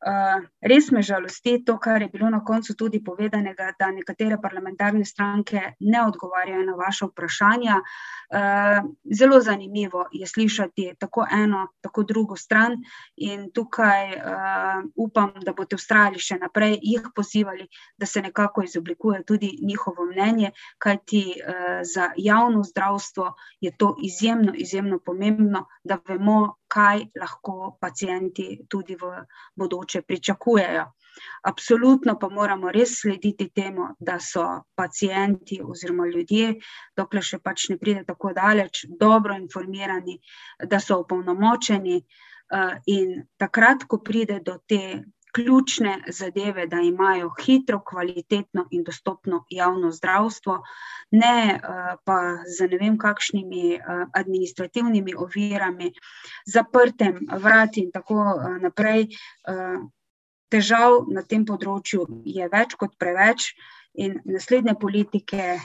Res 0.00 0.90
me 0.92 1.02
žalosti 1.02 1.58
to, 1.64 1.76
kar 1.78 2.02
je 2.02 2.08
bilo 2.08 2.30
na 2.30 2.40
koncu 2.44 2.74
tudi 2.74 3.02
povedanega, 3.04 3.74
da 3.78 3.90
nekatere 3.92 4.38
parlamentarne 4.40 5.04
stranke 5.04 5.74
ne 5.80 6.04
odgovarjajo 6.06 6.64
na 6.64 6.74
vaša 6.78 7.06
vprašanja. 7.10 7.76
Zelo 9.18 9.40
zanimivo 9.40 10.06
je 10.12 10.26
slišati 10.26 10.94
tako 10.98 11.26
eno, 11.32 11.66
tako 11.80 12.02
drugo 12.02 12.36
stran 12.36 12.78
in 13.16 13.50
tukaj 13.52 14.14
upam, 14.96 15.34
da 15.44 15.52
boste 15.52 15.76
vztrajali 15.76 16.18
še 16.18 16.38
naprej, 16.40 16.78
jih 16.82 17.10
pozivali, 17.14 17.68
da 17.98 18.06
se 18.06 18.22
nekako 18.22 18.64
izoblikuje 18.64 19.24
tudi 19.24 19.52
njihovo 19.62 20.06
mnenje, 20.06 20.52
kajti 20.78 21.24
za 21.82 22.12
javno 22.16 22.62
zdravstvo 22.64 23.34
je 23.60 23.76
to 23.76 23.96
izjemno, 24.02 24.52
izjemno 24.56 24.98
pomembno, 24.98 25.66
da 25.84 26.00
vemo, 26.08 26.56
kaj 26.70 27.04
lahko 27.20 27.76
pacienti 27.80 28.46
tudi 28.68 28.96
v 29.00 29.10
bodoče 29.58 30.02
pričakujejo. 30.06 30.86
Absolutno 31.50 32.14
pa 32.20 32.28
moramo 32.32 32.70
res 32.72 32.94
slediti 33.00 33.50
temu, 33.54 33.90
da 33.98 34.18
so 34.20 34.46
pacienti 34.74 35.60
oziroma 35.64 36.06
ljudje, 36.06 36.54
dokler 36.96 37.26
še 37.26 37.40
pač 37.44 37.68
ne 37.72 37.76
pride 37.78 38.04
tako 38.08 38.32
daleč, 38.36 38.84
dobro 39.00 39.36
informirani, 39.36 40.16
da 40.70 40.80
so 40.80 41.00
opolnomočeni, 41.02 41.98
in 42.86 43.22
takrat, 43.38 43.84
ko 43.86 44.00
pride 44.02 44.40
do 44.42 44.58
te 44.66 45.04
ključne 45.34 46.04
zadeve, 46.08 46.66
da 46.66 46.80
imajo 46.80 47.30
hitro, 47.42 47.80
kvalitetno 47.84 48.66
in 48.70 48.84
dostopno 48.84 49.44
javno 49.50 49.90
zdravstvo, 49.90 50.62
ne 51.10 51.60
pa 52.04 52.18
z 52.56 52.68
ne 52.70 52.78
vem 52.78 52.98
kakšnimi 52.98 53.78
administrativnimi 54.14 55.14
ovirami, 55.16 55.92
zaprtjem 56.46 57.26
vrat 57.42 57.76
in 57.76 57.90
tako 57.90 58.24
naprej. 58.62 59.08
Težav 60.50 61.04
na 61.14 61.22
tem 61.22 61.44
področju 61.46 62.06
je 62.26 62.48
več 62.50 62.74
kot 62.74 62.96
preveč 62.98 63.52
in 63.94 64.18
naslednje 64.26 64.74
politike, 64.80 65.60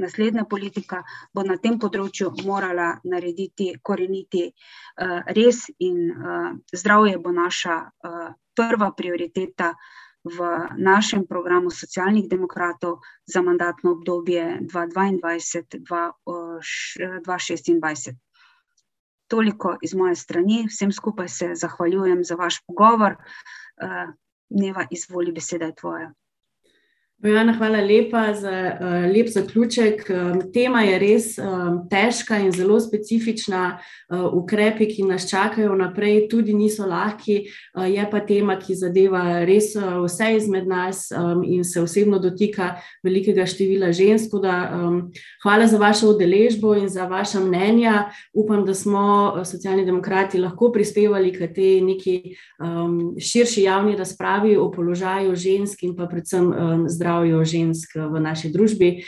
naslednja 0.00 0.44
politika 0.50 1.02
bo 1.34 1.44
na 1.46 1.56
tem 1.56 1.78
področju 1.78 2.32
morala 2.44 2.94
narediti 3.04 3.74
koreniti 3.82 4.48
rez 5.36 5.66
in 5.78 6.10
zdravje 6.74 7.18
bo 7.18 7.32
naša 7.36 7.80
prva 8.56 8.90
prioriteta 8.96 9.74
v 10.24 10.48
našem 10.76 11.24
programu 11.24 11.70
Socialnih 11.72 12.28
demokratov 12.28 13.00
za 13.24 13.40
mandatno 13.42 13.94
obdobje 13.96 14.58
dva 14.68 14.84
dvaindvajset-dva 14.86 16.02
dva 17.24 17.38
šestindvajset. 17.38 18.18
Toliko 19.30 19.76
iz 19.80 19.94
moje 19.94 20.16
strani, 20.16 20.66
vsem 20.68 20.92
skupaj 20.92 21.28
se 21.28 21.48
zahvaljujem 21.54 22.24
za 22.24 22.34
vaš 22.34 22.60
pogovor. 22.66 23.16
Neva, 24.50 24.84
izvoli, 24.90 25.32
beseda 25.32 25.70
je 25.70 25.74
tvoja. 25.74 26.12
Bojana, 27.22 27.52
hvala 27.52 27.80
lepa 27.80 28.34
za 28.34 28.78
lep 29.14 29.28
zaključek, 29.28 30.10
tema 30.54 30.80
je 30.82 30.98
res 30.98 31.24
težka 31.90 32.38
in 32.40 32.52
zelo 32.52 32.78
specifična, 32.80 33.78
ukrepi, 34.32 34.86
ki 34.88 35.04
nas 35.04 35.26
čakajo 35.28 35.74
naprej, 35.76 36.28
tudi 36.30 36.54
niso 36.56 36.86
lahki, 36.88 37.42
je 37.76 38.06
pa 38.10 38.22
tema, 38.24 38.56
ki 38.56 38.72
zadeva 38.74 39.42
res 39.44 39.74
vse 39.76 40.30
izmed 40.38 40.64
nas, 40.68 41.10
in 41.44 41.64
se 41.64 41.82
osebno 41.82 42.18
dotika 42.18 42.70
velikega 43.04 43.44
števila 43.44 43.92
žensk, 43.92 44.38
da 44.40 44.80
hvala 45.44 45.68
za 45.68 45.76
vašo 45.78 46.14
udeležbo 46.14 46.72
in 46.80 46.88
za 46.88 47.04
vaša 47.04 47.44
mnenja, 47.44 48.06
upam, 48.32 48.64
da 48.64 48.74
smo 48.74 49.44
Socialni 49.44 49.84
demokrati 49.84 50.40
lahko 50.40 50.72
prispevali 50.72 51.34
k 51.36 51.52
tej 51.52 51.80
neki 51.84 52.16
širši 53.20 53.68
javni 53.68 53.96
razpravi 53.96 54.56
o 54.56 54.70
položaju 54.72 55.36
žensk 55.36 55.82
in 55.82 55.94
pa 55.96 56.08
predvsem 56.08 56.48
zdravju 57.10 57.44
žensk 57.44 57.96
v 57.96 58.20
naši 58.20 58.52
družbi, 58.52 59.02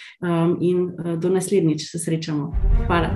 in 0.60 0.90
do 1.20 1.28
naslednjič, 1.28 1.90
se 1.90 1.98
srečamo. 1.98 2.52
Hvala. 2.86 3.14